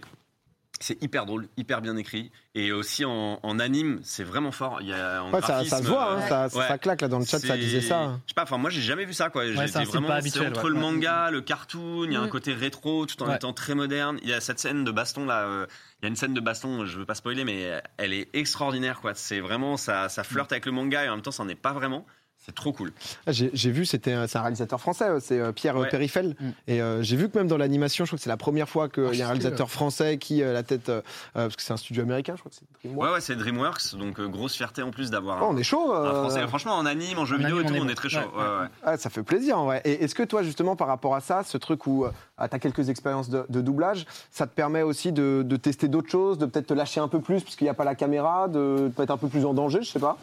C'est 0.80 1.02
hyper 1.02 1.26
drôle, 1.26 1.48
hyper 1.56 1.80
bien 1.80 1.96
écrit. 1.96 2.30
Et 2.54 2.70
aussi 2.70 3.04
en, 3.04 3.40
en 3.42 3.58
anime, 3.58 3.98
c'est 4.04 4.22
vraiment 4.22 4.52
fort. 4.52 4.78
Il 4.80 4.86
y 4.86 4.92
a, 4.92 5.24
en 5.24 5.32
Ouais, 5.32 5.40
ça, 5.40 5.64
ça 5.64 5.78
se 5.78 5.88
voit, 5.88 6.12
hein, 6.12 6.18
euh, 6.18 6.28
ça, 6.28 6.48
ça- 6.48 6.56
ouais. 6.56 6.68
ça 6.68 6.78
claque 6.78 7.00
là 7.00 7.08
dans 7.08 7.18
le 7.18 7.24
chat, 7.24 7.40
ça 7.40 7.56
disait 7.56 7.80
ça. 7.80 8.20
Je 8.26 8.30
sais 8.30 8.34
pas, 8.36 8.44
enfin 8.44 8.58
moi 8.58 8.70
j'ai 8.70 8.80
jamais 8.80 9.04
vu 9.04 9.12
ça 9.12 9.28
quoi. 9.28 9.44
J'étais 9.44 9.66
style 9.66 9.86
vraiment 9.88 10.10
habituel, 10.10 10.46
entre 10.50 10.62
ouais. 10.64 10.70
le 10.70 10.76
manga, 10.76 11.32
le 11.32 11.40
cartoon, 11.40 12.04
il 12.04 12.12
y 12.12 12.16
a 12.16 12.20
un 12.20 12.26
Mm. 12.26 12.30
côté 12.30 12.52
rétro 12.52 13.06
tout 13.06 13.20
en 13.24 13.28
Ouais. 13.28 13.34
étant 13.34 13.52
très 13.52 13.74
moderne. 13.74 14.20
Il 14.22 14.28
y 14.28 14.32
a 14.32 14.40
cette 14.40 14.60
scène 14.60 14.84
de 14.84 14.92
baston 14.92 15.26
là, 15.26 15.46
euh, 15.48 15.66
il 16.00 16.04
y 16.04 16.06
a 16.06 16.10
une 16.10 16.16
scène 16.16 16.32
de 16.34 16.40
baston, 16.40 16.86
je 16.86 16.96
veux 16.96 17.06
pas 17.06 17.16
spoiler 17.16 17.42
mais 17.42 17.82
elle 17.96 18.12
est 18.12 18.28
extraordinaire 18.32 19.00
quoi. 19.00 19.14
C'est 19.16 19.40
vraiment 19.40 19.76
ça 19.76 20.08
ça 20.08 20.22
flirte 20.22 20.52
avec 20.52 20.64
le 20.64 20.70
manga 20.70 21.04
et 21.04 21.08
en 21.08 21.14
même 21.16 21.22
temps 21.22 21.32
ça 21.32 21.42
n'en 21.42 21.48
est 21.48 21.56
pas 21.56 21.72
vraiment. 21.72 22.06
C'est 22.48 22.54
trop 22.54 22.72
cool. 22.72 22.92
Ah, 23.26 23.32
J'ai 23.32 23.70
vu, 23.70 23.84
c'était 23.84 24.12
un- 24.14 24.26
c'est 24.26 24.38
un 24.38 24.40
réalisateur 24.42 24.80
français, 24.80 25.04
euh, 25.04 25.20
c'est 25.20 25.38
euh, 25.38 25.52
Pierre 25.52 25.76
euh, 25.76 25.82
Ouais. 25.82 25.88
Périfel. 25.90 26.34
Mm. 26.40 26.48
Et 26.66 26.80
euh, 26.80 27.02
j'ai 27.02 27.16
vu 27.16 27.28
que 27.28 27.36
même 27.36 27.46
dans 27.46 27.58
l'animation, 27.58 28.06
je 28.06 28.08
crois 28.10 28.16
que 28.16 28.22
c'est 28.22 28.30
la 28.30 28.38
première 28.38 28.68
fois 28.70 28.88
qu'il 28.88 29.14
y 29.14 29.20
a 29.20 29.26
un 29.26 29.28
réalisateur 29.28 29.70
français 29.70 30.16
qui 30.16 30.42
a 30.42 30.52
la 30.54 30.62
tête, 30.62 30.88
euh, 30.88 31.02
euh, 31.36 31.44
parce 31.44 31.56
que 31.56 31.62
c'est 31.62 31.74
un 31.74 31.76
studio 31.76 32.02
américain, 32.04 32.32
je 32.36 32.40
crois 32.40 32.50
que 32.50 32.56
c'est 32.56 32.64
DreamWorks. 32.88 33.06
Ouais 33.08 33.14
ouais 33.14 33.20
c'est 33.20 33.36
DreamWorks 33.36 33.96
donc 33.96 34.18
euh, 34.18 34.28
grosse 34.28 34.54
fierté 34.56 34.82
en 34.82 34.90
plus 34.90 35.10
d'avoir 35.10 35.42
Oh, 35.42 35.48
on 35.50 35.56
est 35.58 35.62
chaud. 35.62 35.92
un 35.92 36.04
euh, 36.06 36.20
français. 36.22 36.46
Franchement 36.48 36.72
en 36.76 36.86
anime, 36.86 37.18
en 37.18 37.26
jeu 37.26 37.34
En 37.36 37.38
vidéo 37.38 37.60
et 37.60 37.64
tout, 37.64 37.72
on 37.72 37.76
est 37.76 37.80
on 37.80 37.84
bon. 37.84 37.90
est 37.90 37.94
très 37.94 38.08
chaud. 38.08 38.18
Ouais, 38.20 38.42
Ouais, 38.42 38.60
ouais. 38.62 38.66
Ah, 38.82 38.96
ça 38.96 39.10
fait 39.10 39.22
plaisir, 39.22 39.62
ouais. 39.64 39.82
Et 39.84 40.02
est-ce 40.04 40.14
que 40.14 40.22
toi, 40.22 40.42
justement, 40.42 40.74
par 40.74 40.88
rapport 40.88 41.14
à 41.14 41.20
ça, 41.20 41.42
ce 41.44 41.58
truc 41.58 41.86
où 41.86 42.06
tu 42.38 42.42
as 42.42 42.58
quelques 42.58 42.88
expériences 42.88 43.28
de, 43.28 43.44
de 43.50 43.60
doublage, 43.60 44.06
ça 44.30 44.46
te 44.46 44.54
permet 44.54 44.80
aussi 44.82 45.12
de, 45.12 45.42
de 45.44 45.56
tester 45.56 45.88
d'autres 45.88 46.10
choses, 46.10 46.38
de 46.38 46.46
peut-être 46.46 46.68
te 46.68 46.74
lâcher 46.74 47.00
un 47.00 47.08
peu 47.08 47.20
plus, 47.20 47.42
puisqu'il 47.42 47.64
n'y 47.64 47.70
a 47.70 47.74
pas 47.74 47.84
la 47.84 47.94
caméra, 47.94 48.48
de 48.48 48.90
peut-être 48.96 49.10
un 49.10 49.18
peu 49.18 49.28
plus 49.28 49.44
en 49.44 49.52
danger, 49.52 49.80
je 49.82 49.90
sais 49.90 49.98
pas? 50.00 50.16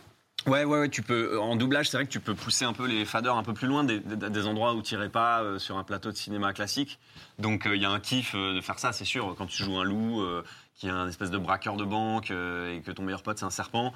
Ouais, 0.48 0.64
ouais, 0.64 0.80
ouais, 0.82 0.90
tu 0.90 1.02
peux. 1.02 1.40
En 1.40 1.56
doublage, 1.56 1.90
c'est 1.90 1.98
vrai 1.98 2.06
que 2.06 2.12
tu 2.12 2.20
peux 2.20 2.36
pousser 2.36 2.66
un 2.66 2.74
peu 2.74 2.86
les 2.86 3.04
fadeurs 3.06 3.36
un 3.38 3.44
peu 3.44 3.54
plus 3.54 3.68
loin 3.68 3.84
des, 3.84 4.00
des- 4.00 4.30
des 4.30 4.46
endroits 4.48 4.74
où 4.76 4.82
tu 4.84 4.94
irais 4.94 5.10
pas 5.10 5.42
euh, 5.42 5.58
sur 5.58 5.78
un 5.78 5.84
plateau 5.84 6.12
de 6.12 6.16
cinéma 6.18 6.54
classique. 6.54 7.00
Donc 7.40 7.64
il 7.66 7.82
y 7.82 7.86
a 7.86 7.90
un 7.90 8.00
kiff 8.00 8.34
euh, 8.36 8.54
de 8.56 8.62
faire 8.62 8.78
ça, 8.78 8.92
c'est 8.94 9.06
sûr. 9.06 9.34
Quand 9.38 9.48
tu 9.48 9.64
joues 9.64 9.78
un 9.80 9.84
loup, 9.84 10.22
euh, 10.22 10.44
qui 10.76 10.88
est 10.88 10.92
un 10.92 11.08
espèce 11.08 11.32
de 11.32 11.38
braqueur 11.40 11.78
de 11.78 11.84
banque 11.86 12.30
euh, 12.32 12.76
et 12.76 12.82
que 12.82 12.92
ton 12.92 13.02
meilleur 13.04 13.24
pote 13.24 13.40
c'est 13.40 13.46
un 13.46 13.50
serpent. 13.50 13.92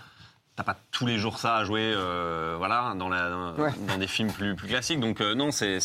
T'as 0.56 0.64
pas 0.64 0.78
tous 0.92 1.06
les 1.06 1.18
jours 1.20 1.38
ça 1.40 1.56
à 1.58 1.64
jouer, 1.66 1.94
euh, 1.96 2.56
voilà, 2.58 2.94
dans, 2.98 3.08
la, 3.10 3.30
dans, 3.30 3.54
Ouais. 3.56 3.72
dans 3.88 3.98
des 3.98 4.08
films 4.08 4.32
plus, 4.32 4.56
plus 4.56 4.68
classiques. 4.68 5.00
Donc 5.00 5.22
euh, 5.22 5.36
non, 5.36 5.52
c'est- 5.52 5.80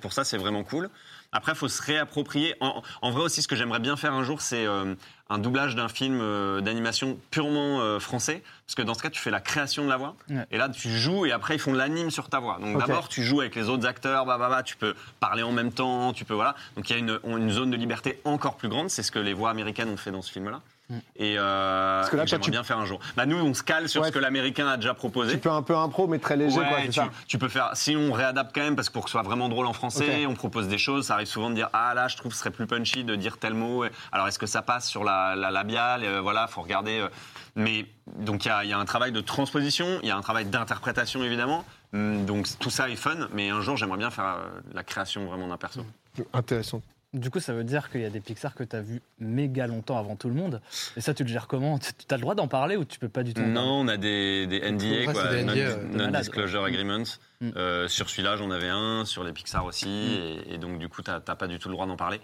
pour 0.00 0.12
ça 0.12 0.22
c'est 0.24 0.38
vraiment 0.38 0.62
cool. 0.64 0.90
Après, 1.34 1.54
faut 1.54 1.68
se 1.68 1.82
réapproprier. 1.82 2.54
En, 2.60 2.82
en 3.02 3.10
vrai 3.10 3.22
aussi, 3.24 3.42
ce 3.42 3.48
que 3.48 3.56
j'aimerais 3.56 3.80
bien 3.80 3.96
faire 3.96 4.14
un 4.14 4.22
jour, 4.24 4.40
c'est 4.40 4.64
euh, 4.66 4.94
un 5.28 5.38
doublage 5.38 5.74
d'un 5.74 5.88
film 5.88 6.20
euh, 6.22 6.60
d'animation 6.60 7.18
purement 7.30 7.80
euh, 7.80 7.98
français, 7.98 8.42
parce 8.66 8.76
que 8.76 8.82
dans 8.82 8.94
ce 8.94 9.02
cas, 9.02 9.10
tu 9.10 9.20
fais 9.20 9.30
la 9.32 9.40
création 9.40 9.84
de 9.84 9.88
la 9.90 9.96
voix, 9.96 10.14
Ouais. 10.30 10.46
et 10.50 10.56
là, 10.58 10.68
tu 10.68 10.88
joues, 10.96 11.26
et 11.26 11.32
après, 11.32 11.56
ils 11.56 11.58
font 11.58 11.72
l'anime 11.72 12.10
sur 12.10 12.28
ta 12.28 12.38
voix. 12.38 12.58
Donc 12.60 12.78
d'abord, 12.78 13.08
tu 13.08 13.22
joues 13.24 13.40
avec 13.40 13.54
les 13.56 13.68
autres 13.68 13.86
acteurs, 13.86 14.24
bah, 14.26 14.38
bah, 14.38 14.48
bah, 14.48 14.62
tu 14.62 14.76
peux 14.76 14.94
parler 15.20 15.42
en 15.42 15.52
même 15.52 15.72
temps, 15.72 16.12
tu 16.12 16.24
peux 16.24 16.34
voilà. 16.34 16.54
Donc 16.76 16.88
il 16.88 16.92
y 16.92 16.96
a 16.96 16.98
une, 17.00 17.18
une 17.26 17.50
zone 17.50 17.70
de 17.70 17.76
liberté 17.76 18.20
encore 18.24 18.56
plus 18.56 18.68
grande. 18.68 18.88
C'est 18.88 19.02
ce 19.02 19.10
que 19.10 19.18
les 19.18 19.32
voix 19.34 19.50
américaines 19.50 19.88
ont 19.90 19.96
fait 19.96 20.12
dans 20.12 20.22
ce 20.22 20.30
film-là. 20.32 20.60
Mm. 20.90 20.98
Et, 21.16 21.36
euh, 21.38 22.00
Parce 22.00 22.10
que 22.10 22.16
là, 22.16 22.26
j'aimerais 22.26 22.44
tu- 22.44 22.50
bien 22.50 22.62
faire 22.62 22.78
un 22.78 22.84
jour. 22.84 23.00
Bah, 23.16 23.24
nous, 23.24 23.36
on 23.38 23.54
se 23.54 23.62
cale 23.62 23.88
sur 23.88 24.02
Ouais. 24.02 24.08
ce 24.08 24.12
que 24.12 24.18
l'américain 24.18 24.66
a 24.68 24.76
déjà 24.76 24.92
proposé. 24.92 25.32
Tu 25.32 25.38
peux 25.38 25.50
un 25.50 25.62
peu 25.62 25.74
impro, 25.76 26.06
mais 26.06 26.18
très 26.18 26.36
léger, 26.36 26.58
Ouais, 26.58 26.68
quoi, 26.68 26.80
tu, 26.84 26.92
ça 26.92 27.08
tu 27.26 27.38
peux 27.38 27.48
faire. 27.48 27.70
Si 27.74 27.96
on 27.96 28.12
réadapte 28.12 28.54
quand 28.54 28.60
même, 28.60 28.76
parce 28.76 28.88
que 28.88 28.92
pour 28.92 29.04
que 29.04 29.08
ce 29.10 29.12
soit 29.12 29.22
vraiment 29.22 29.48
drôle 29.48 29.66
en 29.66 29.72
français, 29.72 30.26
on 30.26 30.34
propose 30.34 30.68
des 30.68 30.76
choses. 30.78 31.06
Ça 31.06 31.14
arrive 31.14 31.26
souvent 31.26 31.48
de 31.48 31.54
dire 31.54 31.70
ah 31.72 31.94
là, 31.94 32.08
je 32.08 32.16
trouve 32.16 32.30
que 32.32 32.34
ce 32.36 32.40
serait 32.40 32.50
plus 32.50 32.66
punchy 32.66 33.02
de 33.04 33.14
dire 33.16 33.38
tel 33.38 33.54
mot. 33.54 33.84
Alors 34.12 34.28
est-ce 34.28 34.38
que 34.38 34.46
ça 34.46 34.60
passe 34.62 34.86
sur 34.88 35.04
la, 35.04 35.34
la 35.36 35.50
labiale 35.50 36.04
Euh, 36.04 36.20
Voilà, 36.20 36.46
faut 36.48 36.60
regarder. 36.62 37.00
euh. 37.00 37.08
Mais 37.56 37.86
donc 38.18 38.44
il 38.44 38.52
y 38.64 38.68
y 38.68 38.72
a 38.72 38.78
un 38.78 38.84
travail 38.84 39.12
de 39.12 39.20
transposition, 39.20 39.86
il 40.02 40.08
y 40.08 40.10
a 40.10 40.16
un 40.16 40.20
travail 40.22 40.44
d'interprétation 40.46 41.22
évidemment. 41.22 41.64
Hum, 41.94 42.26
Donc 42.26 42.46
tout 42.58 42.70
ça 42.70 42.88
est 42.90 42.96
fun, 42.96 43.28
mais 43.32 43.48
un 43.50 43.60
jour 43.60 43.76
j'aimerais 43.76 43.98
bien 43.98 44.10
faire 44.10 44.24
euh, 44.24 44.60
la 44.74 44.82
création 44.82 45.24
vraiment 45.26 45.46
d'un 45.48 45.56
perso. 45.56 45.86
Intéressant. 46.32 46.82
Du 47.14 47.30
coup, 47.30 47.38
ça 47.40 47.52
veut 47.54 47.64
dire 47.64 47.90
qu'il 47.90 48.00
y 48.00 48.04
a 48.04 48.10
des 48.10 48.20
Pixar 48.20 48.54
que 48.54 48.64
tu 48.64 48.74
as 48.74 48.82
vu 48.82 49.00
méga 49.20 49.66
longtemps 49.68 49.96
avant 49.98 50.16
tout 50.16 50.28
le 50.28 50.34
monde. 50.34 50.60
Et 50.96 51.00
ça, 51.00 51.14
tu 51.14 51.22
le 51.22 51.28
gères 51.28 51.46
comment? 51.46 51.78
Tu 51.78 51.92
as 52.10 52.16
le 52.16 52.20
droit 52.20 52.34
d'en 52.34 52.48
parler 52.48 52.76
ou 52.76 52.84
tu 52.84 52.98
peux 52.98 53.08
pas 53.08 53.22
du 53.22 53.32
tout 53.32 53.40
en 53.40 53.44
parler? 53.44 53.54
Non, 53.54 53.80
on 53.80 53.88
a 53.88 53.96
des, 53.96 54.46
des 54.48 54.60
NDA, 54.70 55.12
quoi, 55.12 55.28
des 55.28 55.44
NDA, 55.44 55.76
non, 55.92 56.18
disclosure 56.18 56.64
agreements. 56.64 57.04
Mm. 57.40 57.50
Euh, 57.56 57.88
sur 57.88 58.10
celui-là, 58.10 58.36
j'en 58.36 58.50
avais 58.50 58.68
un, 58.68 59.04
sur 59.04 59.22
les 59.24 59.32
Pixar 59.32 59.64
aussi, 59.64 59.86
Mm. 59.86 60.50
et, 60.50 60.54
et 60.54 60.58
donc 60.58 60.78
du 60.78 60.88
coup, 60.88 61.02
t'as 61.02 61.20
pas 61.20 61.46
du 61.46 61.58
tout 61.58 61.68
le 61.68 61.74
droit 61.74 61.86
d'en 61.86 61.96
parler. 61.96 62.20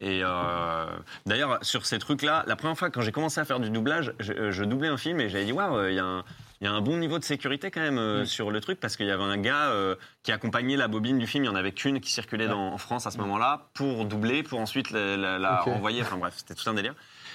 Et 0.00 0.20
euh, 0.22 0.86
d'ailleurs, 1.26 1.58
sur 1.62 1.84
ces 1.84 1.98
trucs-là, 1.98 2.44
la 2.46 2.54
première 2.56 2.78
fois 2.78 2.88
quand 2.90 3.00
j'ai 3.02 3.10
commencé 3.12 3.40
à 3.40 3.44
faire 3.44 3.58
du 3.58 3.68
doublage, 3.70 4.12
je, 4.20 4.52
je 4.52 4.64
doublais 4.64 4.88
un 4.88 4.96
film 4.96 5.18
et 5.20 5.28
j'avais 5.28 5.44
dit 5.44 5.52
waouh, 5.52 5.88
il 5.88 5.94
y 5.94 5.98
a 5.98 6.04
un 6.04 6.24
il 6.60 6.64
y 6.64 6.66
a 6.68 6.72
un 6.72 6.80
bon 6.80 6.96
niveau 6.96 7.20
de 7.20 7.24
sécurité 7.24 7.70
quand 7.70 7.80
même 7.80 7.98
euh, 7.98 8.22
Mm. 8.22 8.26
sur 8.26 8.50
le 8.50 8.60
truc 8.60 8.80
parce 8.80 8.96
qu'il 8.96 9.06
y 9.06 9.12
avait 9.12 9.22
un 9.22 9.36
gars 9.38 9.68
euh, 9.70 9.94
qui 10.24 10.32
accompagnait 10.32 10.76
la 10.76 10.88
bobine 10.88 11.16
du 11.16 11.26
film. 11.28 11.44
Il 11.44 11.46
y 11.46 11.50
en 11.50 11.54
avait 11.54 11.70
qu'une 11.70 12.00
qui 12.00 12.10
circulait 12.10 12.48
dans- 12.48 12.72
en 12.72 12.78
France 12.78 13.06
à 13.06 13.12
ce 13.12 13.18
moment-là 13.18 13.68
pour 13.74 14.04
doubler, 14.06 14.42
pour 14.42 14.58
ensuite 14.58 14.90
la, 14.90 15.16
la- 15.16 15.38
la 15.38 15.60
Ok. 15.60 15.66
renvoyer. 15.66 16.02
Enfin 16.02 16.16
bref, 16.16 16.34
c'était 16.36 16.54
tout 16.56 16.68
un 16.68 16.74
délire. 16.74 16.94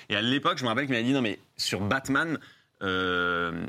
Et 0.10 0.18
à 0.18 0.22
l'époque, 0.22 0.58
je 0.58 0.64
me 0.64 0.68
rappelle 0.70 0.86
qu'il 0.86 0.94
m'avait 0.94 1.06
dit 1.06 1.14
non 1.14 1.22
mais 1.22 1.40
sur 1.56 1.80
Batman, 1.80 2.38
euh, 2.84 3.64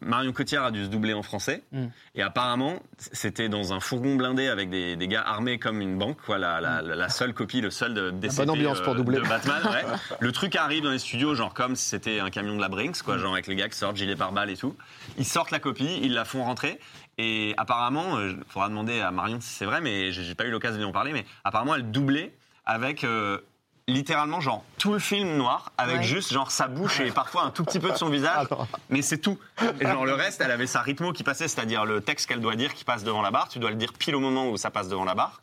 Marion 0.00 0.32
Cotillard 0.32 0.64
a 0.66 0.70
dû 0.70 0.84
se 0.84 0.88
doubler 0.88 1.12
en 1.14 1.22
français. 1.22 1.62
Mm. 1.72 1.86
Et 2.14 2.22
apparemment, 2.22 2.80
c'était 2.98 3.48
dans 3.48 3.72
un 3.72 3.80
fourgon 3.80 4.16
blindé 4.16 4.48
avec 4.48 4.70
des, 4.70 4.96
des 4.96 5.08
gars 5.08 5.22
armés 5.22 5.58
comme 5.58 5.80
une 5.80 5.98
banque, 5.98 6.18
quoi, 6.24 6.38
la, 6.38 6.60
la- 6.60 6.82
la- 6.82 6.94
la 6.96 7.08
seule 7.08 7.34
copie, 7.34 7.60
le 7.60 7.70
seul 7.70 7.94
de, 7.94 8.10
DCP, 8.10 8.48
ambiance 8.50 8.80
pour 8.80 8.94
euh, 8.94 8.96
doubler. 8.96 9.18
de 9.20 9.28
Batman. 9.28 9.62
ouais. 9.66 9.84
le 10.20 10.32
truc 10.32 10.56
arrive 10.56 10.82
dans 10.82 10.90
les 10.90 10.98
studios, 10.98 11.34
genre 11.34 11.52
comme 11.54 11.76
si 11.76 11.88
c'était 11.88 12.20
un 12.20 12.30
camion 12.30 12.56
de 12.56 12.60
la 12.60 12.68
Brinks, 12.68 13.02
quoi, 13.02 13.18
genre 13.18 13.32
avec 13.34 13.46
les 13.46 13.56
gars 13.56 13.68
qui 13.68 13.76
sortent 13.78 13.96
gilet 13.96 14.16
pare-balles 14.16 14.50
et 14.50 14.56
tout. 14.56 14.76
Ils 15.18 15.24
sortent 15.26 15.50
la 15.50 15.60
copie, 15.60 16.00
ils 16.02 16.14
la 16.14 16.24
font 16.24 16.42
rentrer. 16.44 16.78
Et 17.18 17.54
apparemment, 17.58 18.18
il 18.20 18.38
faudra 18.48 18.68
demander 18.68 19.00
à 19.00 19.10
Marion 19.10 19.38
si 19.40 19.48
c'est 19.50 19.64
vrai, 19.66 19.80
mais 19.80 20.10
j'ai 20.10 20.24
j'ai 20.24 20.34
pas 20.34 20.46
eu 20.46 20.50
l'occasion 20.50 20.76
de 20.78 20.82
lui 20.82 20.88
en 20.88 20.92
parler, 20.92 21.12
mais 21.12 21.24
apparemment, 21.44 21.74
elle 21.76 21.90
doublait 21.92 22.34
avec 22.66 23.04
euh, 23.04 23.38
littéralement 23.86 24.40
genre 24.40 24.64
tout 24.78 24.92
le 24.92 24.98
film 24.98 25.36
noir, 25.36 25.72
avec 25.76 25.98
Ouais. 25.98 26.02
juste 26.02 26.32
genre 26.32 26.50
sa 26.50 26.68
bouche 26.68 27.00
et 27.00 27.10
parfois 27.10 27.42
un 27.44 27.50
tout 27.50 27.64
petit 27.64 27.78
peu 27.78 27.90
de 27.90 27.96
son 27.96 28.08
visage, 28.08 28.44
Attends. 28.46 28.66
mais 28.88 29.02
c'est 29.02 29.18
tout. 29.18 29.38
Et 29.80 29.84
genre 29.86 30.06
le 30.06 30.14
reste, 30.14 30.40
elle 30.40 30.50
avait 30.50 30.66
sa 30.66 30.80
rythmo 30.80 31.12
qui 31.12 31.22
passait, 31.22 31.48
c'est-à-dire 31.48 31.84
le 31.84 32.00
texte 32.00 32.26
qu'elle 32.28 32.40
doit 32.40 32.56
dire 32.56 32.72
qui 32.74 32.84
passe 32.84 33.04
devant 33.04 33.20
la 33.22 33.30
barre, 33.30 33.48
tu 33.48 33.58
dois 33.58 33.70
le 33.70 33.76
dire 33.76 33.92
pile 33.92 34.16
au 34.16 34.20
moment 34.20 34.48
où 34.48 34.56
ça 34.56 34.70
passe 34.70 34.88
devant 34.88 35.04
la 35.04 35.14
barre. 35.14 35.40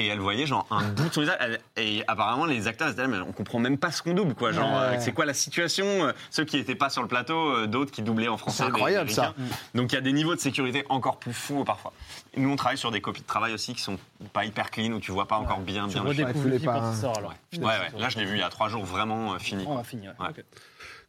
Et 0.00 0.06
elle 0.06 0.18
voyait 0.18 0.46
genre 0.46 0.66
un 0.70 0.82
bout 0.88 1.08
de 1.08 1.12
son 1.12 1.20
visage. 1.20 1.36
Elle- 1.40 1.60
et 1.76 2.02
apparemment, 2.08 2.46
les 2.46 2.66
acteurs 2.66 2.88
étaient 2.88 3.02
là, 3.02 3.08
mais 3.08 3.18
on 3.18 3.32
comprend 3.32 3.58
même 3.58 3.76
pas 3.76 3.90
ce 3.90 4.02
qu'on 4.02 4.14
double, 4.14 4.34
quoi. 4.34 4.50
Genre, 4.50 4.66
Ouais. 4.72 4.96
euh, 4.96 4.96
c'est 4.98 5.12
quoi 5.12 5.26
la 5.26 5.34
situation 5.34 5.84
euh, 6.06 6.12
Ceux 6.30 6.44
qui 6.46 6.56
étaient 6.56 6.74
pas 6.74 6.88
sur 6.88 7.02
le 7.02 7.08
plateau, 7.08 7.50
euh, 7.50 7.66
d'autres 7.66 7.90
qui 7.90 8.00
doublaient 8.00 8.28
en 8.28 8.38
français. 8.38 8.58
C'est 8.62 8.64
des 8.64 8.70
incroyable, 8.70 9.10
ça. 9.10 9.34
Donc 9.74 9.92
il 9.92 9.96
y 9.96 9.98
a 9.98 10.00
des 10.00 10.12
niveaux 10.14 10.34
de 10.34 10.40
sécurité 10.40 10.86
encore 10.88 11.18
plus 11.18 11.34
fous 11.34 11.64
parfois. 11.64 11.92
Et 12.32 12.40
nous, 12.40 12.50
on 12.50 12.56
travaille 12.56 12.78
sur 12.78 12.90
des 12.90 13.02
copies 13.02 13.20
de 13.20 13.26
travail 13.26 13.52
aussi 13.52 13.74
qui 13.74 13.82
sont 13.82 13.98
pas 14.32 14.46
hyper 14.46 14.70
clean, 14.70 14.92
où 14.92 15.00
tu 15.00 15.12
vois 15.12 15.28
pas 15.28 15.36
encore 15.36 15.58
bien, 15.60 15.86
Tu 15.86 15.94
bien 15.94 16.02
le 16.04 16.08
redécouvres 16.08 16.64
pas- 16.64 16.80
quand 16.80 16.94
sort 16.94 17.18
alors. 17.18 17.34
Ouais, 17.58 17.60
ouais. 17.66 18.00
Là, 18.00 18.08
je 18.08 18.16
l'ai 18.18 18.24
vu 18.24 18.36
il 18.36 18.40
y 18.40 18.42
a 18.42 18.48
trois 18.48 18.68
jours, 18.68 18.84
vraiment 18.84 19.34
euh, 19.34 19.38
fini. 19.38 19.64
On 19.68 19.76
a 19.76 19.84
fini. 19.84 20.08
ouais. 20.08 20.14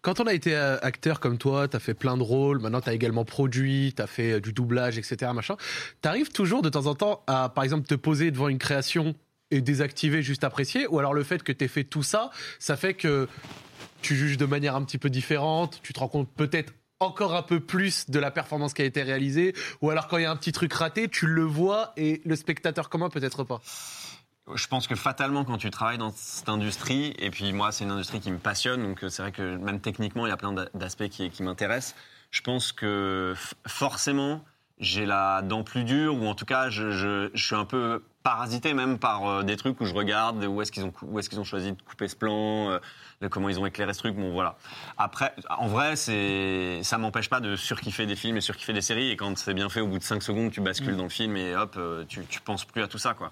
Quand 0.02 0.20
on 0.20 0.26
a 0.26 0.34
été 0.34 0.56
euh, 0.56 0.78
acteur 0.82 1.20
comme 1.20 1.38
toi, 1.38 1.68
t'as 1.68 1.80
fait 1.80 1.94
plein 1.94 2.18
de 2.18 2.24
rôles, 2.24 2.60
maintenant 2.60 2.82
t'as 2.82 2.94
également 2.94 3.24
produit, 3.24 3.94
t'as 3.96 4.08
fait 4.08 4.34
euh, 4.34 4.42
du 4.42 4.52
doublage, 4.52 4.98
etc. 4.98 5.32
Machin. 5.34 5.58
T'arrives 6.02 6.32
toujours 6.32 6.64
de 6.64 6.70
temps 6.70 6.88
en 6.88 6.96
temps 6.96 7.24
à, 7.28 7.50
par 7.50 7.64
exemple, 7.64 7.86
te 7.88 7.94
poser 7.94 8.32
devant 8.32 8.48
une 8.48 8.58
création 8.58 9.14
et 9.52 9.62
désactiver, 9.62 10.24
juste 10.24 10.44
apprécier, 10.44 10.88
ou 10.88 10.98
alors 10.98 11.14
le 11.14 11.24
fait 11.24 11.44
que 11.44 11.52
t'aies 11.52 11.68
fait 11.68 11.84
tout 11.84 12.02
ça, 12.02 12.32
ça 12.58 12.78
fait 12.78 12.96
que 12.96 13.28
tu 14.02 14.16
juges 14.16 14.38
de 14.38 14.46
manière 14.46 14.76
un 14.76 14.84
petit 14.84 14.98
peu 14.98 15.10
différente, 15.10 15.80
tu 15.84 15.94
te 15.94 16.00
rends 16.00 16.08
compte 16.08 16.30
peut-être 16.36 16.74
encore 17.00 17.36
un 17.36 17.44
peu 17.44 17.60
plus 17.60 18.10
de 18.10 18.18
la 18.18 18.32
performance 18.32 18.74
qui 18.74 18.82
a 18.82 18.86
été 18.86 19.04
réalisée, 19.04 19.54
ou 19.82 19.92
alors 19.92 20.08
quand 20.08 20.18
il 20.18 20.24
y 20.24 20.26
a 20.26 20.32
un 20.32 20.36
petit 20.36 20.52
truc 20.52 20.74
raté, 20.74 21.10
tu 21.10 21.28
le 21.28 21.44
vois 21.44 21.94
et 21.98 22.22
le 22.26 22.36
spectateur 22.36 22.90
commun 22.90 23.10
peut-être 23.10 23.44
pas? 23.44 23.62
Je 24.54 24.68
pense 24.68 24.88
que 24.88 24.96
fatalement, 24.96 25.46
quand 25.46 25.58
tu 25.58 25.70
travailles 25.70 25.98
dans 26.00 26.12
cette 26.16 26.50
industrie, 26.50 27.14
et 27.20 27.30
puis 27.30 27.54
moi, 27.54 27.72
c'est 27.72 27.84
une 27.84 27.92
industrie 27.92 28.20
qui 28.20 28.32
me 28.32 28.40
passionne, 28.40 28.82
donc 28.84 29.04
euh, 29.04 29.10
c'est 29.10 29.22
vrai 29.22 29.32
que 29.32 29.56
même 29.58 29.80
techniquement, 29.80 30.26
il 30.26 30.30
y 30.30 30.34
a 30.34 30.38
plein 30.38 30.52
d'a- 30.52 30.68
d'aspects 30.74 31.08
qui, 31.10 31.30
qui 31.30 31.44
m'intéressent. 31.44 31.96
Je 32.32 32.42
pense 32.42 32.72
que 32.72 33.34
forcément, 33.68 34.44
j'ai 34.80 35.06
la 35.06 35.42
dent 35.44 35.64
plus 35.64 35.84
dure, 35.84 36.16
ou 36.16 36.26
en 36.28 36.34
tout 36.34 36.46
cas, 36.46 36.70
je, 36.70 36.92
je- 36.92 37.30
je 37.34 37.46
suis 37.46 37.56
un 37.56 37.66
peu 37.66 38.04
parasité 38.24 38.74
même 38.74 38.98
par 39.00 39.26
euh, 39.28 39.44
des 39.44 39.58
trucs 39.58 39.80
où 39.80 39.86
je 39.86 39.94
regarde 39.94 40.44
où 40.44 40.62
est-ce 40.62 40.72
qu'ils 40.72 40.84
ont, 40.86 40.94
où 41.04 41.20
est-ce 41.20 41.30
qu'ils 41.30 41.40
ont 41.40 41.44
choisi 41.44 41.72
de 41.72 41.82
couper 41.82 42.08
ce 42.08 42.16
plan, 42.16 42.72
euh, 42.72 42.80
comment 43.30 43.48
ils 43.48 43.60
ont 43.60 43.66
éclairé 43.68 43.94
ce 43.94 44.00
truc. 44.00 44.16
Bon, 44.16 44.32
voilà. 44.32 44.58
Après, 44.98 45.34
en 45.50 45.68
vrai, 45.68 45.96
c'est, 45.96 46.82
ça 46.84 46.98
m'empêche 46.98 47.30
pas 47.30 47.40
de 47.42 47.56
surkiffer 47.56 48.06
des 48.08 48.16
films 48.16 48.38
et 48.38 48.42
surkiffer 48.42 48.74
des 48.74 48.82
séries, 48.82 49.12
et 49.12 49.16
quand 49.18 49.38
c'est 49.38 49.54
bien 49.54 49.70
fait, 49.70 49.82
au 49.82 49.88
bout 49.88 50.00
de 50.00 50.04
5 50.04 50.24
secondes, 50.24 50.52
tu 50.52 50.62
bascules 50.62 50.98
dans 50.98 51.04
le 51.04 51.10
film 51.10 51.38
et 51.38 51.56
hop, 51.56 51.78
tu, 52.08 52.26
tu 52.26 52.42
penses 52.42 52.66
plus 52.66 52.82
à 52.82 52.88
tout 52.88 52.98
ça, 52.98 53.14
quoi. 53.14 53.32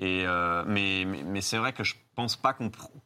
Et 0.00 0.24
euh, 0.26 0.64
mais 0.66 1.04
mais, 1.06 1.22
mais 1.22 1.40
c'est 1.40 1.58
vrai 1.58 1.72
que 1.72 1.84
je 1.84 1.94
pense 2.14 2.36
pas 2.36 2.52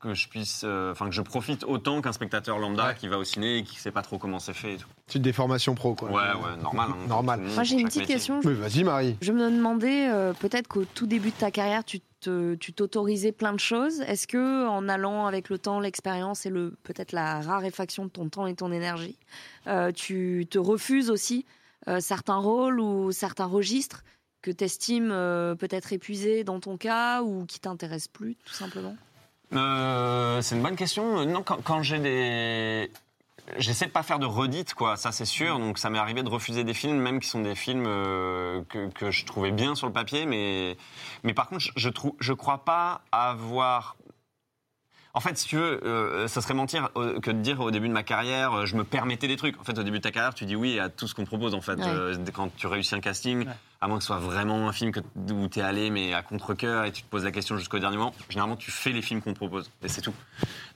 que 0.00 0.14
je 0.14 0.28
puisse, 0.28 0.62
euh, 0.64 0.92
enfin 0.92 1.06
que 1.06 1.12
je 1.14 1.22
profite 1.22 1.62
autant 1.64 2.00
qu'un 2.02 2.12
spectateur 2.12 2.58
lambda 2.58 2.88
Ouais. 2.88 2.94
qui 2.96 3.06
va 3.08 3.18
au 3.18 3.24
ciné 3.24 3.58
et 3.58 3.62
qui 3.62 3.76
sait 3.78 3.90
pas 3.92 4.02
trop 4.02 4.18
comment 4.18 4.38
c'est 4.38 4.54
fait. 4.54 4.74
Et 4.74 4.76
tout. 4.78 4.88
Petite 5.06 5.22
déformation 5.22 5.74
pro, 5.74 5.94
quoi. 5.94 6.10
Ouais, 6.10 6.16
ouais, 6.16 6.56
normal. 6.62 6.88
hein, 6.92 7.06
Normal. 7.08 7.40
Moi, 7.40 7.62
j'ai 7.62 7.76
une 7.76 7.84
petite 7.86 8.02
métier. 8.02 8.14
question. 8.14 8.40
Vas-y, 8.40 8.82
Marie. 8.82 9.16
Je 9.20 9.32
me 9.32 9.50
demandais, 9.50 10.08
euh, 10.08 10.32
peut-être 10.32 10.66
qu'au 10.68 10.84
tout 10.84 11.06
début 11.06 11.30
de 11.30 11.36
ta 11.36 11.50
carrière, 11.52 11.84
tu 11.84 12.00
t'autorisais 12.74 13.30
plein 13.32 13.52
de 13.52 13.60
choses. 13.60 14.00
Est-ce 14.00 14.26
que, 14.26 14.66
en 14.66 14.88
allant 14.88 15.26
avec 15.26 15.48
le 15.50 15.58
temps, 15.58 15.78
l'expérience 15.80 16.44
et 16.46 16.50
le 16.50 16.74
peut-être 16.82 17.12
la 17.12 17.40
raréfaction 17.40 18.06
de 18.06 18.10
ton 18.10 18.28
temps 18.28 18.46
et 18.46 18.54
ton 18.54 18.72
énergie, 18.72 19.16
euh, 19.68 19.92
tu 19.92 20.46
te 20.50 20.58
refuses 20.58 21.10
aussi 21.10 21.44
euh, 21.88 22.00
certains 22.00 22.38
rôles 22.38 22.80
ou 22.80 23.12
certains 23.12 23.44
registres 23.46 24.02
que 24.46 24.52
tu 24.52 24.64
estimes 24.64 25.10
peut-être 25.58 25.92
épuisés 25.92 26.44
dans 26.44 26.60
ton 26.60 26.76
cas 26.76 27.22
ou 27.22 27.44
qui 27.46 27.58
t'intéressent 27.58 28.08
plus, 28.08 28.36
tout 28.44 28.52
simplement? 28.54 28.96
Euh, 29.52 30.40
c'est 30.40 30.54
une 30.54 30.62
bonne 30.62 30.76
question. 30.76 31.24
Non, 31.26 31.42
quand, 31.42 31.62
quand 31.62 31.82
j'ai 31.82 31.98
des. 31.98 32.90
J'essaie 33.58 33.86
de 33.86 33.92
pas 33.92 34.02
faire 34.02 34.18
de 34.18 34.26
redites, 34.26 34.74
quoi, 34.74 34.96
ça 34.96 35.12
c'est 35.12 35.24
sûr. 35.24 35.58
Donc 35.58 35.78
ça 35.78 35.88
m'est 35.88 35.98
arrivé 35.98 36.22
de 36.24 36.28
refuser 36.28 36.64
des 36.64 36.74
films, 36.74 36.96
même 36.98 37.20
qui 37.20 37.28
sont 37.28 37.42
des 37.42 37.54
films 37.54 37.84
euh, 37.86 38.62
que, 38.68 38.88
que 38.88 39.10
je 39.12 39.24
trouvais 39.24 39.52
bien 39.52 39.76
sur 39.76 39.86
le 39.86 39.92
papier, 39.92 40.26
mais, 40.26 40.76
mais 41.22 41.32
par 41.32 41.48
contre, 41.48 41.60
je, 41.60 41.70
je, 41.76 41.88
trou- 41.88 42.16
je 42.18 42.32
crois 42.32 42.64
pas 42.64 43.02
avoir. 43.12 43.96
En 45.16 45.20
fait, 45.20 45.38
si 45.38 45.48
tu 45.48 45.56
veux, 45.56 45.82
euh, 45.82 46.28
ça 46.28 46.42
serait 46.42 46.52
mentir 46.52 46.90
euh, 46.96 47.18
que 47.20 47.30
de 47.30 47.40
dire 47.40 47.60
au 47.60 47.70
début 47.70 47.88
de 47.88 47.92
ma 47.94 48.02
carrière, 48.02 48.52
euh, 48.52 48.66
je 48.66 48.76
me 48.76 48.84
permettais 48.84 49.26
des 49.28 49.36
trucs. 49.38 49.58
En 49.58 49.64
fait, 49.64 49.78
au 49.78 49.82
début 49.82 49.96
de 49.96 50.02
ta 50.02 50.10
carrière, 50.10 50.34
tu 50.34 50.44
dis 50.44 50.54
oui 50.56 50.78
à 50.78 50.90
tout 50.90 51.08
ce 51.08 51.14
qu'on 51.14 51.24
propose. 51.24 51.54
En 51.54 51.62
fait, 51.62 51.76
Ouais. 51.76 51.86
Euh, 51.86 52.16
quand 52.34 52.54
tu 52.54 52.66
réussis 52.66 52.94
un 52.94 53.00
casting, 53.00 53.46
Ouais. 53.46 53.52
à 53.80 53.88
moins 53.88 53.96
que 53.96 54.02
ce 54.04 54.08
soit 54.08 54.18
vraiment 54.18 54.68
un 54.68 54.72
film 54.72 54.92
que, 54.92 55.00
où 55.32 55.48
tu 55.48 55.60
es 55.60 55.62
allé, 55.62 55.88
mais 55.88 56.12
à 56.12 56.20
contre-cœur, 56.22 56.84
et 56.84 56.92
tu 56.92 57.02
te 57.02 57.08
poses 57.08 57.24
la 57.24 57.30
question 57.32 57.56
jusqu'au 57.56 57.78
dernier 57.78 57.96
moment, 57.96 58.12
généralement, 58.28 58.56
tu 58.56 58.70
fais 58.70 58.90
les 58.92 59.00
films 59.00 59.22
qu'on 59.22 59.32
te 59.32 59.38
propose. 59.38 59.70
Et 59.82 59.88
c'est 59.88 60.02
tout. 60.02 60.12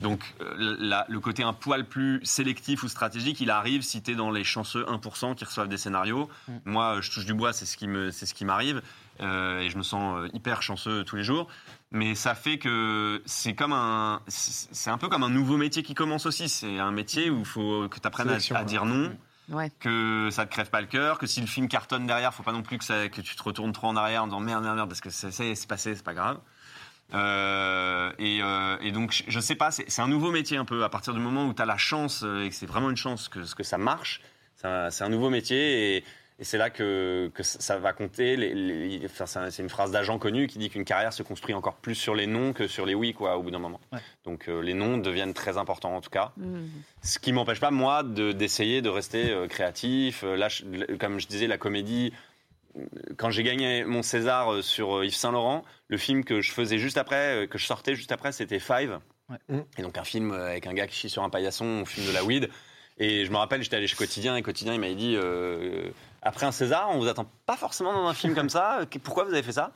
Donc, 0.01 0.23
euh, 0.41 0.77
la- 0.79 1.05
le 1.11 1.21
côté 1.21 1.43
un 1.43 1.53
poil 1.53 1.85
plus 1.85 2.21
sélectif 2.25 2.83
ou 2.83 2.89
stratégique, 2.89 3.43
il 3.43 3.51
arrive 3.51 3.83
si 3.83 4.01
tu 4.01 4.13
es 4.13 4.15
dans 4.15 4.31
les 4.31 4.45
chanceux 4.45 4.87
1% 4.89 5.35
qui 5.35 5.45
reçoivent 5.45 5.69
des 5.69 5.77
scénarios. 5.77 6.31
Mm. 6.49 6.53
Moi, 6.65 6.97
je 7.03 7.11
touche 7.11 7.27
du 7.27 7.35
bois, 7.35 7.53
c'est 7.53 7.67
ce 7.67 7.77
qui 7.77 8.45
m'arrive. 8.47 8.81
euh, 9.21 9.61
et 9.61 9.69
je 9.69 9.77
me 9.77 9.83
sens 9.83 10.17
euh, 10.19 10.29
hyper 10.33 10.63
chanceux 10.63 11.05
tous 11.05 11.15
les 11.17 11.23
jours. 11.23 11.47
Mais 11.93 12.15
ça 12.15 12.35
fait 12.37 12.59
que 12.59 13.21
c'est 13.27 13.55
comme 13.55 13.73
un, 13.73 14.23
c'est 14.29 14.91
un 14.91 14.99
peu 14.99 15.09
comme 15.09 15.25
un 15.25 15.29
nouveau 15.29 15.57
métier 15.57 15.83
qui 15.83 15.95
commence 15.95 16.25
aussi. 16.27 16.49
C'est 16.49 16.79
un 16.79 16.93
métier 16.93 17.31
où 17.31 17.41
il 17.41 17.45
faut 17.45 17.89
que 17.89 17.99
tu 17.99 18.07
apprennes 18.07 18.29
à, 18.31 18.35
à 18.35 18.59
ouais. 18.61 18.65
dire 18.65 18.85
non, 18.85 19.17
Ouais. 19.49 19.73
que 19.81 20.29
ça 20.31 20.47
te 20.47 20.53
crève 20.53 20.71
pas 20.71 20.81
le 20.81 20.87
cœur, 20.87 21.19
que 21.19 21.27
si 21.27 21.41
le 21.41 21.49
film 21.49 21.67
cartonne 21.67 22.07
derrière, 22.07 22.33
faut 22.33 22.45
pas 22.45 22.53
non 22.53 22.63
plus 22.63 22.79
que, 22.79 22.85
ça- 22.85 23.09
que 23.09 23.21
tu 23.21 23.35
te 23.35 23.43
retournes 23.43 23.73
trop 23.73 23.89
en 23.89 23.97
arrière 23.97 24.23
en 24.23 24.29
disant 24.29 24.39
merde, 24.39 24.63
merde, 24.63 24.77
merde, 24.77 24.89
parce 24.89 25.01
que 25.01 25.11
c'est 25.11 25.67
passé, 25.67 25.97
c'est 25.97 26.05
pas 26.05 26.15
grave. 26.15 26.39
Euh, 27.13 28.13
et, 28.19 28.39
euh, 28.43 28.77
et 28.81 28.93
donc, 28.93 29.25
je- 29.27 29.41
sais 29.41 29.57
pas, 29.57 29.73
c'est 29.73 30.01
un 30.01 30.07
nouveau 30.07 30.31
métier 30.31 30.57
un 30.57 30.65
peu. 30.65 30.85
À 30.85 30.89
partir 30.89 31.13
du 31.15 31.19
moment 31.21 31.47
où 31.47 31.53
tu 31.55 31.61
as 31.61 31.67
la 31.67 31.77
chance, 31.77 32.23
euh, 32.23 32.45
et 32.45 32.49
que 32.51 32.55
c'est 32.55 32.67
vraiment 32.67 32.91
une 32.91 32.97
chance 32.97 33.29
que, 33.29 33.41
que 33.53 33.63
ça 33.65 33.79
marche, 33.79 34.21
c'est 34.57 34.69
un, 34.69 34.91
c'est 34.91 35.03
un 35.03 35.09
nouveau 35.09 35.31
métier. 35.31 35.97
Et, 35.97 36.05
et 36.41 36.45
c'est 36.45 36.57
là 36.59 36.71
que, 36.71 37.31
que 37.35 37.43
ça 37.43 37.77
va 37.79 37.93
compter. 37.93 38.35
Les, 38.37 38.55
les- 38.55 39.03
enfin, 39.05 39.27
c'est 39.27 39.39
un- 39.39 39.51
c'est 39.51 39.63
une 39.63 39.69
phrase 39.69 39.93
d'agent 39.93 40.19
connu 40.19 40.47
qui 40.47 40.59
dit 40.59 40.71
qu'une 40.71 40.85
carrière 40.87 41.13
se 41.13 41.23
construit 41.23 41.55
encore 41.55 41.77
plus 41.77 41.95
sur 41.95 42.15
les 42.15 42.27
noms 42.27 42.53
que 42.55 42.67
sur 42.67 42.87
les 42.87 42.95
oui, 42.95 43.13
quoi, 43.13 43.37
au 43.37 43.43
bout 43.43 43.51
d'un 43.51 43.59
moment. 43.59 43.81
Ouais. 43.93 43.99
Donc, 44.25 44.49
euh, 44.49 44.61
les 44.63 44.73
noms 44.75 44.97
deviennent 44.99 45.35
très 45.35 45.59
importants 45.59 45.95
en 45.95 46.01
tout 46.01 46.11
cas. 46.11 46.33
Mhm. 46.39 46.69
Ce 47.03 47.19
qui 47.19 47.33
m'empêche 47.33 47.61
pas, 47.61 47.71
moi, 47.71 48.03
de- 48.03 48.33
d'essayer 48.33 48.81
de, 48.83 48.89
rester 48.89 49.31
euh, 49.31 49.47
créatif. 49.47 50.25
Euh, 50.25 50.35
Là, 50.37 50.49
je- 50.49 50.65
le- 50.65 50.97
comme 50.97 51.21
je 51.21 51.27
disais, 51.27 51.47
la 51.47 51.59
comédie, 51.59 52.13
quand 53.19 53.31
j'ai 53.31 53.43
gagné 53.43 53.85
mon 53.85 54.03
César 54.03 54.63
sur 54.63 55.05
Yves 55.05 55.15
Saint-Laurent, 55.15 55.65
le 55.89 55.99
film 55.99 56.25
que 56.25 56.41
je 56.41 56.53
faisais 56.53 56.79
juste 56.79 56.97
après, 56.99 57.49
que 57.51 57.59
je 57.59 57.67
sortais 57.67 57.95
juste 57.95 58.13
après, 58.13 58.33
c'était 58.33 58.61
Five. 58.61 58.99
Ouais. 59.29 59.37
Mhm. 59.49 59.65
Et 59.79 59.83
donc 59.83 59.99
un 59.99 60.05
film 60.05 60.33
avec 60.33 60.67
un 60.67 60.73
gars 60.73 60.87
qui 60.87 60.95
chie 60.97 61.11
sur 61.11 61.23
un 61.23 61.31
paillasson, 61.31 61.83
un 61.83 61.85
film 61.85 62.07
de 62.07 62.13
la 62.13 62.25
weed. 62.25 62.49
Et 62.99 63.25
je 63.25 63.31
me 63.31 63.37
rappelle, 63.37 63.63
j'étais 63.63 63.77
allé 63.77 63.87
chez 63.87 63.97
Quotidien 63.97 64.37
et 64.37 64.43
Quotidien, 64.43 64.75
il 64.75 64.81
m'avait 64.81 64.95
dit 64.95 65.17
euh, 65.17 65.91
après 66.23 66.47
un 66.47 66.53
César, 66.53 66.89
on 66.91 66.99
vous 66.99 67.09
attend 67.09 67.27
pas 67.47 67.57
forcément 67.57 67.93
dans 67.93 68.07
un 68.07 68.15
film 68.15 68.35
comme 68.35 68.51
ça. 68.51 68.81
Pourquoi 69.03 69.25
vous 69.25 69.33
avez 69.33 69.43
fait 69.43 69.53
ça? 69.53 69.73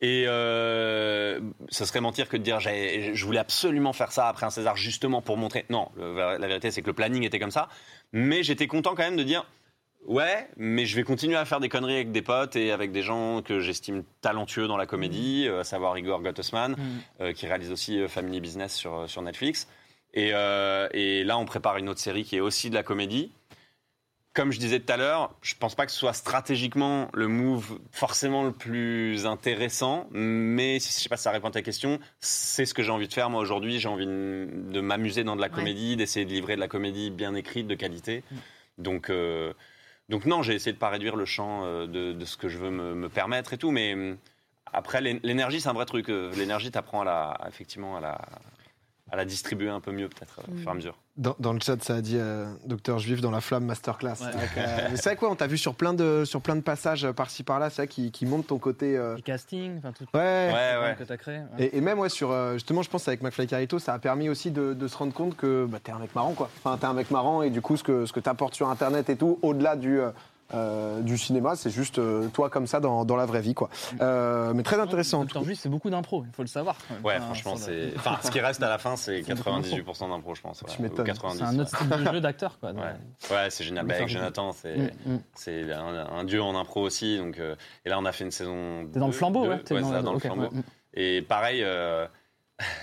Et 0.00 0.24
euh, 0.26 1.40
ça 1.68 1.86
serait 1.86 2.00
mentir 2.00 2.28
que 2.28 2.36
de 2.36 2.42
dire 2.42 2.58
je 2.60 3.24
voulais 3.24 3.38
absolument 3.38 3.92
faire 3.92 4.12
ça 4.12 4.28
après 4.28 4.46
un 4.46 4.50
César 4.50 4.76
justement 4.76 5.22
pour 5.22 5.36
montrer. 5.36 5.64
Non, 5.70 5.90
le- 5.96 6.38
la 6.38 6.46
vérité 6.46 6.70
c'est 6.70 6.82
que 6.82 6.86
le 6.88 6.92
planning 6.92 7.24
était 7.24 7.38
comme 7.38 7.50
ça. 7.50 7.68
Mais 8.12 8.42
j'étais 8.42 8.66
content 8.66 8.90
quand 8.94 9.02
même 9.02 9.16
de 9.16 9.22
dire 9.22 9.46
ouais, 10.06 10.48
mais 10.56 10.84
je 10.84 10.96
vais 10.96 11.04
continuer 11.04 11.36
à 11.36 11.44
faire 11.44 11.60
des 11.60 11.68
conneries 11.68 11.94
avec 11.94 12.10
des 12.12 12.22
potes 12.22 12.56
et 12.56 12.72
avec 12.72 12.90
des 12.90 13.02
gens 13.02 13.40
que 13.42 13.60
j'estime 13.60 14.02
talentueux 14.20 14.66
dans 14.66 14.76
la 14.76 14.86
comédie, 14.86 15.46
euh, 15.46 15.60
à 15.60 15.64
savoir 15.64 15.96
Igor 15.96 16.20
Gottesman, 16.22 16.72
Mm. 16.72 16.76
euh, 17.20 17.32
qui 17.32 17.46
réalise 17.46 17.70
aussi 17.70 18.06
Family 18.08 18.40
Business 18.40 18.74
sur, 18.74 19.08
sur 19.08 19.22
Netflix. 19.22 19.68
Et, 20.14 20.30
euh, 20.34 20.88
et 20.92 21.22
là, 21.24 21.38
on 21.38 21.44
prépare 21.46 21.76
une 21.78 21.88
autre 21.88 22.00
série 22.00 22.24
qui 22.24 22.36
est 22.36 22.40
aussi 22.40 22.68
de 22.68 22.74
la 22.74 22.82
comédie. 22.82 23.32
Comme 24.34 24.50
je 24.50 24.58
disais 24.58 24.80
tout 24.80 24.90
à 24.90 24.96
l'heure, 24.96 25.34
je 25.42 25.54
pense 25.54 25.74
pas 25.74 25.84
que 25.84 25.92
ce 25.92 25.98
soit 25.98 26.14
stratégiquement 26.14 27.08
le 27.12 27.28
move 27.28 27.78
forcément 27.90 28.44
le 28.44 28.52
plus 28.52 29.26
intéressant, 29.26 30.06
mais 30.12 30.78
si- 30.80 30.88
je 30.96 31.02
sais 31.02 31.08
pas 31.10 31.18
si 31.18 31.24
ça 31.24 31.30
répond 31.32 31.48
à 31.48 31.50
ta 31.50 31.60
question, 31.60 31.98
c'est 32.20 32.64
ce 32.64 32.72
que 32.72 32.82
j'ai 32.82 32.90
envie 32.92 33.08
de 33.08 33.12
faire 33.12 33.28
moi 33.28 33.42
aujourd'hui. 33.42 33.78
J'ai 33.78 33.88
envie 33.88 34.06
de, 34.06 34.80
m'amuser 34.80 35.22
dans 35.22 35.36
de 35.36 35.42
la 35.42 35.48
Ouais. 35.48 35.52
comédie, 35.52 35.96
d'essayer 35.96 36.24
de 36.24 36.30
livrer 36.30 36.54
de 36.56 36.60
la 36.60 36.68
comédie 36.68 37.10
bien 37.10 37.34
écrite, 37.34 37.66
de 37.66 37.74
qualité. 37.74 38.24
Mm. 38.30 38.36
Donc, 38.78 39.10
euh, 39.10 39.52
donc 40.08 40.24
non, 40.24 40.42
j'ai 40.42 40.54
essayé 40.54 40.72
de 40.72 40.78
pas 40.78 40.88
réduire 40.88 41.14
le 41.16 41.26
champ 41.26 41.64
euh, 41.66 41.86
de, 41.86 42.12
de 42.14 42.24
ce 42.24 42.38
que 42.38 42.48
je 42.48 42.56
veux 42.56 42.70
me, 42.70 42.94
me 42.94 43.10
permettre 43.10 43.52
et 43.52 43.58
tout, 43.58 43.70
mais 43.70 43.92
hum, 43.92 44.16
après 44.72 45.02
l'é- 45.02 45.20
l'énergie 45.22 45.60
c'est 45.60 45.68
un 45.68 45.74
vrai 45.74 45.84
truc. 45.84 46.08
Euh, 46.08 46.32
L'énergie 46.36 46.70
t'apprend 46.70 47.02
à 47.02 47.04
la, 47.04 47.22
à, 47.32 47.48
effectivement 47.50 47.98
à 47.98 48.00
la, 48.00 48.18
à 49.12 49.16
la 49.16 49.24
distribuer 49.24 49.68
un 49.68 49.78
peu 49.80 49.92
mieux 49.92 50.08
peut-être 50.08 50.40
euh, 50.40 50.52
au 50.52 50.56
fur 50.56 50.68
et 50.68 50.70
à 50.70 50.74
mesure. 50.74 50.96
Dans, 51.18 51.36
dans 51.38 51.52
le 51.52 51.60
chat, 51.60 51.80
ça 51.84 51.96
a 51.96 52.00
dit 52.00 52.16
euh, 52.16 52.50
Docteur 52.64 52.98
Juif 52.98 53.20
dans 53.20 53.30
la 53.30 53.42
flamme 53.42 53.66
masterclass. 53.66 54.14
Ouais. 54.22 54.30
Euh, 54.56 54.88
c'est 54.94 55.04
vrai 55.10 55.16
quoi, 55.16 55.30
on 55.30 55.34
t'a 55.36 55.46
vu 55.46 55.58
sur 55.58 55.74
plein 55.74 55.92
de 55.92 56.24
sur 56.24 56.40
plein 56.40 56.56
de 56.56 56.62
passages 56.62 57.06
par-ci 57.12 57.42
par-là, 57.42 57.68
c'est 57.68 57.82
vrai 57.82 57.88
qui, 57.88 58.10
qui 58.10 58.24
montre 58.24 58.46
ton 58.46 58.58
côté. 58.58 58.96
euh, 58.96 59.14
Les 59.16 59.22
castings, 59.22 59.76
enfin 59.78 59.92
tout 59.92 60.04
Ouais. 60.14 60.50
Ouais, 60.52 60.82
ouais. 60.82 60.96
que 60.98 61.04
tu 61.04 61.12
as 61.12 61.16
créé. 61.18 61.38
ouais. 61.40 61.44
Et, 61.66 61.76
et 61.76 61.80
même 61.82 61.98
ouais 61.98 62.08
sur 62.08 62.30
euh, 62.32 62.54
justement, 62.54 62.80
je 62.82 62.88
pense 62.88 63.06
avec 63.06 63.22
McFly 63.22 63.46
Carito, 63.46 63.78
ça 63.78 63.92
a 63.92 63.98
permis 63.98 64.30
aussi 64.30 64.50
de, 64.50 64.72
de 64.72 64.88
se 64.88 64.96
rendre 64.96 65.12
compte 65.12 65.36
que 65.36 65.66
bah, 65.68 65.78
t'es 65.82 65.92
un 65.92 65.98
mec 65.98 66.14
marrant 66.14 66.32
quoi. 66.32 66.48
Enfin 66.64 66.78
t'es 66.78 66.86
un 66.86 66.94
mec 66.94 67.10
marrant 67.10 67.42
et 67.42 67.50
du 67.50 67.60
coup 67.60 67.76
ce 67.76 67.82
que 67.84 68.06
ce 68.06 68.12
que 68.14 68.20
t'apportes 68.20 68.54
sur 68.54 68.70
Internet 68.70 69.10
et 69.10 69.16
tout, 69.16 69.38
au-delà 69.42 69.76
du 69.76 70.00
euh, 70.54 70.98
euh, 70.98 71.00
du 71.00 71.18
cinéma, 71.18 71.56
c'est 71.56 71.70
juste 71.70 71.98
euh, 71.98 72.28
toi 72.28 72.50
comme 72.50 72.66
ça 72.66 72.80
dans, 72.80 73.04
dans 73.04 73.16
la 73.16 73.26
vraie 73.26 73.40
vie 73.40 73.54
quoi. 73.54 73.68
Euh, 74.00 74.52
mais 74.54 74.62
très 74.62 74.78
intéressant. 74.78 75.18
en 75.18 75.20
tout 75.22 75.26
Docteur 75.28 75.44
Juif, 75.44 75.58
c'est 75.60 75.68
beaucoup 75.68 75.90
d'impro, 75.90 76.24
il 76.26 76.32
faut 76.34 76.42
le 76.42 76.48
savoir. 76.48 76.76
quand 76.88 76.94
même. 76.94 77.04
Ouais, 77.04 77.14
Enfin, 77.16 77.24
franchement, 77.26 77.56
c'est. 77.56 77.92
Enfin, 77.96 78.18
ce 78.22 78.30
qui 78.30 78.40
reste 78.40 78.62
à 78.62 78.68
la 78.68 78.78
fin, 78.78 78.96
c'est 78.96 79.22
C'est 79.22 79.34
beaucoup 79.34 79.50
d'impro. 79.50 79.76
98% 79.76 80.08
d'impro, 80.10 80.34
je 80.34 80.40
pense. 80.42 80.62
ouais. 80.62 80.68
Tu 80.74 80.82
m'étonnes. 80.82 81.00
Ou 81.00 81.12
90. 81.12 81.38
C'est 81.38 81.44
un 81.44 81.58
autre 81.58 81.76
style 81.76 81.88
de 81.88 82.12
jeu 82.12 82.20
d'acteur, 82.20 82.58
quoi. 82.58 82.72
Ouais, 82.72 82.80
ouais 83.30 83.50
c'est 83.50 83.64
génial. 83.64 83.86
Bah, 83.86 83.94
avec 83.96 84.08
Jonathan, 84.08 84.52
c'est 84.52 84.76
Mm, 84.76 84.90
mm. 85.14 85.18
c'est 85.34 85.72
un, 85.72 86.06
un 86.18 86.24
dieu 86.24 86.42
en 86.42 86.58
impro 86.58 86.82
aussi. 86.82 87.18
Donc, 87.18 87.38
euh, 87.38 87.54
et 87.84 87.88
là, 87.88 87.98
on 87.98 88.04
a 88.04 88.12
fait 88.12 88.24
une 88.24 88.30
saison. 88.30 88.86
T'es 88.92 88.98
dans 88.98 89.06
le 89.06 89.12
flambeau, 89.12 89.44
deux. 89.44 89.50
ouais. 89.50 89.58
t'es 89.62 89.74
Ouais, 89.74 89.82
ça, 89.82 90.02
dans 90.02 90.12
le 90.12 90.18
flambeau. 90.18 90.42
ouais, 90.42 90.48
mm. 90.50 90.62
Et 90.94 91.22
pareil. 91.22 91.62
euh, 91.62 92.06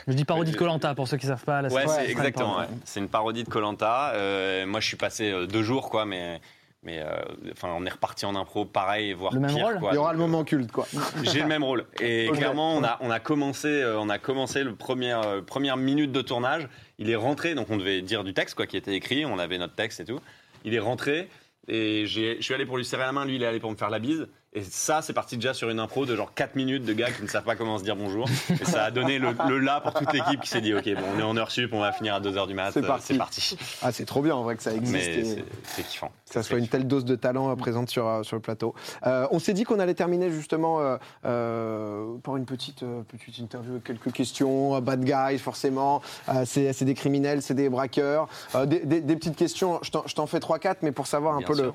Je 0.08 0.14
dis 0.14 0.26
parodie 0.26 0.52
de 0.52 0.58
Colanta 0.58 0.96
pour 0.96 1.08
ceux 1.08 1.18
qui 1.18 1.28
savent 1.28 1.44
pas. 1.46 1.62
là, 1.62 1.70
Ouais, 1.72 1.88
c'est 1.88 2.10
exactement. 2.10 2.58
ouais. 2.60 2.66
C'est 2.86 3.00
une 3.00 3.10
parodie 3.10 3.44
de 3.44 3.50
Colanta. 3.50 4.14
moi, 4.66 4.80
je 4.80 4.88
suis 4.88 4.98
passé 4.98 5.32
euh, 5.32 5.46
deux 5.46 5.64
jours, 5.64 5.90
quoi, 5.90 6.06
mais 6.06 6.40
mais 6.82 7.00
euh, 7.00 7.10
enfin, 7.52 7.70
on 7.76 7.86
est 7.86 7.90
reparti 7.90 8.26
en 8.26 8.36
impro, 8.36 8.64
pareil, 8.64 9.12
voire 9.12 9.34
Le 9.34 9.42
même 9.42 9.54
pire, 9.54 9.66
rôle 9.66 9.80
quoi. 9.80 9.90
Il 9.92 9.96
y 9.96 9.98
aura 9.98 10.12
Donc, 10.14 10.20
le 10.22 10.28
moment 10.28 10.44
culte 10.46 10.72
quoi. 10.72 10.88
J'ai 11.24 11.42
le 11.42 11.48
même 11.48 11.64
rôle. 11.64 11.86
Et 12.00 12.30
clairement, 12.34 12.76
on 12.78 12.84
a, 12.84 12.98
on 13.02 13.12
a 13.12 13.20
commencé, 13.20 13.68
euh, 13.68 14.00
on 14.00 14.08
a 14.08 14.18
commencé 14.18 14.64
le 14.64 14.76
premier, 14.76 15.14
euh, 15.14 15.42
première 15.42 15.76
minute 15.76 16.12
de 16.12 16.22
tournage. 16.22 16.70
Il 16.98 17.10
est 17.10 17.18
rentré, 17.18 17.54
donc 17.54 17.70
on 17.70 17.78
devait 17.78 18.02
dire 18.02 18.24
du 18.24 18.34
texte, 18.34 18.56
quoi, 18.56 18.66
qui 18.66 18.78
était 18.78 18.94
écrit. 18.94 19.26
On 19.26 19.40
avait 19.40 19.58
notre 19.58 19.76
texte 19.76 20.00
et 20.00 20.06
tout. 20.06 20.20
Il 20.64 20.74
est 20.74 20.80
rentré 20.80 21.30
et 21.68 22.06
je 22.06 22.42
suis 22.42 22.54
allé 22.54 22.66
pour 22.66 22.78
lui 22.78 22.86
serrer 22.86 23.04
la 23.04 23.12
main. 23.12 23.26
Lui, 23.26 23.36
il 23.36 23.44
est 23.44 23.48
allé 23.48 23.60
pour 23.60 23.72
me 23.72 23.76
faire 23.76 23.90
la 23.90 24.00
bise. 24.00 24.28
Et 24.54 24.64
ça, 24.64 25.04
c'est 25.04 25.14
parti 25.14 25.36
déjà 25.36 25.54
sur 25.54 25.70
une 25.70 25.80
impro 25.80 26.08
de 26.08 26.16
genre 26.16 26.34
4 26.34 26.56
minutes 26.56 26.84
de 26.84 26.94
gars 26.94 27.12
qui 27.12 27.22
ne 27.22 27.28
savent 27.28 27.44
pas 27.44 27.56
comment 27.56 27.78
se 27.78 27.84
dire 27.84 27.96
bonjour. 27.96 28.28
Et 28.50 28.66
ça 28.66 28.84
a 28.86 28.90
donné 28.90 29.20
le, 29.20 29.36
le 29.48 29.60
là 29.60 29.80
pour 29.80 29.94
toute 29.94 30.12
l'équipe 30.12 30.42
qui 30.42 30.50
s'est 30.50 30.60
dit, 30.60 30.74
ok, 30.74 30.86
bon, 30.96 31.04
on 31.16 31.20
est 31.20 31.24
en 31.24 31.38
heure 31.38 31.52
sup, 31.52 31.72
on 31.72 31.80
va 31.82 31.92
finir 31.92 32.16
à 32.16 32.20
2h 32.20 32.48
du 32.48 32.56
mat. 32.56 32.72
C'est 32.72 32.82
parti. 32.82 33.56
Ah 33.84 33.92
c'est 33.92 34.06
trop 34.06 34.24
bien 34.24 34.34
en 34.36 34.42
vrai 34.42 34.56
que 34.56 34.64
ça 34.64 34.74
existe. 34.74 35.44
C'est- 35.66 35.84
kiffant. 35.84 36.08
que 36.28 36.34
ça 36.34 36.42
soit 36.42 36.58
une 36.58 36.68
telle 36.68 36.88
dose 36.88 37.06
de 37.06 37.16
talent 37.16 37.56
présente 37.56 37.90
sur, 37.92 38.08
euh, 38.08 38.24
sur 38.24 38.36
le 38.38 38.42
plateau. 38.42 38.74
Euh, 39.06 39.28
on 39.30 39.38
s'est 39.38 39.54
dit 39.54 39.66
qu'on 39.66 39.78
allait 39.80 39.94
terminer 39.94 40.32
justement 40.32 40.80
euh, 40.82 40.98
euh, 41.26 42.18
par 42.24 42.36
une 42.36 42.46
petite, 42.46 42.84
petite 43.08 43.38
interview, 43.38 43.74
avec 43.74 43.84
quelques 43.84 44.12
questions, 44.12 44.80
bad 44.82 45.04
guys 45.04 45.38
forcément, 45.38 46.02
c'est 46.46 46.84
des 46.84 46.96
criminels, 46.96 47.44
c'est 47.44 47.54
des 47.54 47.70
braqueurs, 47.70 48.28
des, 48.66 48.80
des- 48.80 49.02
des 49.02 49.16
petites 49.16 49.36
questions, 49.36 49.80
je 49.84 49.92
t'en- 49.92 50.26
fais 50.28 50.40
3-4, 50.40 50.78
mais 50.82 50.92
pour 50.92 51.06
savoir 51.06 51.36
un 51.36 51.40
Bien 51.40 51.48
peu 51.48 51.54
sûr. 51.56 51.64
le 51.66 51.72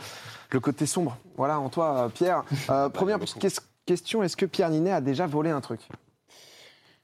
côté 0.58 0.86
sombre. 0.86 1.16
Voilà, 1.36 1.58
en 1.58 1.68
toi, 1.68 2.04
euh, 2.04 2.08
Pierre. 2.08 2.42
Euh, 2.70 2.88
première 2.90 3.18
petite 3.18 3.60
question, 3.86 4.22
est-ce 4.22 4.36
que 4.36 4.46
Pierre 4.46 4.70
Ninet 4.70 4.92
a 4.92 5.00
déjà 5.00 5.26
volé 5.26 5.50
un 5.50 5.60
truc? 5.60 5.80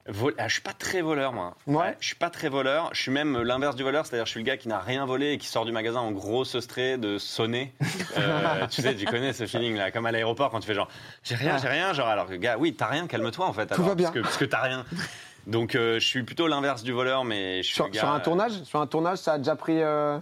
Vol- 0.07 0.33
ah, 0.39 0.47
je 0.47 0.53
suis 0.53 0.63
pas 0.63 0.73
très 0.73 1.03
voleur, 1.03 1.31
moi. 1.31 1.55
Ouais. 1.67 1.95
je 1.99 2.07
suis 2.07 2.15
pas 2.15 2.31
très 2.31 2.49
voleur. 2.49 2.89
Je 2.91 2.99
suis 3.03 3.11
même 3.11 3.39
l'inverse 3.43 3.75
du 3.75 3.83
voleur, 3.83 4.03
c'est-à-dire 4.05 4.25
je 4.25 4.31
suis 4.31 4.39
le 4.39 4.45
gars 4.45 4.57
qui 4.57 4.67
n'a 4.67 4.79
rien 4.79 5.05
volé 5.05 5.33
et 5.33 5.37
qui 5.37 5.45
sort 5.47 5.63
du 5.63 5.71
magasin 5.71 5.99
en 5.99 6.11
gros 6.11 6.43
sestré 6.43 6.97
de 6.97 7.17
sonner. 7.17 7.73
Euh, 8.17 8.67
tu 8.67 8.81
sais, 8.81 8.93
tu 8.93 9.05
connais 9.05 9.31
ce 9.31 9.45
feeling 9.45 9.77
là, 9.77 9.89
comme 9.89 10.05
à 10.05 10.11
l'aéroport 10.11 10.49
quand 10.49 10.59
tu 10.59 10.67
fais 10.67 10.73
genre 10.73 10.89
j'ai 11.23 11.35
rien, 11.35 11.57
j'ai 11.57 11.69
rien, 11.69 11.93
genre 11.93 12.09
alors 12.09 12.27
que 12.27 12.33
gars, 12.33 12.57
oui, 12.59 12.73
t'as 12.73 12.87
rien, 12.87 13.07
calme-toi 13.07 13.45
en 13.45 13.53
fait. 13.53 13.67
Tout 13.67 13.83
va 13.83 13.95
bien. 13.95 14.07
Parce 14.07 14.15
que, 14.15 14.21
parce 14.21 14.37
que 14.37 14.43
t'as 14.45 14.59
rien. 14.61 14.85
Donc 15.47 15.75
euh, 15.75 15.97
je 15.97 16.05
suis 16.05 16.23
plutôt 16.23 16.47
l'inverse 16.47 16.83
du 16.83 16.91
voleur, 16.91 17.23
mais 17.23 17.59
je 17.63 17.67
suis 17.67 17.75
sur, 17.75 17.85
le 17.85 17.91
gars, 17.91 18.01
sur 18.01 18.09
un 18.09 18.19
tournage? 18.19 18.63
Sur 18.63 18.81
un 18.81 18.87
tournage, 18.87 19.19
ça 19.19 19.33
a 19.33 19.37
déjà 19.37 19.55
pris. 19.55 19.81
euh, 19.81 20.19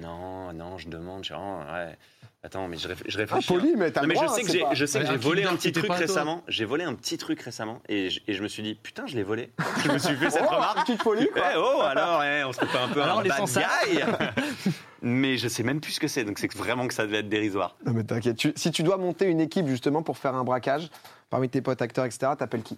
Non, 0.00 0.52
non, 0.52 0.78
je 0.78 0.88
demande, 0.88 1.24
je 1.24 1.34
ouais. 1.34 1.96
Attends, 2.44 2.66
mais 2.66 2.76
je, 2.76 2.88
réf- 2.88 3.02
je 3.06 3.16
Ah, 3.16 3.20
réfléchis. 3.20 3.46
poli, 3.46 3.74
mais 3.76 3.92
t'as 3.92 4.02
mais 4.04 4.14
je 4.16 4.20
droit, 4.20 4.34
sais 4.34 4.40
hein, 4.42 4.44
que 4.46 4.52
j'ai, 4.52 4.60
pas- 4.62 4.74
je 4.74 4.84
sais 4.84 4.98
que 4.98 5.06
j'ai 5.06 5.16
volé 5.16 5.44
un 5.44 5.54
petit 5.54 5.70
truc 5.70 5.92
récemment. 5.92 6.42
J'ai 6.48 6.64
volé 6.64 6.82
un 6.82 6.94
petit 6.94 7.16
truc 7.16 7.40
récemment 7.40 7.80
et 7.88 8.10
je, 8.10 8.18
et 8.26 8.32
je 8.34 8.42
me 8.42 8.48
suis 8.48 8.64
dit 8.64 8.74
putain, 8.74 9.06
je 9.06 9.14
l'ai 9.14 9.22
volé. 9.22 9.50
Je 9.84 9.92
me 9.92 9.98
suis 9.98 10.16
fait 10.16 10.28
cette 10.30 10.42
Oh, 10.50 10.54
remarque. 10.54 10.84
petite 10.86 11.02
folie, 11.02 11.28
quoi. 11.32 11.42
Eh 11.52 11.56
oh, 11.56 11.80
alors, 11.82 12.22
eh, 12.24 12.42
on 12.42 12.52
se 12.52 12.58
fait 12.58 12.66
pas 12.66 12.82
un 12.82 12.88
peu 12.88 13.00
Alors, 13.00 13.20
un 13.20 13.22
les 13.22 13.28
bad 13.28 13.44
guy 13.44 14.72
Mais 15.02 15.36
je 15.38 15.46
sais 15.46 15.62
même 15.62 15.80
plus 15.80 15.92
ce 15.92 16.00
que 16.00 16.08
c'est, 16.08 16.24
donc 16.24 16.38
c'est 16.40 16.52
vraiment 16.54 16.88
que 16.88 16.94
ça 16.94 17.04
devait 17.06 17.18
être 17.18 17.28
dérisoire. 17.28 17.76
Non 17.86 17.92
mais 17.92 18.02
t'inquiète, 18.02 18.36
Tu- 18.36 18.52
si 18.56 18.72
tu 18.72 18.82
dois 18.82 18.96
monter 18.96 19.26
une 19.26 19.40
équipe 19.40 19.66
justement 19.68 20.02
pour 20.02 20.18
faire 20.18 20.34
un 20.34 20.42
braquage, 20.44 20.90
parmi 21.30 21.48
tes 21.48 21.60
potes 21.62 21.80
acteurs, 21.82 22.06
etc., 22.06 22.32
t'appelles 22.36 22.62
qui? 22.62 22.76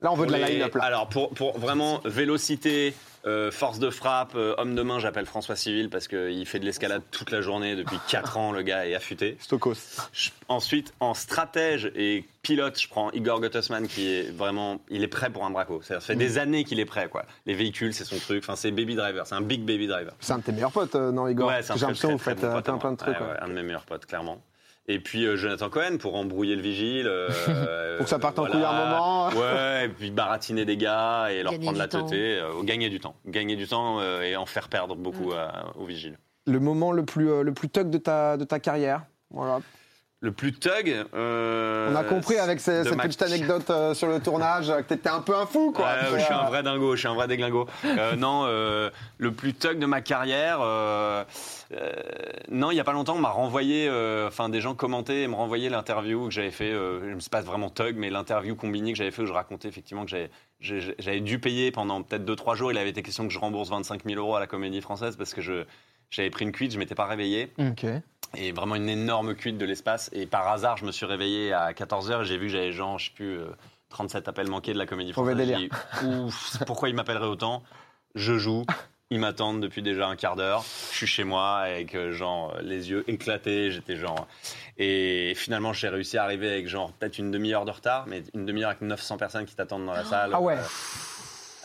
Là, 0.00 0.10
on 0.12 0.14
veut 0.16 0.26
de 0.26 0.32
la 0.32 0.48
line-up. 0.48 0.74
là. 0.74 0.84
Alors, 0.84 1.08
pour, 1.10 1.30
pour 1.30 1.58
vraiment 1.58 2.00
vélocité, 2.06 2.94
euh, 3.26 3.50
force 3.50 3.78
de 3.78 3.90
frappe, 3.90 4.32
euh, 4.34 4.54
homme 4.58 4.74
de 4.74 4.82
main, 4.82 4.98
j'appelle 4.98 5.26
François 5.26 5.56
Civil 5.56 5.90
parce 5.90 6.08
qu'il 6.08 6.46
fait 6.46 6.58
de 6.58 6.64
l'escalade 6.64 7.02
toute 7.10 7.30
la 7.30 7.40
journée 7.42 7.76
depuis 7.76 7.98
4 8.08 8.36
ans, 8.38 8.52
le 8.52 8.62
gars 8.62 8.86
est 8.86 8.94
affûté. 8.94 9.36
Stokos. 9.40 9.74
Je- 10.12 10.30
ensuite, 10.48 10.92
en 11.00 11.12
stratège 11.14 11.92
et 11.94 12.24
pilote, 12.42 12.80
je 12.80 12.88
prends 12.88 13.10
Igor 13.12 13.40
Gottesman 13.40 13.86
qui 13.86 14.08
est 14.14 14.30
vraiment, 14.34 14.80
il 14.88 15.02
est 15.02 15.08
prêt 15.08 15.28
pour 15.30 15.44
un 15.44 15.50
braco. 15.50 15.82
Ça 15.82 16.00
fait 16.00 16.16
des 16.16 16.38
années 16.38 16.64
qu'il 16.64 16.80
est 16.80 16.84
prêt, 16.86 17.08
quoi. 17.08 17.24
Les 17.46 17.54
véhicules, 17.54 17.92
c'est 17.92 18.04
son 18.04 18.18
truc. 18.18 18.42
Enfin, 18.42 18.56
c'est 18.56 18.70
baby 18.70 18.94
driver, 18.94 19.26
c'est 19.26 19.34
un 19.34 19.42
big 19.42 19.62
baby 19.64 19.86
driver. 19.86 20.14
C'est 20.20 20.32
un 20.32 20.38
de 20.38 20.42
tes 20.44 20.52
meilleurs 20.52 20.72
potes, 20.72 20.94
euh, 20.94 21.12
non, 21.12 21.28
Igor? 21.28 21.48
Ouais, 21.48 21.62
c'est 21.62 21.72
un 21.72 21.74
J'ai 21.74 21.80
très, 21.80 21.86
l'impression 21.88 22.08
que 22.08 22.12
vous 22.14 22.18
très, 22.18 22.30
faites 22.30 22.38
très 22.38 22.48
bon 22.48 22.54
pote 22.54 22.68
à 22.68 22.78
plein, 22.78 22.92
de 22.92 22.96
trucs. 22.96 23.20
Ouais, 23.20 23.36
un 23.40 23.48
de 23.48 23.52
mes 23.52 23.62
meilleurs 23.62 23.84
potes, 23.84 24.06
clairement. 24.06 24.40
Et 24.92 24.98
puis 24.98 25.24
euh, 25.24 25.36
Jonathan 25.36 25.68
Cohen 25.70 25.98
pour 25.98 26.16
embrouiller 26.16 26.56
le 26.56 26.62
vigile. 26.62 27.06
euh, 27.06 27.28
Pour 27.98 28.04
que 28.06 28.10
ça 28.10 28.18
parte 28.18 28.38
en 28.38 28.42
voilà. 28.46 28.54
couille 28.56 28.64
un 28.64 28.84
moment. 28.90 29.28
Ouais, 29.28 29.84
et 29.84 29.88
puis 29.88 30.10
baratiner 30.10 30.64
des 30.64 30.76
gars 30.76 31.28
et 31.30 31.42
leur 31.42 31.52
Gagner 31.52 31.64
prendre 31.64 31.78
la 31.78 31.86
teuté. 31.88 32.38
euh, 32.40 32.62
gagner 32.64 32.88
du 32.88 32.98
temps. 32.98 33.14
Gagner 33.26 33.56
du 33.56 33.68
temps 33.68 34.00
euh, 34.00 34.22
et 34.22 34.36
en 34.36 34.46
faire 34.46 34.68
perdre 34.68 34.96
beaucoup 34.96 35.32
à- 35.32 35.72
au 35.78 35.84
vigile. 35.84 36.18
Le 36.46 36.58
moment 36.58 36.90
le 36.92 37.04
plus, 37.04 37.30
euh, 37.30 37.42
le 37.42 37.52
plus 37.52 37.68
tug 37.68 37.88
de 37.90 37.98
ta, 37.98 38.36
de 38.36 38.44
ta 38.44 38.58
carrière. 38.58 39.02
Voilà. 39.30 39.60
Le 40.22 40.32
plus 40.32 40.52
thug. 40.52 40.94
euh, 41.14 41.90
On 41.90 41.96
a 41.96 42.04
compris 42.04 42.36
avec 42.36 42.60
ces- 42.60 42.84
cette 42.84 42.94
petite 42.98 43.22
anecdote 43.22 43.70
euh, 43.70 43.94
sur 43.94 44.06
le 44.06 44.20
tournage 44.20 44.68
euh, 44.68 44.82
que 44.82 44.88
t'étais 44.88 45.08
un 45.08 45.20
peu 45.22 45.34
un 45.34 45.46
fou, 45.46 45.72
quoi. 45.72 45.88
Je 46.14 46.18
suis 46.18 46.32
un 46.34 46.44
vrai 46.44 46.62
dingo, 46.62 46.94
je 46.94 47.00
suis 47.00 47.08
un 47.08 47.14
vrai 47.14 47.26
déglingo. 47.26 47.66
Non, 48.18 48.44
le 48.46 49.32
plus 49.32 49.54
tug 49.54 49.78
de 49.78 49.86
ma 49.86 50.02
carrière. 50.02 50.58
non, 52.50 52.70
il 52.70 52.76
y 52.76 52.80
a 52.80 52.84
pas 52.84 52.92
longtemps, 52.92 53.14
on 53.16 53.20
m'a 53.20 53.30
renvoyé, 53.30 53.88
enfin 54.26 54.48
des 54.50 54.60
gens 54.60 54.74
commentaient 54.74 55.22
et 55.22 55.26
me 55.28 55.34
renvoyaient 55.34 55.70
l'interview 55.70 56.26
que 56.26 56.30
j'avais 56.34 56.50
fait. 56.50 56.70
Je 56.72 57.14
me 57.14 57.20
suis 57.20 57.30
pas 57.30 57.40
vraiment 57.40 57.70
tug, 57.70 57.96
mais 57.96 58.10
l'interview 58.10 58.54
combinée 58.56 58.92
que 58.92 58.98
j'avais 58.98 59.10
fait 59.12 59.22
où 59.22 59.26
je 59.26 59.32
racontais 59.32 59.68
effectivement 59.68 60.04
que 60.04 60.10
j'avais, 60.60 61.20
dû 61.20 61.38
payer 61.38 61.70
pendant 61.70 62.02
peut-être 62.02 62.24
2-3 62.26 62.56
jours. 62.56 62.72
Il 62.72 62.78
avait 62.78 62.90
été 62.90 63.02
question 63.02 63.26
que 63.26 63.32
je 63.32 63.38
rembourse 63.38 63.70
25 63.70 64.02
000 64.04 64.18
euros 64.20 64.36
à 64.36 64.40
la 64.40 64.46
Comédie 64.46 64.80
Française 64.82 65.16
parce 65.16 65.32
que 65.32 65.40
je 65.40 65.64
j'avais 66.10 66.30
pris 66.30 66.44
une 66.44 66.50
cuite, 66.52 66.72
je 66.72 66.78
m'étais 66.78 66.96
pas 66.96 67.04
réveillé 67.06 67.52
Ok. 67.58 67.86
Et 68.36 68.52
vraiment 68.52 68.74
une 68.74 68.88
énorme 68.88 69.34
cuite 69.34 69.58
de 69.58 69.64
l'espace. 69.64 70.10
Et 70.12 70.26
par 70.26 70.48
hasard, 70.48 70.76
je 70.76 70.84
me 70.84 70.92
suis 70.92 71.06
réveillé 71.06 71.52
à 71.52 71.72
14h 71.72 72.22
et 72.22 72.24
j'ai 72.24 72.36
vu 72.36 72.46
que 72.46 72.52
j'avais 72.52 72.72
genre, 72.72 72.98
je 72.98 73.06
sais 73.06 73.14
plus, 73.14 73.38
euh, 73.38 73.46
37 73.90 74.28
appels 74.28 74.48
manqués 74.48 74.72
de 74.72 74.78
la 74.78 74.86
comédie 74.86 75.12
française. 75.12 75.36
J'ai 75.38 75.56
dit, 75.56 75.70
Ouf, 76.06 76.58
pourquoi 76.66 76.88
ils 76.88 76.94
m'appelleraient 76.94 77.26
autant? 77.26 77.62
Je 78.14 78.38
joue. 78.38 78.64
Ils 79.12 79.18
m'attendent 79.18 79.60
depuis 79.60 79.82
déjà 79.82 80.06
un 80.06 80.14
quart 80.14 80.36
d'heure. 80.36 80.64
Je 80.92 80.96
suis 80.96 81.06
chez 81.08 81.24
moi 81.24 81.56
avec 81.56 81.96
euh, 81.96 82.12
genre 82.12 82.56
les 82.62 82.90
yeux 82.90 83.04
éclatés. 83.08 83.72
J'étais 83.72 83.96
genre. 83.96 84.28
Et 84.78 85.32
finalement, 85.34 85.72
j'ai 85.72 85.88
réussi 85.88 86.16
à 86.16 86.22
arriver 86.22 86.48
avec 86.48 86.68
genre 86.68 86.92
peut-être 86.92 87.18
une 87.18 87.32
demi-heure 87.32 87.64
de 87.64 87.72
retard, 87.72 88.06
mais 88.06 88.22
une 88.34 88.46
demi-heure 88.46 88.70
avec 88.70 88.82
900 88.82 89.16
personnes 89.16 89.46
qui 89.46 89.56
t'attendent 89.56 89.86
dans 89.86 89.94
la 89.94 90.04
salle. 90.04 90.30
Ah 90.32 90.40
ouais. 90.40 90.56
Euh, 90.56 90.62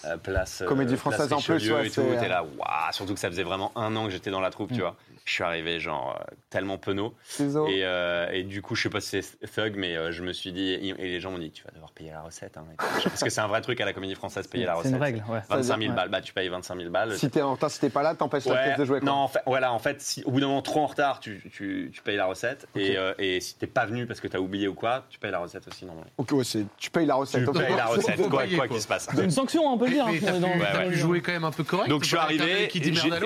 euh, 0.05 0.17
place 0.17 0.61
euh, 0.61 0.65
Comédie 0.65 0.95
place 0.95 0.99
française 0.99 1.33
en 1.33 1.41
plus, 1.41 1.71
ouais, 1.71 1.87
et 1.87 1.89
tout. 1.89 2.01
T'es 2.19 2.27
là, 2.27 2.43
waouh 2.43 2.91
Surtout 2.91 3.13
que 3.13 3.19
ça 3.19 3.29
faisait 3.29 3.43
vraiment 3.43 3.71
un 3.75 3.95
an 3.95 4.05
que 4.05 4.11
j'étais 4.11 4.31
dans 4.31 4.39
la 4.39 4.49
troupe, 4.49 4.71
tu 4.71 4.81
vois. 4.81 4.95
Je 5.25 5.33
suis 5.33 5.43
arrivé 5.43 5.79
genre 5.79 6.19
euh, 6.21 6.35
tellement 6.51 6.77
penaud. 6.77 7.15
Et, 7.39 7.43
euh, 7.83 8.29
et 8.31 8.43
du 8.43 8.61
coup, 8.61 8.75
je 8.75 8.83
sais 8.83 8.89
pas 8.91 9.01
si 9.01 9.21
c'est 9.23 9.51
thug, 9.51 9.73
mais 9.75 9.95
euh, 9.97 10.11
je 10.11 10.21
me 10.23 10.31
suis 10.33 10.51
dit, 10.51 10.73
et 10.73 10.93
les 10.93 11.19
gens 11.19 11.31
m'ont 11.31 11.39
dit, 11.39 11.49
tu 11.49 11.63
vas 11.63 11.71
devoir 11.71 11.91
payer 11.93 12.11
la 12.11 12.21
recette. 12.21 12.55
hein. 12.57 12.65
Parce 12.77 13.23
que 13.23 13.31
c'est 13.31 13.41
un 13.41 13.47
vrai 13.47 13.61
truc 13.61 13.81
à 13.81 13.85
la 13.85 13.93
comédie 13.93 14.13
française, 14.13 14.45
payer 14.45 14.65
la 14.65 14.73
C'est 14.73 14.77
recette. 14.77 14.91
une 14.93 15.01
règle, 15.01 15.23
ouais. 15.27 15.39
25 15.49 15.79
000 15.79 15.89
Ouais. 15.89 15.95
balles, 15.95 16.09
bah 16.09 16.21
tu 16.21 16.31
payes 16.31 16.47
25 16.47 16.77
000 16.77 16.91
balles. 16.91 17.17
Si 17.17 17.27
t'es 17.31 17.41
en 17.41 17.53
retard, 17.53 17.71
si 17.71 17.79
t'es 17.79 17.89
pas 17.89 18.03
là, 18.03 18.13
t'empêches 18.13 18.45
la 18.45 18.53
Ouais, 18.53 18.63
pièce 18.65 18.77
de 18.77 18.85
jouer. 18.85 18.99
quoi. 18.99 19.07
non, 19.09 19.15
en 19.15 19.27
fait, 19.27 19.39
voilà, 19.47 19.73
en 19.73 19.79
fait, 19.79 19.99
si, 19.99 20.23
au 20.25 20.31
bout 20.31 20.39
d'un 20.39 20.47
moment 20.47 20.61
trop 20.61 20.81
en 20.81 20.85
retard, 20.87 21.19
tu, 21.19 21.41
tu, 21.51 21.89
tu 21.91 22.01
payes 22.03 22.17
la 22.17 22.27
recette. 22.27 22.67
Et, 22.75 22.95
euh, 22.95 23.13
et 23.17 23.41
si 23.41 23.55
t'es 23.55 23.65
pas 23.65 23.87
venu 23.87 24.05
parce 24.05 24.19
que 24.19 24.27
t'as 24.27 24.37
oublié 24.39 24.67
ou 24.67 24.75
quoi, 24.75 25.05
tu 25.09 25.17
payes 25.17 25.31
la 25.31 25.39
recette 25.39 25.67
aussi 25.67 25.85
normalement. 25.85 26.11
Ok, 26.19 26.33
ouais, 26.33 26.43
c'est- 26.43 26.65
tu 26.77 26.91
payes 26.91 27.07
la 27.07 27.15
recette. 27.15 27.43
Tu. 27.45 27.51
Tu 27.51 27.57
payes 27.65 27.75
la 27.75 27.85
recette, 27.87 28.29
quoi 28.29 28.43
payer, 28.43 28.57
quoi 28.57 28.67
quoi. 28.67 28.75
qu'il 28.75 28.81
se 28.83 28.87
passe. 28.87 29.07
C'est 29.11 29.23
une 29.23 29.31
sanction, 29.31 29.65
on 29.65 29.77
peut 29.79 29.89
dire. 29.89 30.05
Mais 30.05 30.23
hein, 30.29 30.39
dans- 30.39 30.51
t'as 30.59 30.85
pu 30.85 30.95
jouer 30.97 31.21
quand 31.21 31.31
même 31.31 31.45
un 31.45 31.51
peu 31.51 31.63
correct. 31.63 31.89
Donc 31.89 32.03
je 32.03 32.09
suis 32.09 32.17
arrivé, 32.17 32.69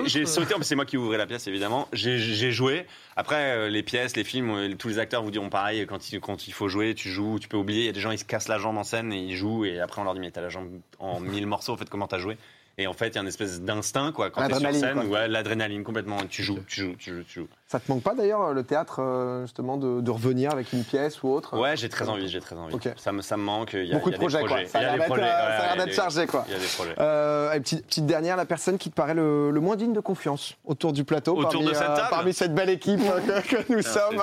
j'ai 0.06 0.24
sauté, 0.24 0.54
c'est 0.62 0.74
moi 0.76 0.86
qui 0.86 0.96
ouvrais 0.96 1.18
la 1.18 1.26
pièce 1.26 1.46
évidemment. 1.46 1.88
J'ai 1.92 2.52
joué. 2.52 2.86
Après 3.16 3.52
euh, 3.52 3.68
les 3.68 3.82
pièces, 3.82 4.16
les 4.16 4.24
films, 4.24 4.50
euh, 4.50 4.74
tous 4.76 4.88
les 4.88 4.98
acteurs 4.98 5.22
vous 5.22 5.30
diront 5.30 5.50
pareil. 5.50 5.86
Quand 5.86 6.12
il, 6.12 6.20
quand 6.20 6.46
il 6.46 6.52
faut 6.52 6.68
jouer, 6.68 6.94
tu 6.94 7.10
joues, 7.10 7.38
tu 7.38 7.48
peux 7.48 7.56
oublier. 7.56 7.82
Il 7.82 7.86
y 7.86 7.88
a 7.88 7.92
des 7.92 8.00
gens 8.00 8.10
ils 8.10 8.18
se 8.18 8.24
cassent 8.24 8.48
la 8.48 8.58
jambe 8.58 8.78
en 8.78 8.84
scène 8.84 9.12
et 9.12 9.18
ils 9.18 9.36
jouent 9.36 9.64
et 9.64 9.80
après 9.80 10.00
on 10.00 10.04
leur 10.04 10.14
dit 10.14 10.20
mais 10.20 10.30
t'as 10.30 10.40
la 10.40 10.48
jambe 10.48 10.80
en 10.98 11.20
mille 11.20 11.46
morceaux. 11.46 11.72
En 11.72 11.76
fait 11.76 11.88
comment 11.88 12.06
t'as 12.06 12.18
joué? 12.18 12.36
Et 12.80 12.86
en 12.86 12.92
fait 12.94 13.08
il 13.08 13.14
y 13.16 13.18
a 13.18 13.20
une 13.22 13.28
espèce 13.28 13.60
d'instinct 13.60 14.12
quoi 14.12 14.30
quand 14.30 14.40
t'es 14.40 14.54
sur 14.54 14.62
L'adrénaline, 14.62 14.80
scène. 15.00 15.08
quoi. 15.08 15.18
Ouais, 15.20 15.28
l'adrénaline 15.28 15.84
complètement. 15.84 16.16
Tu 16.28 16.42
joues, 16.42 16.58
tu 16.66 16.80
joues, 16.80 16.94
tu 16.98 17.14
joues, 17.14 17.22
tu 17.24 17.40
joues. 17.40 17.48
Ça 17.66 17.78
te 17.78 17.90
manque 17.90 18.02
pas 18.02 18.14
d'ailleurs 18.14 18.52
le 18.52 18.64
théâtre, 18.64 19.00
euh, 19.00 19.42
justement, 19.42 19.76
de, 19.76 20.00
de 20.00 20.10
revenir 20.10 20.50
avec 20.50 20.72
une 20.72 20.82
pièce 20.82 21.22
ou 21.22 21.28
autre? 21.28 21.56
Ouais, 21.58 21.76
j'ai 21.76 21.88
très 21.88 22.08
envie, 22.08 22.28
j'ai 22.28 22.40
très 22.40 22.56
envie. 22.56 22.74
Ça 22.96 23.12
me 23.12 23.22
ça 23.22 23.36
me 23.36 23.42
manque. 23.44 23.74
Il 23.74 23.84
y 23.84 23.92
a, 23.92 23.96
Beaucoup 23.96 24.08
y 24.08 24.12
de 24.12 24.16
a 24.16 24.18
projets, 24.18 24.40
quoi. 24.40 24.66
Ça 24.66 24.78
a 24.78 24.80
Il 24.80 24.84
y 24.84 24.86
a 24.86 24.88
l'air 24.88 24.92
des 24.94 24.98
d'être, 24.98 25.06
projets. 25.08 25.22
euh, 25.22 25.26
ouais, 25.26 25.30
ça 25.30 25.44
a 25.46 25.48
l'air 25.48 25.60
il 25.60 25.68
y 25.68 25.70
a 25.70 25.76
d'être 25.76 25.86
des- 25.86 25.92
chargé, 25.94 26.26
quoi. 26.26 26.44
Il 26.48 26.52
y 26.52 26.56
a 26.56 26.58
des 26.58 26.66
projets. 26.66 26.94
Euh, 26.98 27.52
et 27.52 27.60
petite, 27.60 27.86
petite 27.86 28.06
dernière, 28.06 28.36
la 28.36 28.44
personne 28.46 28.78
qui 28.78 28.90
te 28.90 28.94
paraît 28.94 29.14
le, 29.14 29.50
le 29.50 29.60
moins 29.60 29.76
digne 29.76 29.92
de 29.92 30.00
confiance 30.00 30.54
autour 30.64 30.92
du 30.92 31.04
plateau, 31.04 31.36
Autour 31.36 31.50
parmi, 31.52 31.66
de 31.66 31.74
cette 31.74 31.82
euh, 31.90 31.94
table 31.96 32.08
parmi 32.10 32.32
cette 32.32 32.54
belle 32.54 32.70
équipe 32.70 33.00
que, 33.26 33.56
que 33.62 33.72
nous 33.72 33.80
Ah, 33.80 33.82
sommes. 33.82 34.22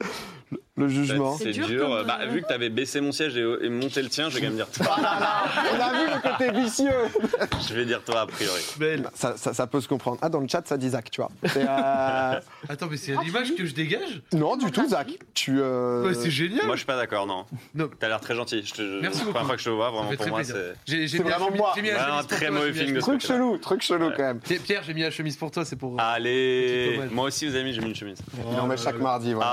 Le 0.78 0.88
jugement. 0.88 1.38
C'est 1.38 1.52
dur. 1.52 1.66
dur 1.66 1.88
comme, 1.88 2.06
Bah, 2.06 2.18
euh, 2.20 2.26
vu 2.26 2.42
que 2.42 2.46
t'avais 2.48 2.68
baissé 2.68 3.00
mon 3.00 3.10
siège 3.12 3.34
et, 3.36 3.40
et 3.62 3.68
monté 3.70 4.02
le 4.02 4.08
tien, 4.10 4.28
je 4.28 4.34
vais 4.34 4.40
quand 4.42 4.46
même 4.48 4.56
dire 4.56 4.68
toi. 4.70 4.94
On 4.98 5.80
a 5.80 5.92
vu 5.92 6.06
le 6.14 6.20
côté 6.30 6.50
vicieux. 6.60 6.90
je 7.68 7.74
vais 7.74 7.86
dire 7.86 8.02
toi 8.04 8.20
a 8.20 8.26
priori. 8.26 8.60
Belle. 8.78 9.08
Ça, 9.14 9.36
ça- 9.38 9.54
ça 9.54 9.66
peut 9.66 9.80
se 9.80 9.88
comprendre. 9.88 10.18
Ah, 10.20 10.28
dans 10.28 10.40
le 10.40 10.48
chat, 10.48 10.66
ça 10.66 10.76
dit 10.76 10.90
Zach, 10.90 11.10
tu 11.10 11.22
vois. 11.22 11.30
Euh, 11.56 12.40
Attends, 12.68 12.88
mais 12.90 12.98
c'est 12.98 13.14
l'image 13.24 13.54
que 13.54 13.64
je 13.64 13.74
dégage? 13.74 14.20
Non, 14.34 14.56
du 14.56 14.70
tout, 14.70 14.86
Zach. 14.88 15.08
Tu. 15.32 15.58
euh, 15.60 16.06
Ouais, 16.08 16.14
C'est 16.14 16.30
génial. 16.30 16.66
Moi, 16.66 16.74
je 16.74 16.80
suis 16.80 16.86
pas 16.86 16.96
d'accord, 16.96 17.26
non. 17.26 17.46
Non. 17.74 17.88
T'as 17.98 18.08
l'air 18.08 18.20
très 18.20 18.34
gentil. 18.34 18.62
Je 18.64 18.74
te, 18.74 18.82
je- 18.82 19.00
Merci 19.00 19.18
la 19.20 19.24
première 19.24 19.32
beaucoup. 19.32 19.46
fois 19.46 19.56
que 19.56 19.60
je 19.62 19.64
te 19.66 19.70
vois, 19.70 19.90
vraiment 19.90 20.12
pour 20.14 20.28
moi, 20.28 20.44
c'est. 20.44 20.74
J'ai 20.86 21.18
vraiment 21.18 21.50
moi. 21.50 21.72
j'ai 21.74 21.82
mis 21.82 21.90
la 21.90 22.18
un 22.18 22.22
très 22.24 22.50
mauvais 22.50 22.72
film 22.74 22.94
de 22.96 23.00
Truc 23.00 23.20
chelou, 23.22 23.56
truc 23.58 23.80
chelou 23.82 24.10
quand 24.16 24.22
même. 24.22 24.40
Pierre- 24.40 24.82
j'ai 24.86 24.92
mis 24.94 25.02
la 25.02 25.10
chemise 25.10 25.36
pour 25.36 25.50
toi, 25.50 25.64
c'est 25.64 25.76
pour. 25.76 25.94
Ah, 25.98 26.12
Allez, 26.16 27.00
moi 27.12 27.26
aussi, 27.26 27.46
vous 27.46 27.54
avez 27.54 27.64
mis, 27.64 27.72
j'ai 27.72 27.80
mis 27.80 27.88
une 27.88 27.94
chemise. 27.94 28.18
Il 28.52 28.60
en 28.60 28.66
met 28.66 28.76
chaque 28.76 28.98
mardi. 28.98 29.32
Voilà, 29.32 29.48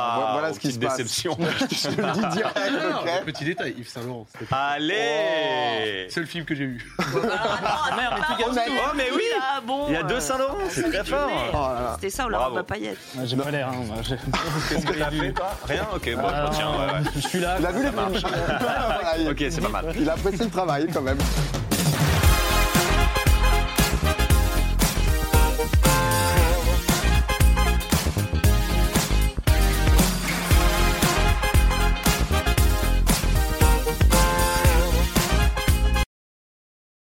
Ah, 0.49 0.51
ce 0.53 0.59
qui 0.59 0.71
se 0.71 0.79
passe. 0.79 1.12
Déception. 1.13 1.37
Je 1.71 1.89
te 1.95 2.01
le 2.01 2.11
dis 2.13 2.35
direct, 2.35 2.57
Ah, 2.57 3.21
Petit 3.25 3.45
détail, 3.45 3.75
Yves 3.77 3.87
Saint 3.89 4.01
Laurent. 4.01 4.25
c'était- 4.39 4.53
Allez 4.53 6.07
Seul 6.09 6.25
film 6.27 6.45
que 6.45 6.55
j'ai 6.55 6.65
vu. 6.65 6.95
Merde, 7.13 8.13
mais 8.15 8.21
tu 8.35 8.41
gagnes 8.41 8.49
Honnête. 8.51 8.69
Oh, 8.71 8.91
mais 8.95 9.07
oui 9.15 9.23
Ah, 9.39 9.61
bon, 9.65 9.85
Il 9.87 9.93
y 9.93 9.97
a 9.97 9.99
euh, 9.99 10.03
deux 10.03 10.19
Saint-Laurent, 10.19 10.57
c'est 10.69 10.89
très 10.91 11.03
fort 11.03 11.29
Oh. 11.53 11.67
C'était 11.95 12.09
ça 12.09 12.25
ou 12.25 12.29
la 12.29 12.39
robe 12.39 12.57
à 12.57 12.63
paillettes 12.63 12.97
J'ai 13.23 13.35
pas 13.35 13.51
l'air. 13.51 13.69
hein, 13.69 13.73
moi, 13.85 13.97
j'ai- 14.01 14.15
Qu'est-ce 14.69 14.85
que 14.85 14.93
t'as 14.93 15.11
fait, 15.11 15.33
Rien 15.67 15.87
Ok, 15.95 16.15
bon, 16.15 16.21
Ah, 16.27 16.45
je 16.45 16.49
retiens. 16.51 16.69
ouais. 16.71 17.11
Je 17.15 17.27
suis 17.27 17.39
là. 17.39 17.55
Il 17.59 17.65
a 17.65 17.71
vu 17.71 17.83
les 17.83 17.91
films. 17.91 19.29
Ok, 19.31 19.43
c'est 19.49 19.61
pas 19.61 19.69
mal. 19.69 19.93
Il 19.97 20.09
a 20.09 20.13
apprécié 20.13 20.45
le 20.45 20.51
travail 20.51 20.87
quand 20.93 21.01
même. 21.01 21.17